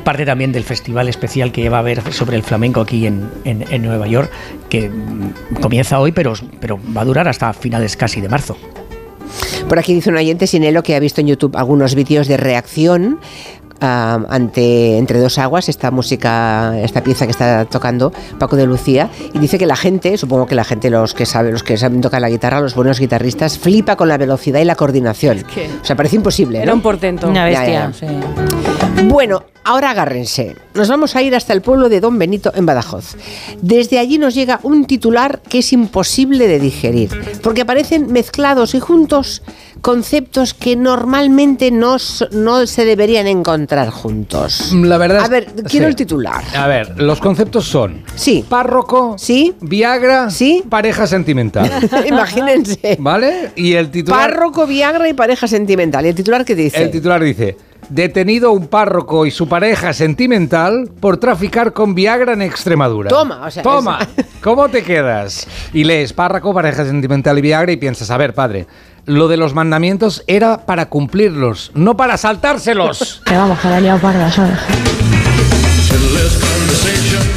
parte 0.03 0.25
también 0.25 0.51
del 0.51 0.63
festival 0.63 1.07
especial 1.07 1.51
que 1.51 1.69
va 1.69 1.77
a 1.77 1.81
haber 1.81 2.01
sobre 2.11 2.35
el 2.37 2.41
flamenco 2.43 2.81
aquí 2.81 3.05
en, 3.05 3.29
en- 3.43 3.65
en 3.69 3.83
Nueva 3.83 4.07
York, 4.07 4.31
que 4.67 4.89
mm, 4.89 5.61
comienza 5.61 5.99
hoy, 5.99 6.11
pero, 6.11 6.33
pero 6.59 6.79
va 6.97 7.01
a 7.01 7.05
durar 7.05 7.27
hasta 7.27 7.53
finales 7.53 7.95
casi 7.97 8.19
de 8.19 8.29
marzo. 8.29 8.57
Por 9.69 9.77
aquí 9.79 9.93
dice 9.93 10.09
un 10.09 10.17
oyente 10.17 10.47
Sinelo 10.47 10.81
que 10.83 10.95
ha 10.95 10.99
visto 10.99 11.21
en 11.21 11.27
YouTube 11.27 11.55
algunos 11.55 11.93
vídeos 11.95 12.27
de 12.27 12.35
reacción 12.35 13.19
ante 13.81 14.97
Entre 14.97 15.19
dos 15.19 15.37
aguas, 15.37 15.67
esta 15.69 15.91
música, 15.91 16.79
esta 16.79 17.01
pieza 17.03 17.25
que 17.25 17.31
está 17.31 17.65
tocando 17.65 18.11
Paco 18.39 18.55
de 18.55 18.65
Lucía, 18.65 19.09
y 19.33 19.39
dice 19.39 19.57
que 19.57 19.65
la 19.65 19.75
gente, 19.75 20.17
supongo 20.17 20.45
que 20.45 20.55
la 20.55 20.63
gente, 20.63 20.89
los 20.89 21.13
que 21.13 21.25
saben, 21.25 21.51
los 21.53 21.63
que 21.63 21.77
saben 21.77 22.01
tocar 22.01 22.21
la 22.21 22.29
guitarra, 22.29 22.59
los 22.61 22.75
buenos 22.75 22.99
guitarristas, 22.99 23.57
flipa 23.57 23.95
con 23.95 24.07
la 24.07 24.17
velocidad 24.17 24.59
y 24.59 24.65
la 24.65 24.75
coordinación. 24.75 25.43
que 25.53 25.69
O 25.81 25.85
sea, 25.85 25.95
parece 25.95 26.15
imposible. 26.17 26.59
Era 26.59 26.67
¿no? 26.67 26.75
un 26.75 26.81
portento. 26.81 27.27
Una 27.27 27.49
Ya, 27.49 27.59
bestia. 27.61 27.91
ya. 27.91 27.93
sí. 27.93 28.60
Bueno, 29.05 29.43
ahora 29.63 29.91
agárrense. 29.91 30.55
Nos 30.73 30.87
vamos 30.87 31.15
a 31.15 31.21
ir 31.21 31.35
hasta 31.35 31.53
el 31.53 31.61
pueblo 31.61 31.89
de 31.89 31.99
Don 31.99 32.17
Benito 32.17 32.51
en 32.55 32.65
Badajoz. 32.65 33.15
Desde 33.61 33.99
allí 33.99 34.17
nos 34.17 34.33
llega 34.35 34.59
un 34.63 34.85
titular 34.85 35.41
que 35.49 35.59
es 35.59 35.73
imposible 35.73 36.47
de 36.47 36.59
digerir, 36.59 37.09
porque 37.43 37.61
aparecen 37.61 38.11
mezclados 38.11 38.73
y 38.73 38.79
juntos 38.79 39.43
conceptos 39.81 40.53
que 40.53 40.75
normalmente 40.75 41.71
no, 41.71 41.97
no 42.31 42.67
se 42.67 42.85
deberían 42.85 43.27
encontrar 43.27 43.89
juntos. 43.89 44.71
La 44.73 44.97
verdad 44.97 45.25
A 45.25 45.27
ver, 45.27 45.45
quiero 45.67 45.85
sí. 45.87 45.89
el 45.89 45.95
titular. 45.95 46.43
A 46.55 46.67
ver, 46.67 47.01
los 47.01 47.19
conceptos 47.19 47.65
son 47.67 48.03
Sí. 48.15 48.45
párroco, 48.47 49.15
Sí. 49.17 49.55
Viagra, 49.61 50.29
Sí. 50.29 50.63
pareja 50.69 51.05
sentimental. 51.07 51.69
Imagínense. 52.07 52.97
¿Vale? 52.99 53.51
Y 53.55 53.73
el 53.73 53.89
titular, 53.91 54.29
Párroco, 54.31 54.65
Viagra 54.67 55.09
y 55.09 55.13
pareja 55.13 55.47
sentimental. 55.47 56.05
¿Y 56.05 56.09
el 56.09 56.15
titular 56.15 56.45
qué 56.45 56.55
dice? 56.55 56.81
el 56.83 56.91
titular 56.91 57.21
dice: 57.23 57.57
Detenido 57.91 58.53
un 58.53 58.67
párroco 58.67 59.25
y 59.25 59.31
su 59.31 59.49
pareja 59.49 59.91
sentimental 59.91 60.89
por 61.01 61.17
traficar 61.17 61.73
con 61.73 61.93
Viagra 61.93 62.31
en 62.31 62.41
Extremadura. 62.41 63.09
Toma, 63.09 63.45
o 63.45 63.51
sea, 63.51 63.63
Toma, 63.63 64.07
¿cómo 64.41 64.69
te 64.69 64.81
quedas? 64.81 65.45
Y 65.73 65.83
lees 65.83 66.13
párroco, 66.13 66.53
pareja 66.53 66.85
sentimental 66.85 67.37
y 67.37 67.41
Viagra 67.41 67.69
y 67.69 67.75
piensas, 67.75 68.09
a 68.09 68.15
ver, 68.15 68.33
padre, 68.33 68.65
lo 69.05 69.27
de 69.27 69.35
los 69.35 69.53
mandamientos 69.53 70.23
era 70.27 70.65
para 70.65 70.85
cumplirlos, 70.85 71.71
no 71.73 71.97
para 71.97 72.15
saltárselos. 72.15 73.21
Que 73.25 73.35
vamos, 73.35 73.59
que 73.59 73.67
la 73.67 73.81
liado 73.81 73.99
parda, 73.99 74.31
¿sabes? 74.31 74.57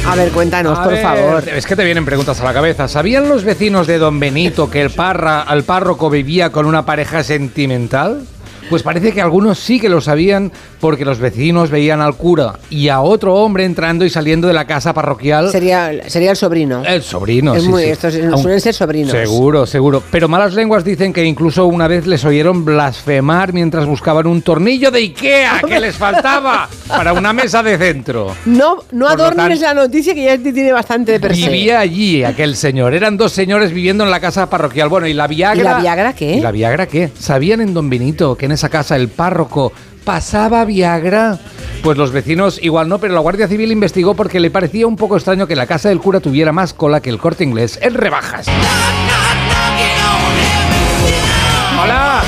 A 0.07 0.15
ver, 0.15 0.31
cuéntanos, 0.31 0.79
A 0.79 0.83
por 0.83 0.93
ver, 0.93 1.01
favor. 1.01 1.49
Es 1.49 1.65
que 1.65 1.75
te 1.75 1.83
vienen 1.83 2.05
preguntas 2.05 2.39
a 2.39 2.45
la 2.45 2.53
cabeza. 2.53 2.87
¿Sabían 2.87 3.27
los 3.27 3.43
vecinos 3.43 3.87
de 3.87 3.97
Don 3.97 4.21
Benito 4.21 4.69
que 4.69 4.81
el, 4.81 4.91
parra, 4.91 5.45
el 5.51 5.63
párroco 5.63 6.09
vivía 6.09 6.51
con 6.53 6.65
una 6.65 6.85
pareja 6.85 7.23
sentimental? 7.23 8.25
Pues 8.69 8.81
parece 8.81 9.13
que 9.13 9.21
algunos 9.21 9.59
sí 9.59 9.79
que 9.79 9.89
lo 9.89 10.01
sabían 10.01 10.51
porque 10.85 11.03
los 11.03 11.17
vecinos 11.17 11.71
veían 11.71 11.99
al 11.99 12.15
cura 12.15 12.59
y 12.69 12.89
a 12.89 13.01
otro 13.01 13.33
hombre 13.33 13.65
entrando 13.65 14.05
y 14.05 14.09
saliendo 14.11 14.47
de 14.47 14.53
la 14.53 14.65
casa 14.67 14.93
parroquial. 14.93 15.49
Sería, 15.49 15.91
sería 16.07 16.29
el 16.29 16.37
sobrino. 16.37 16.83
El 16.85 17.01
sobrino, 17.01 17.55
Es 17.55 17.63
sí, 17.63 17.69
muy- 17.69 17.85
sí. 17.85 17.89
estos 17.89 18.13
suelen 18.39 18.61
ser 18.61 18.75
sobrinos. 18.75 19.11
Seguro, 19.11 19.65
seguro. 19.65 20.03
Pero 20.11 20.27
malas 20.27 20.53
lenguas 20.53 20.83
dicen 20.83 21.11
que 21.11 21.25
incluso 21.25 21.65
una 21.65 21.87
vez 21.87 22.05
les 22.05 22.23
oyeron 22.23 22.63
blasfemar 22.63 23.51
mientras 23.51 23.87
buscaban 23.87 24.27
un 24.27 24.43
tornillo 24.43 24.91
de 24.91 24.99
Ikea 24.99 25.61
que 25.67 25.79
les 25.79 25.95
faltaba 25.95 26.69
para 26.87 27.13
una 27.13 27.33
mesa 27.33 27.63
de 27.63 27.79
centro. 27.79 28.35
No, 28.45 28.77
no 28.91 29.07
adornes 29.07 29.61
la 29.61 29.73
noticia 29.73 30.13
que 30.13 30.23
ya 30.25 30.37
tiene 30.37 30.71
bastante 30.71 31.13
de 31.13 31.19
per 31.19 31.35
se. 31.35 31.49
Vivía 31.49 31.79
allí 31.79 32.23
aquel 32.23 32.55
señor. 32.55 32.93
Eran 32.93 33.17
dos 33.17 33.31
señores 33.31 33.71
viviendo 33.71 34.03
en 34.03 34.11
la 34.11 34.19
casa 34.19 34.51
parroquial. 34.51 34.89
Bueno, 34.89 35.07
¿y 35.07 35.13
la 35.15 35.25
Viagra? 35.25 35.59
¿Y 35.59 35.63
la 35.63 35.79
Viagra 35.79 36.13
qué? 36.13 36.35
¿Y 36.35 36.41
la 36.41 36.51
Viagra 36.51 36.85
qué? 36.85 37.09
¿Sabían 37.17 37.61
en 37.61 37.73
Don 37.73 37.89
Benito 37.89 38.35
que 38.35 38.45
en 38.45 38.51
esa 38.51 38.69
casa 38.69 38.95
el 38.95 39.07
párroco 39.09 39.71
pasaba 40.05 40.63
Viagra? 40.63 41.37
Pues 41.83 41.97
los 41.97 42.11
vecinos 42.11 42.59
igual 42.61 42.87
no, 42.87 42.99
pero 42.99 43.13
la 43.13 43.19
Guardia 43.19 43.47
Civil 43.47 43.71
investigó 43.71 44.15
porque 44.15 44.39
le 44.39 44.49
parecía 44.49 44.87
un 44.87 44.95
poco 44.95 45.17
extraño 45.17 45.47
que 45.47 45.55
la 45.55 45.67
casa 45.67 45.89
del 45.89 45.99
cura 45.99 46.21
tuviera 46.21 46.53
más 46.53 46.73
cola 46.73 47.01
que 47.01 47.09
el 47.09 47.17
corte 47.17 47.43
inglés 47.43 47.77
en 47.81 47.93
rebajas. 47.95 48.47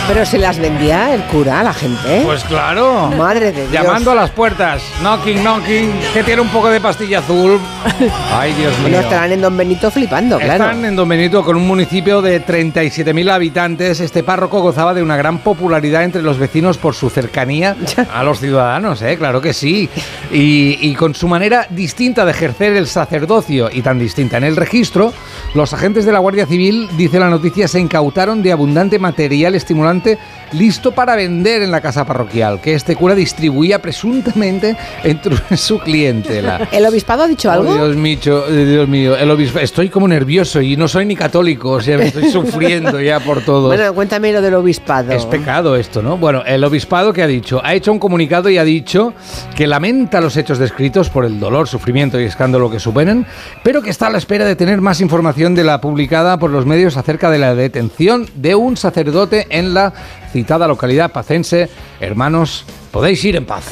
Pero 0.07 0.25
se 0.25 0.37
las 0.37 0.57
vendía 0.57 1.13
el 1.13 1.21
cura 1.23 1.59
a 1.59 1.63
la 1.63 1.73
gente. 1.73 2.21
Pues 2.23 2.41
claro. 2.45 3.11
Madre 3.17 3.51
de 3.51 3.67
Dios. 3.67 3.71
Llamando 3.73 4.11
a 4.11 4.15
las 4.15 4.29
puertas. 4.29 4.81
Knocking, 5.01 5.43
knocking. 5.43 5.91
Que 6.13 6.23
tiene 6.23 6.41
un 6.41 6.47
poco 6.47 6.69
de 6.69 6.79
pastilla 6.79 7.19
azul. 7.19 7.59
Ay, 8.33 8.53
Dios 8.53 8.71
mío. 8.79 8.83
Bueno, 8.83 8.99
estarán 8.99 9.33
en 9.33 9.41
Don 9.41 9.57
Benito 9.57 9.91
flipando, 9.91 10.37
claro. 10.37 10.63
Están 10.63 10.85
en 10.85 10.95
Don 10.95 11.09
Benito 11.09 11.43
con 11.43 11.57
un 11.57 11.67
municipio 11.67 12.21
de 12.21 12.41
37.000 12.41 13.29
habitantes. 13.29 13.99
Este 13.99 14.23
párroco 14.23 14.61
gozaba 14.61 14.93
de 14.93 15.03
una 15.03 15.17
gran 15.17 15.39
popularidad 15.39 16.05
entre 16.05 16.21
los 16.21 16.37
vecinos 16.37 16.77
por 16.77 16.95
su 16.95 17.09
cercanía 17.09 17.75
a 18.13 18.23
los 18.23 18.39
ciudadanos, 18.39 19.01
¿eh? 19.01 19.17
claro 19.17 19.41
que 19.41 19.51
sí. 19.51 19.89
Y, 20.31 20.77
y 20.89 20.95
con 20.95 21.15
su 21.15 21.27
manera 21.27 21.67
distinta 21.69 22.23
de 22.23 22.31
ejercer 22.31 22.77
el 22.77 22.87
sacerdocio 22.87 23.69
y 23.73 23.81
tan 23.81 23.99
distinta 23.99 24.37
en 24.37 24.45
el 24.45 24.55
registro, 24.55 25.11
los 25.53 25.73
agentes 25.73 26.05
de 26.05 26.13
la 26.13 26.19
Guardia 26.19 26.45
Civil, 26.45 26.87
dice 26.95 27.19
la 27.19 27.29
noticia, 27.29 27.67
se 27.67 27.81
incautaron 27.81 28.41
de 28.41 28.53
abundante 28.53 28.99
material 28.99 29.55
estimulante 29.55 29.96
importante. 29.97 30.19
Listo 30.53 30.91
para 30.93 31.15
vender 31.15 31.61
en 31.61 31.71
la 31.71 31.81
casa 31.81 32.05
parroquial, 32.05 32.61
que 32.61 32.73
este 32.73 32.95
cura 32.95 33.15
distribuía 33.15 33.81
presuntamente 33.81 34.75
entre 35.03 35.35
su 35.57 35.79
clientela. 35.79 36.67
¿El 36.71 36.85
obispado 36.85 37.23
ha 37.23 37.27
dicho 37.27 37.49
Oh, 37.49 37.51
algo? 37.51 37.73
Dios 37.73 37.95
mío, 37.95 38.47
Dios 38.49 38.87
mío, 38.87 39.15
el 39.15 39.29
obispo, 39.31 39.59
estoy 39.59 39.89
como 39.89 40.07
nervioso 40.07 40.61
y 40.61 40.75
no 40.75 40.87
soy 40.87 41.05
ni 41.05 41.15
católico, 41.15 41.71
o 41.71 41.81
sea, 41.81 41.97
me 41.97 42.07
estoy 42.07 42.29
sufriendo 42.31 42.99
ya 42.99 43.19
por 43.19 43.43
todo. 43.43 43.67
Bueno, 43.67 43.93
cuéntame 43.93 44.31
lo 44.33 44.41
del 44.41 44.53
obispado. 44.55 45.11
Es 45.11 45.25
pecado 45.25 45.75
esto, 45.75 46.01
¿no? 46.01 46.17
Bueno, 46.17 46.43
el 46.45 46.63
obispado 46.63 47.13
que 47.13 47.23
ha 47.23 47.27
dicho, 47.27 47.61
ha 47.63 47.73
hecho 47.73 47.91
un 47.91 47.99
comunicado 47.99 48.49
y 48.49 48.57
ha 48.57 48.63
dicho 48.63 49.13
que 49.55 49.67
lamenta 49.67 50.19
los 50.21 50.35
hechos 50.37 50.57
descritos 50.59 51.09
por 51.09 51.25
el 51.25 51.39
dolor, 51.39 51.67
sufrimiento 51.67 52.19
y 52.19 52.23
escándalo 52.25 52.69
que 52.69 52.79
suponen, 52.79 53.25
pero 53.63 53.81
que 53.81 53.89
está 53.89 54.07
a 54.07 54.09
la 54.09 54.17
espera 54.17 54.45
de 54.45 54.55
tener 54.55 54.81
más 54.81 55.01
información 55.01 55.55
de 55.55 55.63
la 55.63 55.79
publicada 55.81 56.37
por 56.39 56.51
los 56.51 56.65
medios 56.65 56.97
acerca 56.97 57.29
de 57.29 57.37
la 57.37 57.55
detención 57.55 58.27
de 58.35 58.55
un 58.55 58.77
sacerdote 58.77 59.47
en 59.49 59.73
la 59.73 59.93
citada 60.37 60.67
localidad 60.67 61.11
pacense. 61.11 61.67
Hermanos, 61.99 62.63
podéis 62.91 63.23
ir 63.25 63.35
en 63.37 63.45
paz. 63.45 63.63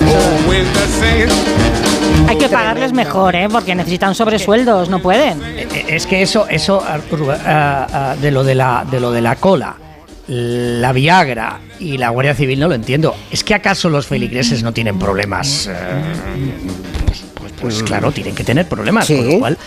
Hay 2.28 2.38
que 2.38 2.50
pagarles 2.50 2.92
mejor, 2.92 3.36
¿eh? 3.36 3.48
Porque 3.52 3.76
necesitan 3.76 4.16
sobresueldos, 4.16 4.90
no 4.90 5.00
pueden. 5.00 5.44
Eh, 5.44 5.86
Es 5.90 6.08
que 6.08 6.24
eso, 6.24 6.48
eso 6.50 6.84
ah, 6.84 8.16
de 8.20 8.32
lo 8.32 8.44
de 8.44 8.56
la 8.56 8.84
de 8.90 9.00
lo 9.00 9.12
de 9.12 9.22
la 9.22 9.36
cola, 9.36 9.76
la 10.28 10.92
Viagra 10.92 11.60
y 11.80 12.00
la 12.00 12.10
Guardia 12.10 12.34
Civil 12.34 12.60
no 12.60 12.68
lo 12.68 12.74
entiendo. 12.74 13.16
¿Es 13.30 13.44
que 13.44 13.54
acaso 13.54 13.90
los 13.90 14.08
feligreses 14.08 14.64
no 14.64 14.72
tienen 14.74 14.98
problemas? 14.98 15.68
eh, 15.68 15.74
pues, 17.06 17.24
pues- 17.36 17.52
pues 17.62 17.84
claro, 17.84 18.12
tienen 18.12 18.34
que 18.34 18.44
tener 18.44 18.68
problemas. 18.68 19.06
Con 19.06 19.28
lo 19.34 19.40
cual, 19.40 19.58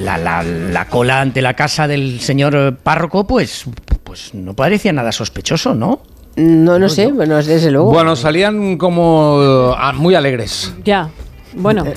la, 0.00 0.18
la- 0.18 0.42
la 0.42 0.84
cola 0.86 1.22
ante 1.22 1.40
la 1.40 1.54
casa 1.54 1.88
del 1.88 2.20
señor 2.20 2.54
eh, 2.54 2.72
párroco, 2.72 3.26
pues, 3.26 3.64
pues 4.04 4.34
no 4.34 4.52
parecía 4.54 4.92
nada 4.92 5.12
sospechoso, 5.12 5.74
¿no? 5.74 6.02
No, 6.36 6.78
no 6.78 6.88
sé, 6.88 7.12
bueno, 7.12 7.36
desde 7.36 7.70
luego. 7.70 7.92
Bueno, 7.92 8.16
salían 8.16 8.78
como 8.78 9.74
ah, 9.76 9.92
muy 9.92 10.14
alegres. 10.14 10.72
Ya. 10.84 11.10
Bueno. 11.54 11.84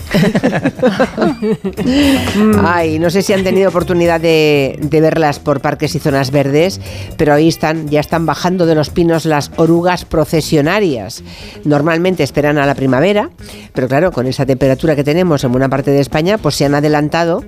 Ay, 2.63 2.99
no 2.99 3.09
sé 3.09 3.21
si 3.21 3.33
han 3.33 3.43
tenido 3.43 3.69
oportunidad 3.69 4.19
de, 4.19 4.77
de 4.81 5.01
verlas 5.01 5.39
por 5.39 5.61
parques 5.61 5.95
y 5.95 5.99
zonas 5.99 6.31
verdes, 6.31 6.79
pero 7.17 7.33
ahí 7.33 7.47
están, 7.47 7.89
ya 7.89 7.99
están 7.99 8.25
bajando 8.25 8.65
de 8.65 8.75
los 8.75 8.89
pinos 8.89 9.25
las 9.25 9.51
orugas 9.57 10.05
procesionarias. 10.05 11.23
Normalmente 11.63 12.23
esperan 12.23 12.57
a 12.57 12.65
la 12.65 12.75
primavera, 12.75 13.29
pero 13.73 13.87
claro, 13.87 14.11
con 14.11 14.27
esa 14.27 14.45
temperatura 14.45 14.95
que 14.95 15.03
tenemos 15.03 15.43
en 15.43 15.51
buena 15.51 15.69
parte 15.69 15.91
de 15.91 15.99
España, 15.99 16.37
pues 16.37 16.55
se 16.55 16.65
han 16.65 16.75
adelantado 16.75 17.43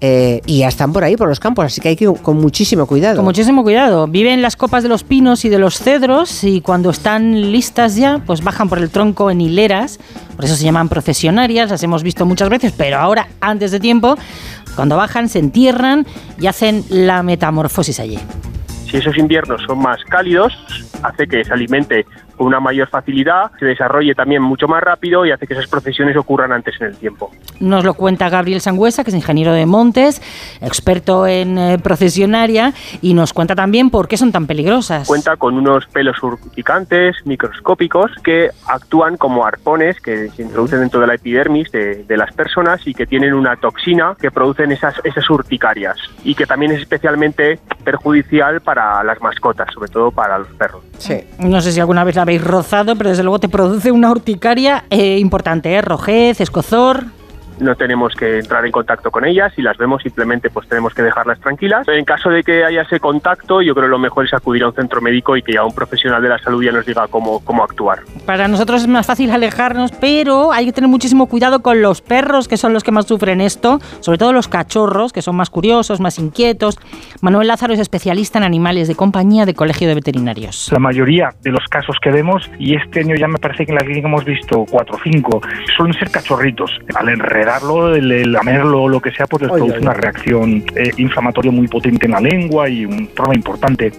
eh, 0.00 0.40
y 0.46 0.58
ya 0.58 0.68
están 0.68 0.92
por 0.92 1.04
ahí, 1.04 1.16
por 1.16 1.28
los 1.28 1.40
campos, 1.40 1.66
así 1.66 1.80
que 1.80 1.90
hay 1.90 1.96
que 1.96 2.04
ir 2.04 2.12
con 2.22 2.38
muchísimo 2.38 2.86
cuidado. 2.86 3.16
Con 3.16 3.24
muchísimo 3.24 3.62
cuidado. 3.62 4.06
Viven 4.06 4.34
en 4.34 4.42
las 4.42 4.56
copas 4.56 4.82
de 4.82 4.88
los 4.88 5.04
pinos 5.04 5.44
y 5.44 5.48
de 5.48 5.58
los 5.58 5.78
cedros 5.78 6.44
y 6.44 6.60
cuando 6.60 6.90
están 6.90 7.52
listas 7.52 7.96
ya, 7.96 8.22
pues 8.24 8.42
bajan 8.42 8.68
por 8.68 8.78
el 8.78 8.90
tronco 8.90 9.30
en 9.30 9.40
hileras. 9.40 9.98
Por 10.40 10.46
eso 10.46 10.56
se 10.56 10.64
llaman 10.64 10.88
procesionarias, 10.88 11.68
las 11.68 11.82
hemos 11.82 12.02
visto 12.02 12.24
muchas 12.24 12.48
veces, 12.48 12.72
pero 12.74 12.96
ahora, 12.96 13.28
antes 13.42 13.72
de 13.72 13.78
tiempo, 13.78 14.16
cuando 14.74 14.96
bajan, 14.96 15.28
se 15.28 15.38
entierran 15.38 16.06
y 16.40 16.46
hacen 16.46 16.82
la 16.88 17.22
metamorfosis 17.22 18.00
allí. 18.00 18.18
Si 18.90 18.96
esos 18.96 19.18
inviernos 19.18 19.60
son 19.66 19.80
más 19.80 20.02
cálidos, 20.04 20.54
hace 21.02 21.26
que 21.26 21.44
se 21.44 21.52
alimente 21.52 22.06
con 22.40 22.46
una 22.46 22.58
mayor 22.58 22.88
facilidad, 22.88 23.50
se 23.58 23.66
desarrolle 23.66 24.14
también 24.14 24.40
mucho 24.40 24.66
más 24.66 24.82
rápido 24.82 25.26
y 25.26 25.30
hace 25.30 25.46
que 25.46 25.52
esas 25.52 25.66
procesiones 25.66 26.16
ocurran 26.16 26.52
antes 26.52 26.74
en 26.80 26.86
el 26.86 26.96
tiempo. 26.96 27.30
Nos 27.60 27.84
lo 27.84 27.92
cuenta 27.92 28.30
Gabriel 28.30 28.62
Sangüesa, 28.62 29.04
que 29.04 29.10
es 29.10 29.14
ingeniero 29.14 29.52
de 29.52 29.66
montes, 29.66 30.22
experto 30.62 31.26
en 31.26 31.58
eh, 31.58 31.78
procesionaria, 31.78 32.72
y 33.02 33.12
nos 33.12 33.34
cuenta 33.34 33.54
también 33.54 33.90
por 33.90 34.08
qué 34.08 34.16
son 34.16 34.32
tan 34.32 34.46
peligrosas. 34.46 35.06
Cuenta 35.06 35.36
con 35.36 35.54
unos 35.54 35.84
pelos 35.88 36.22
urticantes 36.22 37.14
microscópicos 37.26 38.10
que 38.24 38.48
actúan 38.66 39.18
como 39.18 39.44
arpones 39.44 40.00
que 40.00 40.30
se 40.30 40.42
introducen 40.42 40.80
dentro 40.80 40.98
de 41.00 41.08
la 41.08 41.16
epidermis 41.16 41.70
de, 41.70 42.04
de 42.04 42.16
las 42.16 42.32
personas 42.32 42.80
y 42.86 42.94
que 42.94 43.04
tienen 43.04 43.34
una 43.34 43.56
toxina 43.56 44.16
que 44.18 44.30
producen 44.30 44.72
esas, 44.72 44.94
esas 45.04 45.28
urticarias 45.28 45.98
y 46.24 46.34
que 46.34 46.46
también 46.46 46.72
es 46.72 46.80
especialmente 46.80 47.58
perjudicial 47.84 48.62
para 48.62 49.04
las 49.04 49.20
mascotas, 49.20 49.68
sobre 49.74 49.90
todo 49.90 50.10
para 50.10 50.38
los 50.38 50.48
perros. 50.54 50.82
Sí. 50.96 51.20
No 51.38 51.60
sé 51.60 51.72
si 51.72 51.80
alguna 51.80 52.02
vez 52.02 52.16
la 52.16 52.29
rozado, 52.38 52.96
pero 52.96 53.10
desde 53.10 53.22
luego 53.22 53.38
te 53.38 53.48
produce 53.48 53.90
una 53.92 54.10
urticaria 54.10 54.84
eh, 54.90 55.18
importante, 55.18 55.72
¿eh? 55.74 55.82
rojez, 55.82 56.40
escozor. 56.40 57.06
No 57.60 57.74
tenemos 57.74 58.14
que 58.14 58.38
entrar 58.38 58.64
en 58.64 58.72
contacto 58.72 59.10
con 59.10 59.24
ellas, 59.24 59.52
si 59.54 59.62
las 59.62 59.76
vemos 59.76 60.02
simplemente 60.02 60.50
pues 60.50 60.68
tenemos 60.68 60.94
que 60.94 61.02
dejarlas 61.02 61.38
tranquilas. 61.40 61.86
En 61.88 62.04
caso 62.04 62.30
de 62.30 62.42
que 62.42 62.64
haya 62.64 62.82
ese 62.82 63.00
contacto, 63.00 63.62
yo 63.62 63.74
creo 63.74 63.86
que 63.86 63.90
lo 63.90 63.98
mejor 63.98 64.24
es 64.24 64.34
acudir 64.34 64.62
a 64.64 64.68
un 64.68 64.74
centro 64.74 65.00
médico 65.00 65.36
y 65.36 65.42
que 65.42 65.52
ya 65.54 65.64
un 65.64 65.74
profesional 65.74 66.22
de 66.22 66.28
la 66.28 66.38
salud 66.38 66.62
ya 66.62 66.72
nos 66.72 66.86
diga 66.86 67.06
cómo, 67.08 67.40
cómo 67.44 67.64
actuar. 67.64 68.00
Para 68.26 68.48
nosotros 68.48 68.82
es 68.82 68.88
más 68.88 69.06
fácil 69.06 69.30
alejarnos, 69.30 69.92
pero 69.92 70.52
hay 70.52 70.66
que 70.66 70.72
tener 70.72 70.88
muchísimo 70.88 71.26
cuidado 71.26 71.60
con 71.60 71.82
los 71.82 72.00
perros, 72.00 72.48
que 72.48 72.56
son 72.56 72.72
los 72.72 72.84
que 72.84 72.92
más 72.92 73.06
sufren 73.06 73.40
esto, 73.40 73.80
sobre 74.00 74.18
todo 74.18 74.32
los 74.32 74.48
cachorros, 74.48 75.12
que 75.12 75.22
son 75.22 75.36
más 75.36 75.50
curiosos, 75.50 76.00
más 76.00 76.18
inquietos. 76.18 76.78
Manuel 77.20 77.48
Lázaro 77.48 77.74
es 77.74 77.80
especialista 77.80 78.38
en 78.38 78.44
animales 78.44 78.88
de 78.88 78.94
compañía 78.94 79.46
de 79.46 79.54
Colegio 79.54 79.88
de 79.88 79.94
Veterinarios. 79.94 80.70
La 80.72 80.78
mayoría 80.78 81.30
de 81.42 81.50
los 81.50 81.66
casos 81.68 81.96
que 82.00 82.10
vemos, 82.10 82.50
y 82.58 82.74
este 82.74 83.00
año 83.00 83.14
ya 83.16 83.28
me 83.28 83.38
parece 83.38 83.66
que 83.66 83.72
en 83.72 83.78
la 83.78 83.84
clínica 83.84 84.08
hemos 84.08 84.24
visto 84.24 84.64
cuatro 84.70 84.96
o 84.96 85.00
cinco, 85.02 85.40
suelen 85.76 85.98
ser 85.98 86.10
cachorritos. 86.10 86.70
Al 86.94 87.08
el, 87.58 88.10
el 88.12 88.32
lamerlo, 88.32 88.88
lo 88.88 89.00
que 89.00 89.10
sea, 89.12 89.26
pues 89.26 89.42
les 89.42 89.50
produce 89.50 89.74
ay, 89.76 89.82
una 89.82 89.92
ay. 89.92 89.98
reacción 90.00 90.64
eh, 90.76 90.90
inflamatoria 90.98 91.50
muy 91.50 91.68
potente 91.68 92.06
en 92.06 92.12
la 92.12 92.20
lengua 92.20 92.68
y 92.68 92.84
un 92.84 93.06
problema 93.08 93.34
importante. 93.36 93.92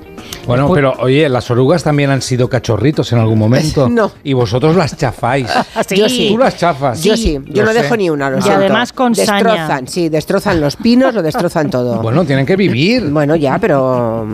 Bueno, 0.48 0.72
pero 0.74 0.94
oye, 1.00 1.28
las 1.30 1.50
orugas 1.52 1.84
también 1.84 2.10
han 2.10 2.22
sido 2.22 2.50
cachorritos 2.50 3.12
en 3.14 3.20
algún 3.20 3.40
momento. 3.40 3.90
No. 4.02 4.12
Y 4.24 4.34
vosotros 4.34 4.76
las 4.76 4.96
chafáis. 4.98 5.48
Yo 5.96 6.08
sí. 6.08 6.30
Tú 6.32 6.38
las 6.38 6.58
chafas. 6.58 7.04
Yo 7.04 7.18
sí, 7.18 7.40
yo 7.48 7.64
Lo 7.64 7.68
no 7.70 7.74
sé. 7.74 7.82
dejo 7.84 7.98
ni 7.98 8.10
una, 8.10 8.30
lo 8.30 8.38
Y 8.38 8.42
siento. 8.42 8.60
además 8.62 8.94
con 8.94 9.14
saña. 9.16 9.34
Destrozan, 9.44 9.88
sí, 9.88 10.10
destrozan 10.10 10.62
los 10.62 10.76
pinos, 10.78 11.14
lo 11.14 11.22
destrozan 11.22 11.70
todo. 11.70 12.02
Bueno, 12.02 12.24
tienen 12.26 12.46
que 12.46 12.56
vivir. 12.56 13.10
Bueno, 13.10 13.36
ya, 13.36 13.58
pero 13.60 14.26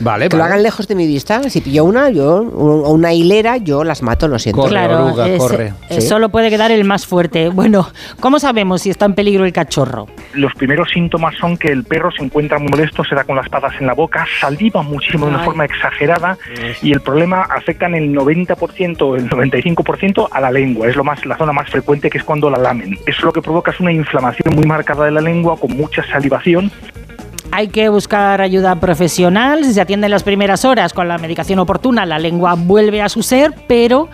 Vale, 0.00 0.28
que 0.28 0.36
lo 0.36 0.42
vale. 0.42 0.52
hagan 0.52 0.62
lejos 0.62 0.86
de 0.88 0.94
mi 0.94 1.06
vista. 1.06 1.48
Si 1.48 1.60
pillo 1.60 1.84
una, 1.84 2.10
yo, 2.10 2.36
o 2.42 2.90
una 2.92 3.12
hilera, 3.14 3.56
yo 3.56 3.84
las 3.84 4.02
mato, 4.02 4.28
lo 4.28 4.38
siento. 4.38 4.64
claro, 4.64 5.14
es- 5.24 5.42
eh, 5.90 6.00
solo 6.00 6.28
puede 6.28 6.50
quedar 6.50 6.70
el 6.72 6.84
más 6.84 7.06
fuerte. 7.06 7.48
Bueno, 7.48 7.88
¿cómo 8.20 8.38
sabemos 8.38 8.65
si 8.78 8.90
está 8.90 9.06
en 9.06 9.14
peligro 9.14 9.44
el 9.44 9.52
cachorro? 9.52 10.06
Los 10.34 10.52
primeros 10.54 10.90
síntomas 10.90 11.34
son 11.36 11.56
que 11.56 11.68
el 11.68 11.84
perro 11.84 12.10
se 12.10 12.24
encuentra 12.24 12.58
muy 12.58 12.68
molesto, 12.68 13.04
se 13.04 13.14
da 13.14 13.24
con 13.24 13.36
las 13.36 13.48
patas 13.48 13.72
en 13.80 13.86
la 13.86 13.94
boca, 13.94 14.26
saliva 14.40 14.82
muchísimo 14.82 15.26
de 15.26 15.32
una 15.32 15.40
Ay. 15.40 15.46
forma 15.46 15.64
exagerada 15.64 16.36
y 16.82 16.92
el 16.92 17.00
problema 17.00 17.42
afecta 17.42 17.86
en 17.86 17.94
el 17.94 18.14
90%, 18.14 19.16
el 19.16 19.28
95% 19.30 20.28
a 20.30 20.40
la 20.40 20.50
lengua. 20.50 20.88
Es 20.88 20.96
lo 20.96 21.04
más, 21.04 21.24
la 21.24 21.36
zona 21.36 21.52
más 21.52 21.70
frecuente 21.70 22.10
que 22.10 22.18
es 22.18 22.24
cuando 22.24 22.50
la 22.50 22.58
lamen. 22.58 22.98
Eso 23.06 23.26
lo 23.26 23.32
que 23.32 23.42
provoca 23.42 23.70
es 23.70 23.80
una 23.80 23.92
inflamación 23.92 24.54
muy 24.54 24.64
marcada 24.64 25.04
de 25.04 25.10
la 25.10 25.20
lengua 25.20 25.56
con 25.58 25.76
mucha 25.76 26.02
salivación 26.06 26.70
Hay 27.52 27.68
que 27.68 27.88
buscar 27.88 28.40
ayuda 28.40 28.76
profesional. 28.76 29.64
Si 29.64 29.72
se 29.72 29.80
atiende 29.80 30.06
en 30.06 30.10
las 30.10 30.22
primeras 30.22 30.64
horas 30.64 30.92
con 30.92 31.08
la 31.08 31.18
medicación 31.18 31.58
oportuna, 31.58 32.04
la 32.04 32.18
lengua 32.18 32.54
vuelve 32.54 33.02
a 33.02 33.08
su 33.08 33.22
ser, 33.22 33.52
pero 33.68 34.08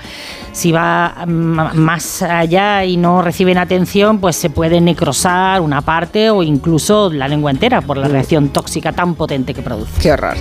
si 0.53 0.71
va 0.71 1.25
mm, 1.27 1.77
más 1.77 2.23
allá 2.23 2.85
y 2.85 2.97
no 2.97 3.23
reciben 3.23 3.59
atención, 3.59 4.19
pues 4.19 4.37
se 4.37 4.51
puede 4.51 4.81
necrosar 4.81 5.61
una 5.61 5.81
parte 5.81 6.31
o 6.31 6.43
incluso 6.43 7.11
la 7.11 7.29
lengua 7.29 7.51
entera 7.51 7.81
por 7.81 7.97
la 7.97 8.09
reacción 8.09 8.51
tóxica 8.51 8.93
tan 8.93 9.15
potente 9.15 9.55
que 9.55 9.63
produce. 9.63 10.01
Qué 10.01 10.13
horror. 10.13 10.37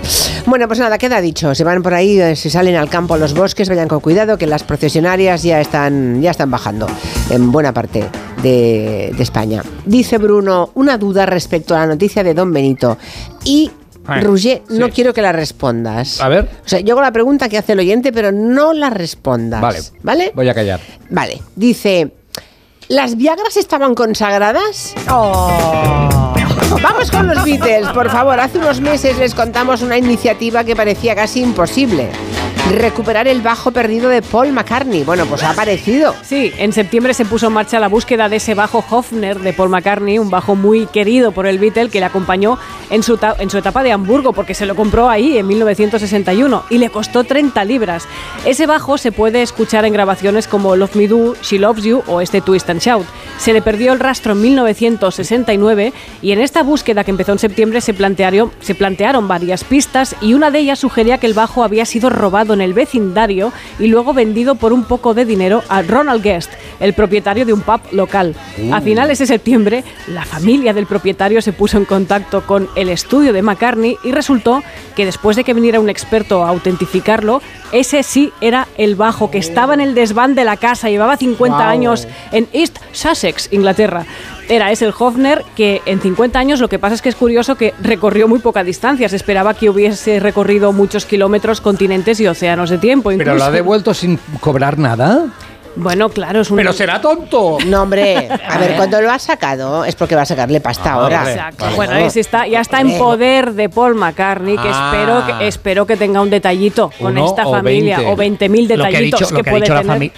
Bueno, 0.45 0.67
pues 0.67 0.79
nada, 0.79 0.97
queda 0.97 1.21
dicho. 1.21 1.55
Si 1.55 1.63
van 1.63 1.81
por 1.81 1.93
ahí, 1.93 2.19
eh, 2.19 2.35
si 2.35 2.49
salen 2.49 2.75
al 2.75 2.89
campo 2.89 3.13
a 3.13 3.17
los 3.17 3.33
bosques, 3.33 3.69
vayan 3.69 3.87
con 3.87 3.99
cuidado, 3.99 4.37
que 4.37 4.47
las 4.47 4.63
procesionarias 4.63 5.43
ya 5.43 5.61
están, 5.61 6.21
ya 6.21 6.31
están 6.31 6.51
bajando 6.51 6.87
en 7.29 7.51
buena 7.51 7.73
parte 7.73 8.03
de, 8.43 9.13
de 9.15 9.23
España. 9.23 9.63
Dice 9.85 10.17
Bruno, 10.17 10.71
una 10.75 10.97
duda 10.97 11.25
respecto 11.25 11.75
a 11.75 11.79
la 11.79 11.87
noticia 11.87 12.23
de 12.23 12.33
Don 12.33 12.51
Benito. 12.51 12.97
Y, 13.43 13.71
Roger, 14.19 14.61
no 14.69 14.87
sí. 14.87 14.91
quiero 14.91 15.13
que 15.13 15.21
la 15.21 15.31
respondas. 15.31 16.19
A 16.19 16.27
ver. 16.27 16.49
O 16.65 16.67
sea, 16.67 16.79
yo 16.79 16.93
hago 16.93 17.01
la 17.01 17.11
pregunta 17.11 17.47
que 17.47 17.57
hace 17.57 17.73
el 17.73 17.79
oyente, 17.79 18.11
pero 18.11 18.31
no 18.31 18.73
la 18.73 18.89
respondas. 18.89 19.61
Vale. 19.61 19.79
¿Vale? 20.03 20.31
Voy 20.35 20.49
a 20.49 20.53
callar. 20.53 20.79
Vale. 21.09 21.41
Dice, 21.55 22.11
¿las 22.87 23.15
Viagras 23.15 23.57
estaban 23.57 23.95
consagradas? 23.95 24.93
Vamos 26.81 27.11
con 27.11 27.27
los 27.27 27.43
Beatles, 27.43 27.87
por 27.89 28.09
favor. 28.09 28.39
Hace 28.39 28.57
unos 28.57 28.81
meses 28.81 29.17
les 29.17 29.35
contamos 29.35 29.81
una 29.81 29.97
iniciativa 29.97 30.63
que 30.63 30.75
parecía 30.75 31.15
casi 31.15 31.41
imposible. 31.41 32.09
Recuperar 32.69 33.27
el 33.27 33.41
bajo 33.41 33.71
perdido 33.71 34.07
de 34.07 34.21
Paul 34.21 34.53
McCartney. 34.53 35.03
Bueno, 35.03 35.25
pues 35.25 35.43
ha 35.43 35.49
aparecido. 35.49 36.15
Sí, 36.21 36.53
en 36.57 36.71
septiembre 36.71 37.13
se 37.13 37.25
puso 37.25 37.47
en 37.47 37.53
marcha 37.53 37.79
la 37.79 37.89
búsqueda 37.89 38.29
de 38.29 38.37
ese 38.37 38.53
bajo 38.53 38.85
Hofner 38.89 39.39
de 39.39 39.51
Paul 39.51 39.69
McCartney, 39.69 40.19
un 40.19 40.29
bajo 40.29 40.55
muy 40.55 40.85
querido 40.85 41.31
por 41.31 41.47
el 41.47 41.59
Beatle 41.59 41.89
que 41.89 41.99
le 41.99 42.05
acompañó 42.05 42.57
en 42.89 43.03
su, 43.03 43.19
en 43.39 43.49
su 43.49 43.57
etapa 43.57 43.83
de 43.83 43.91
Hamburgo, 43.91 44.31
porque 44.31 44.53
se 44.53 44.65
lo 44.65 44.75
compró 44.75 45.09
ahí 45.09 45.37
en 45.37 45.47
1961 45.47 46.63
y 46.69 46.77
le 46.77 46.89
costó 46.89 47.23
30 47.23 47.65
libras. 47.65 48.07
Ese 48.45 48.67
bajo 48.67 48.97
se 48.97 49.11
puede 49.11 49.41
escuchar 49.41 49.83
en 49.83 49.93
grabaciones 49.93 50.47
como 50.47 50.75
Love 50.75 50.95
Me 50.95 51.07
Do, 51.07 51.35
She 51.41 51.59
Loves 51.59 51.83
You 51.83 52.03
o 52.07 52.21
este 52.21 52.41
Twist 52.41 52.69
and 52.69 52.79
Shout. 52.79 53.05
Se 53.37 53.53
le 53.53 53.61
perdió 53.61 53.91
el 53.91 53.99
rastro 53.99 54.33
en 54.33 54.41
1969 54.41 55.93
y 56.21 56.31
en 56.31 56.39
esta 56.39 56.63
búsqueda 56.63 57.03
que 57.03 57.11
empezó 57.11 57.33
en 57.33 57.39
septiembre 57.39 57.81
se 57.81 57.93
plantearon, 57.93 58.51
se 58.61 58.75
plantearon 58.75 59.27
varias 59.27 59.63
pistas 59.63 60.15
y 60.21 60.35
una 60.35 60.51
de 60.51 60.59
ellas 60.59 60.79
sugería 60.79 61.17
que 61.17 61.27
el 61.27 61.33
bajo 61.33 61.63
había 61.63 61.85
sido 61.85 62.09
robado 62.09 62.50
en 62.53 62.61
el 62.61 62.73
vecindario 62.73 63.51
y 63.79 63.87
luego 63.87 64.13
vendido 64.13 64.55
por 64.55 64.73
un 64.73 64.83
poco 64.83 65.13
de 65.13 65.25
dinero 65.25 65.63
a 65.69 65.81
Ronald 65.81 66.23
Guest, 66.23 66.51
el 66.79 66.93
propietario 66.93 67.45
de 67.45 67.53
un 67.53 67.61
pub 67.61 67.81
local. 67.91 68.35
Uh. 68.57 68.73
A 68.73 68.81
finales 68.81 69.19
de 69.19 69.25
septiembre, 69.25 69.83
la 70.07 70.25
familia 70.25 70.73
del 70.73 70.85
propietario 70.87 71.41
se 71.41 71.53
puso 71.53 71.77
en 71.77 71.85
contacto 71.85 72.41
con 72.45 72.69
el 72.75 72.89
estudio 72.89 73.33
de 73.33 73.41
McCartney 73.41 73.97
y 74.03 74.11
resultó 74.11 74.63
que 74.95 75.05
después 75.05 75.35
de 75.37 75.43
que 75.43 75.53
viniera 75.53 75.79
un 75.79 75.89
experto 75.89 76.43
a 76.43 76.49
autentificarlo, 76.49 77.41
ese 77.71 78.03
sí 78.03 78.31
era 78.41 78.67
el 78.77 78.95
bajo 78.95 79.31
que 79.31 79.37
estaba 79.37 79.73
en 79.73 79.81
el 79.81 79.95
desván 79.95 80.35
de 80.35 80.43
la 80.43 80.57
casa, 80.57 80.89
llevaba 80.89 81.17
50 81.17 81.57
Wow. 81.57 81.65
años 81.67 82.07
en 82.31 82.47
East 82.53 82.77
Sussex, 82.91 83.49
Inglaterra. 83.51 84.05
Era 84.51 84.69
ese 84.69 84.83
el 84.83 84.93
Hofner 84.99 85.45
que 85.55 85.81
en 85.85 86.01
50 86.01 86.37
años 86.37 86.59
lo 86.59 86.67
que 86.67 86.77
pasa 86.77 86.95
es 86.95 87.01
que 87.01 87.07
es 87.07 87.15
curioso 87.15 87.55
que 87.55 87.73
recorrió 87.81 88.27
muy 88.27 88.39
poca 88.39 88.65
distancia. 88.65 89.07
Se 89.07 89.15
esperaba 89.15 89.53
que 89.53 89.69
hubiese 89.69 90.19
recorrido 90.19 90.73
muchos 90.73 91.05
kilómetros, 91.05 91.61
continentes 91.61 92.19
y 92.19 92.27
océanos 92.27 92.69
de 92.69 92.77
tiempo. 92.77 93.11
¿Pero 93.17 93.35
lo 93.35 93.45
ha 93.45 93.49
devuelto 93.51 93.93
sin 93.93 94.19
cobrar 94.41 94.77
nada? 94.77 95.27
Bueno, 95.77 96.09
claro, 96.09 96.41
es 96.41 96.51
un... 96.51 96.57
Pero 96.57 96.73
será 96.73 96.99
tonto. 96.99 97.59
No, 97.65 97.83
hombre, 97.83 98.27
a 98.49 98.57
ver, 98.57 98.75
cuando 98.75 98.99
lo 99.01 99.09
ha 99.09 99.19
sacado 99.19 99.85
es 99.85 99.95
porque 99.95 100.15
va 100.17 100.23
a 100.23 100.25
sacarle 100.25 100.59
pasta 100.59 100.91
ahora. 100.91 101.31
Exacto. 101.31 101.65
Bueno, 101.77 101.95
está, 101.95 102.45
ya 102.45 102.59
está 102.59 102.81
en 102.81 102.97
poder 102.97 103.53
de 103.53 103.69
Paul 103.69 103.95
McCartney, 103.95 104.57
que 104.57 104.67
Ah. 104.67 104.91
espero 104.91 105.25
que 105.39 105.47
espero 105.47 105.85
que 105.85 105.95
tenga 105.95 106.21
un 106.21 106.29
detallito 106.29 106.91
con 106.99 107.13
Uno 107.17 107.25
esta 107.25 107.47
o 107.47 107.53
familia 107.53 107.99
20. 107.99 108.11
o 108.11 108.17
20.000 108.49 108.61
Lo 108.61 108.67
que 108.67 108.73
ha 108.73 108.85
detallitos 108.87 109.21
lo 109.21 109.27
que, 109.43 109.49
ha 109.49 109.51
puede 109.53 109.61
dicho 109.61 109.75
tener. 109.81 110.11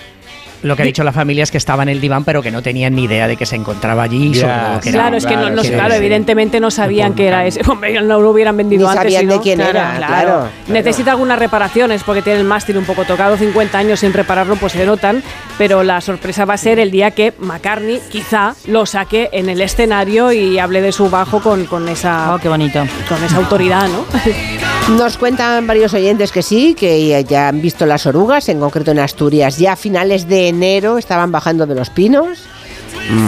Lo 0.63 0.75
que 0.75 0.81
ha 0.81 0.85
dicho 0.85 1.03
la 1.03 1.11
familia 1.13 1.43
es 1.43 1.51
que 1.51 1.57
estaba 1.57 1.83
en 1.83 1.89
el 1.89 2.01
diván, 2.01 2.23
pero 2.23 2.41
que 2.41 2.49
no 2.51 2.61
tenían 2.61 2.95
ni 2.95 3.03
idea 3.03 3.27
de 3.27 3.37
que 3.37 3.45
se 3.45 3.55
encontraba 3.55 4.03
allí. 4.03 4.27
y 4.29 4.33
Ya, 4.33 4.39
sobre 4.41 4.53
todo 4.71 4.79
que 4.81 4.89
era- 4.89 4.97
Claro, 4.99 5.17
es 5.17 5.25
que 5.25 5.35
no, 5.35 5.49
no- 5.49 5.61
claro, 5.61 5.93
evidentemente 5.93 6.59
no 6.59 6.71
sabían 6.71 7.13
que 7.13 7.27
era 7.27 7.45
ese. 7.45 7.61
Hombre, 7.69 8.01
no 8.01 8.19
lo 8.19 8.29
hubieran 8.31 8.57
vendido 8.57 8.83
Ni 8.83 8.97
antes. 8.97 9.13
sabían 9.13 9.27
de 9.27 9.39
quién 9.41 9.61
era, 9.61 9.95
claro, 9.97 10.05
claro. 10.07 10.49
Necesita 10.67 11.11
algunas 11.11 11.37
reparaciones 11.39 12.03
porque 12.03 12.21
tiene 12.21 12.39
el 12.39 12.45
mástil 12.45 12.77
un 12.77 12.85
poco 12.85 13.03
tocado, 13.05 13.37
50 13.37 13.77
años 13.77 13.99
sin 13.99 14.13
repararlo, 14.13 14.55
pues 14.55 14.73
se 14.73 14.85
notan. 14.85 15.21
Pero 15.57 15.83
la 15.83 16.01
sorpresa 16.01 16.45
va 16.45 16.55
a 16.55 16.57
ser 16.57 16.79
el 16.79 16.89
día 16.89 17.11
que 17.11 17.33
McCartney 17.39 17.99
quizá 18.09 18.55
lo 18.67 18.85
saque 18.85 19.29
en 19.33 19.49
el 19.49 19.61
escenario 19.61 20.31
y 20.31 20.57
hable 20.57 20.81
de 20.81 20.91
su 20.91 21.09
bajo 21.09 21.41
con, 21.41 21.65
con 21.65 21.87
esa. 21.89 22.33
Oh, 22.33 22.39
qué 22.39 22.49
bonito. 22.49 22.83
Con 23.07 23.23
esa 23.23 23.37
autoridad, 23.37 23.87
¿no? 23.87 24.05
Nos 24.89 25.17
cuentan 25.17 25.65
varios 25.65 25.93
oyentes 25.93 26.31
que 26.31 26.43
sí, 26.43 26.75
que 26.75 27.23
ya- 27.23 27.47
han 27.47 27.61
visto 27.61 27.85
las 27.85 28.05
orugas, 28.05 28.49
en 28.49 28.59
concreto 28.59 28.91
en 28.91 28.99
Asturias. 28.99 29.57
Ya 29.57 29.73
a 29.73 29.75
finales 29.75 30.27
de 30.27 30.49
enero 30.49 30.97
estaban 30.97 31.31
bajando 31.31 31.65
de 31.65 31.73
los 31.75 31.89
pinos. 31.89 32.39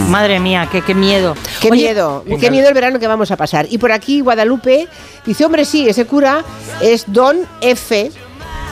Madre 0.10 0.40
mía, 0.40 0.70
qué, 0.72 0.82
qué 0.82 0.94
miedo. 0.94 1.36
Qué 1.62 1.70
Oye, 1.72 1.82
miedo, 1.84 2.24
qué 2.40 2.52
miedo 2.52 2.68
el 2.68 2.74
verano 2.74 3.00
que 3.00 3.08
vamos 3.08 3.32
a 3.32 3.38
pasar. 3.38 3.68
Y 3.70 3.78
por 3.78 3.92
aquí 3.92 4.22
Guadalupe 4.22 4.88
dice, 5.26 5.46
hombre, 5.46 5.66
sí, 5.66 5.88
ese 5.90 6.06
cura 6.06 6.44
es 6.82 7.06
Don 7.08 7.38
F. 7.62 8.12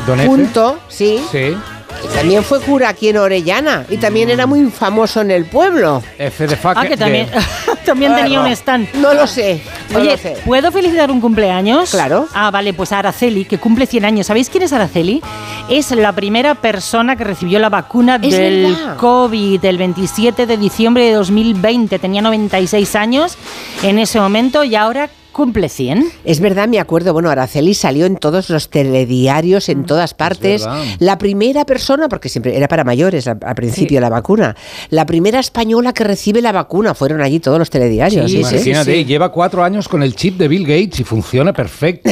Don 0.06 0.20
F. 0.20 0.28
Punto, 0.28 0.80
sí. 0.88 1.22
Sí. 1.32 1.56
Y 2.04 2.08
también 2.16 2.44
fue 2.44 2.60
cura 2.62 2.90
aquí 2.90 3.10
en 3.10 3.18
Orellana 3.18 3.86
y 3.90 3.98
también 3.98 4.30
era 4.30 4.46
muy 4.46 4.70
famoso 4.70 5.22
en 5.22 5.32
el 5.32 5.46
pueblo. 5.46 6.04
F 6.18 6.48
de 6.48 6.56
fuck. 6.56 6.74
Ah, 6.76 6.86
que 6.86 6.98
también. 6.98 7.28
También 7.86 8.16
tenía 8.16 8.40
un 8.40 8.48
stand. 8.48 8.88
No 8.94 9.14
lo 9.14 9.28
sé. 9.28 9.62
no 9.92 10.00
Oye, 10.00 10.12
lo 10.12 10.18
sé. 10.18 10.38
¿puedo 10.46 10.72
felicitar 10.72 11.12
un 11.12 11.20
cumpleaños? 11.20 11.92
Claro. 11.92 12.30
Ah, 12.34 12.50
vale, 12.50 12.74
pues 12.74 12.94
a 12.94 13.00
Araceli, 13.00 13.44
que 13.44 13.58
cumple 13.58 13.86
100 13.88 14.06
años. 14.06 14.28
¿Sabéis 14.28 14.50
quién 14.50 14.64
es 14.64 14.72
Araceli? 14.72 15.22
Es 15.70 15.92
la 15.92 16.14
primera 16.14 16.56
persona 16.56 17.18
que 17.18 17.26
recibió 17.26 17.60
la 17.60 17.68
vacuna 17.68 18.20
Es 18.22 18.32
del 18.38 18.74
verdad. 18.74 18.96
COVID 18.98 19.66
el 19.66 19.78
27 19.78 20.46
de 20.46 20.56
diciembre 20.58 21.04
de 21.08 21.12
2020. 21.12 22.00
Tenía 22.00 22.22
96 22.22 22.96
años 22.96 23.38
en 23.84 24.00
ese 24.00 24.18
momento 24.18 24.64
y 24.64 24.76
ahora 24.76 25.10
cumple 25.34 25.68
100. 25.68 26.06
Es 26.24 26.40
verdad, 26.40 26.70
me 26.70 26.80
acuerdo, 26.80 27.12
bueno, 27.12 27.30
Araceli 27.30 27.74
salió 27.74 28.06
en 28.06 28.16
todos 28.16 28.50
los 28.50 28.70
telediarios, 28.70 29.68
en 29.68 29.86
todas 29.86 30.14
partes. 30.14 30.66
La 31.00 31.18
primera 31.18 31.66
persona, 31.66 32.08
porque 32.08 32.30
siempre 32.30 32.56
era 32.56 32.70
para 32.70 32.86
mayores 32.86 33.28
al, 33.28 33.40
al 33.42 33.56
principio 33.56 34.00
la 34.00 34.10
vacuna, 34.10 34.56
la 34.90 35.06
primera 35.06 35.40
española 35.40 35.94
que 35.94 36.04
recibe 36.06 36.42
la 36.42 36.52
vacuna, 36.52 36.94
fueron 36.94 37.22
allí 37.22 37.40
todos 37.40 37.60
los 37.60 37.70
telediarios. 37.70 38.32
sí, 38.32 38.44
sí. 38.44 38.54
Imagínate, 38.54 39.04
lleva 39.04 39.30
cuatro 39.30 39.64
años 39.64 39.90
con 39.90 40.04
el 40.04 40.16
chip 40.16 40.38
de 40.38 40.48
Bill 40.48 40.66
Gates 40.66 41.00
y 41.02 41.04
funciona 41.04 41.52
perfecto. 41.52 42.12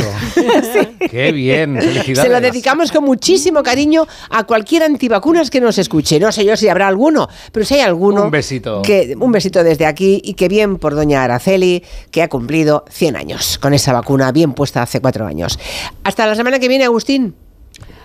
Qué 1.09 1.31
bien, 1.31 1.77
felicidades. 1.79 2.23
Se 2.23 2.29
lo 2.29 2.41
dedicamos 2.41 2.91
con 2.91 3.03
muchísimo 3.03 3.63
cariño 3.63 4.07
a 4.29 4.45
cualquier 4.45 4.83
antivacunas 4.83 5.49
que 5.49 5.61
nos 5.61 5.77
escuche. 5.77 6.19
No 6.19 6.31
sé 6.31 6.43
yo 6.45 6.57
si 6.57 6.67
habrá 6.67 6.87
alguno, 6.87 7.27
pero 7.51 7.65
si 7.65 7.75
hay 7.75 7.81
alguno. 7.81 8.25
Un 8.25 8.31
besito. 8.31 8.81
Que, 8.81 9.15
un 9.19 9.31
besito 9.31 9.63
desde 9.63 9.85
aquí 9.85 10.21
y 10.23 10.33
que 10.33 10.47
bien 10.47 10.77
por 10.77 10.95
doña 10.95 11.23
Araceli, 11.23 11.83
que 12.11 12.21
ha 12.21 12.27
cumplido 12.27 12.85
100 12.89 13.10
años 13.15 13.57
con 13.57 13.73
esa 13.73 13.93
vacuna 13.93 14.31
bien 14.31 14.53
puesta 14.53 14.81
hace 14.81 15.01
cuatro 15.01 15.25
años. 15.25 15.59
Hasta 16.03 16.25
la 16.25 16.35
semana 16.35 16.59
que 16.59 16.67
viene, 16.67 16.85
Agustín. 16.85 17.35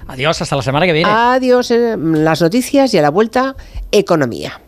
Adiós, 0.08 0.40
hasta 0.40 0.56
la 0.56 0.62
semana 0.62 0.86
que 0.86 0.92
viene. 0.92 1.10
Adiós, 1.10 1.70
eh, 1.70 1.96
las 1.98 2.40
noticias 2.40 2.94
y 2.94 2.98
a 2.98 3.02
la 3.02 3.10
vuelta, 3.10 3.56
economía. 3.90 4.60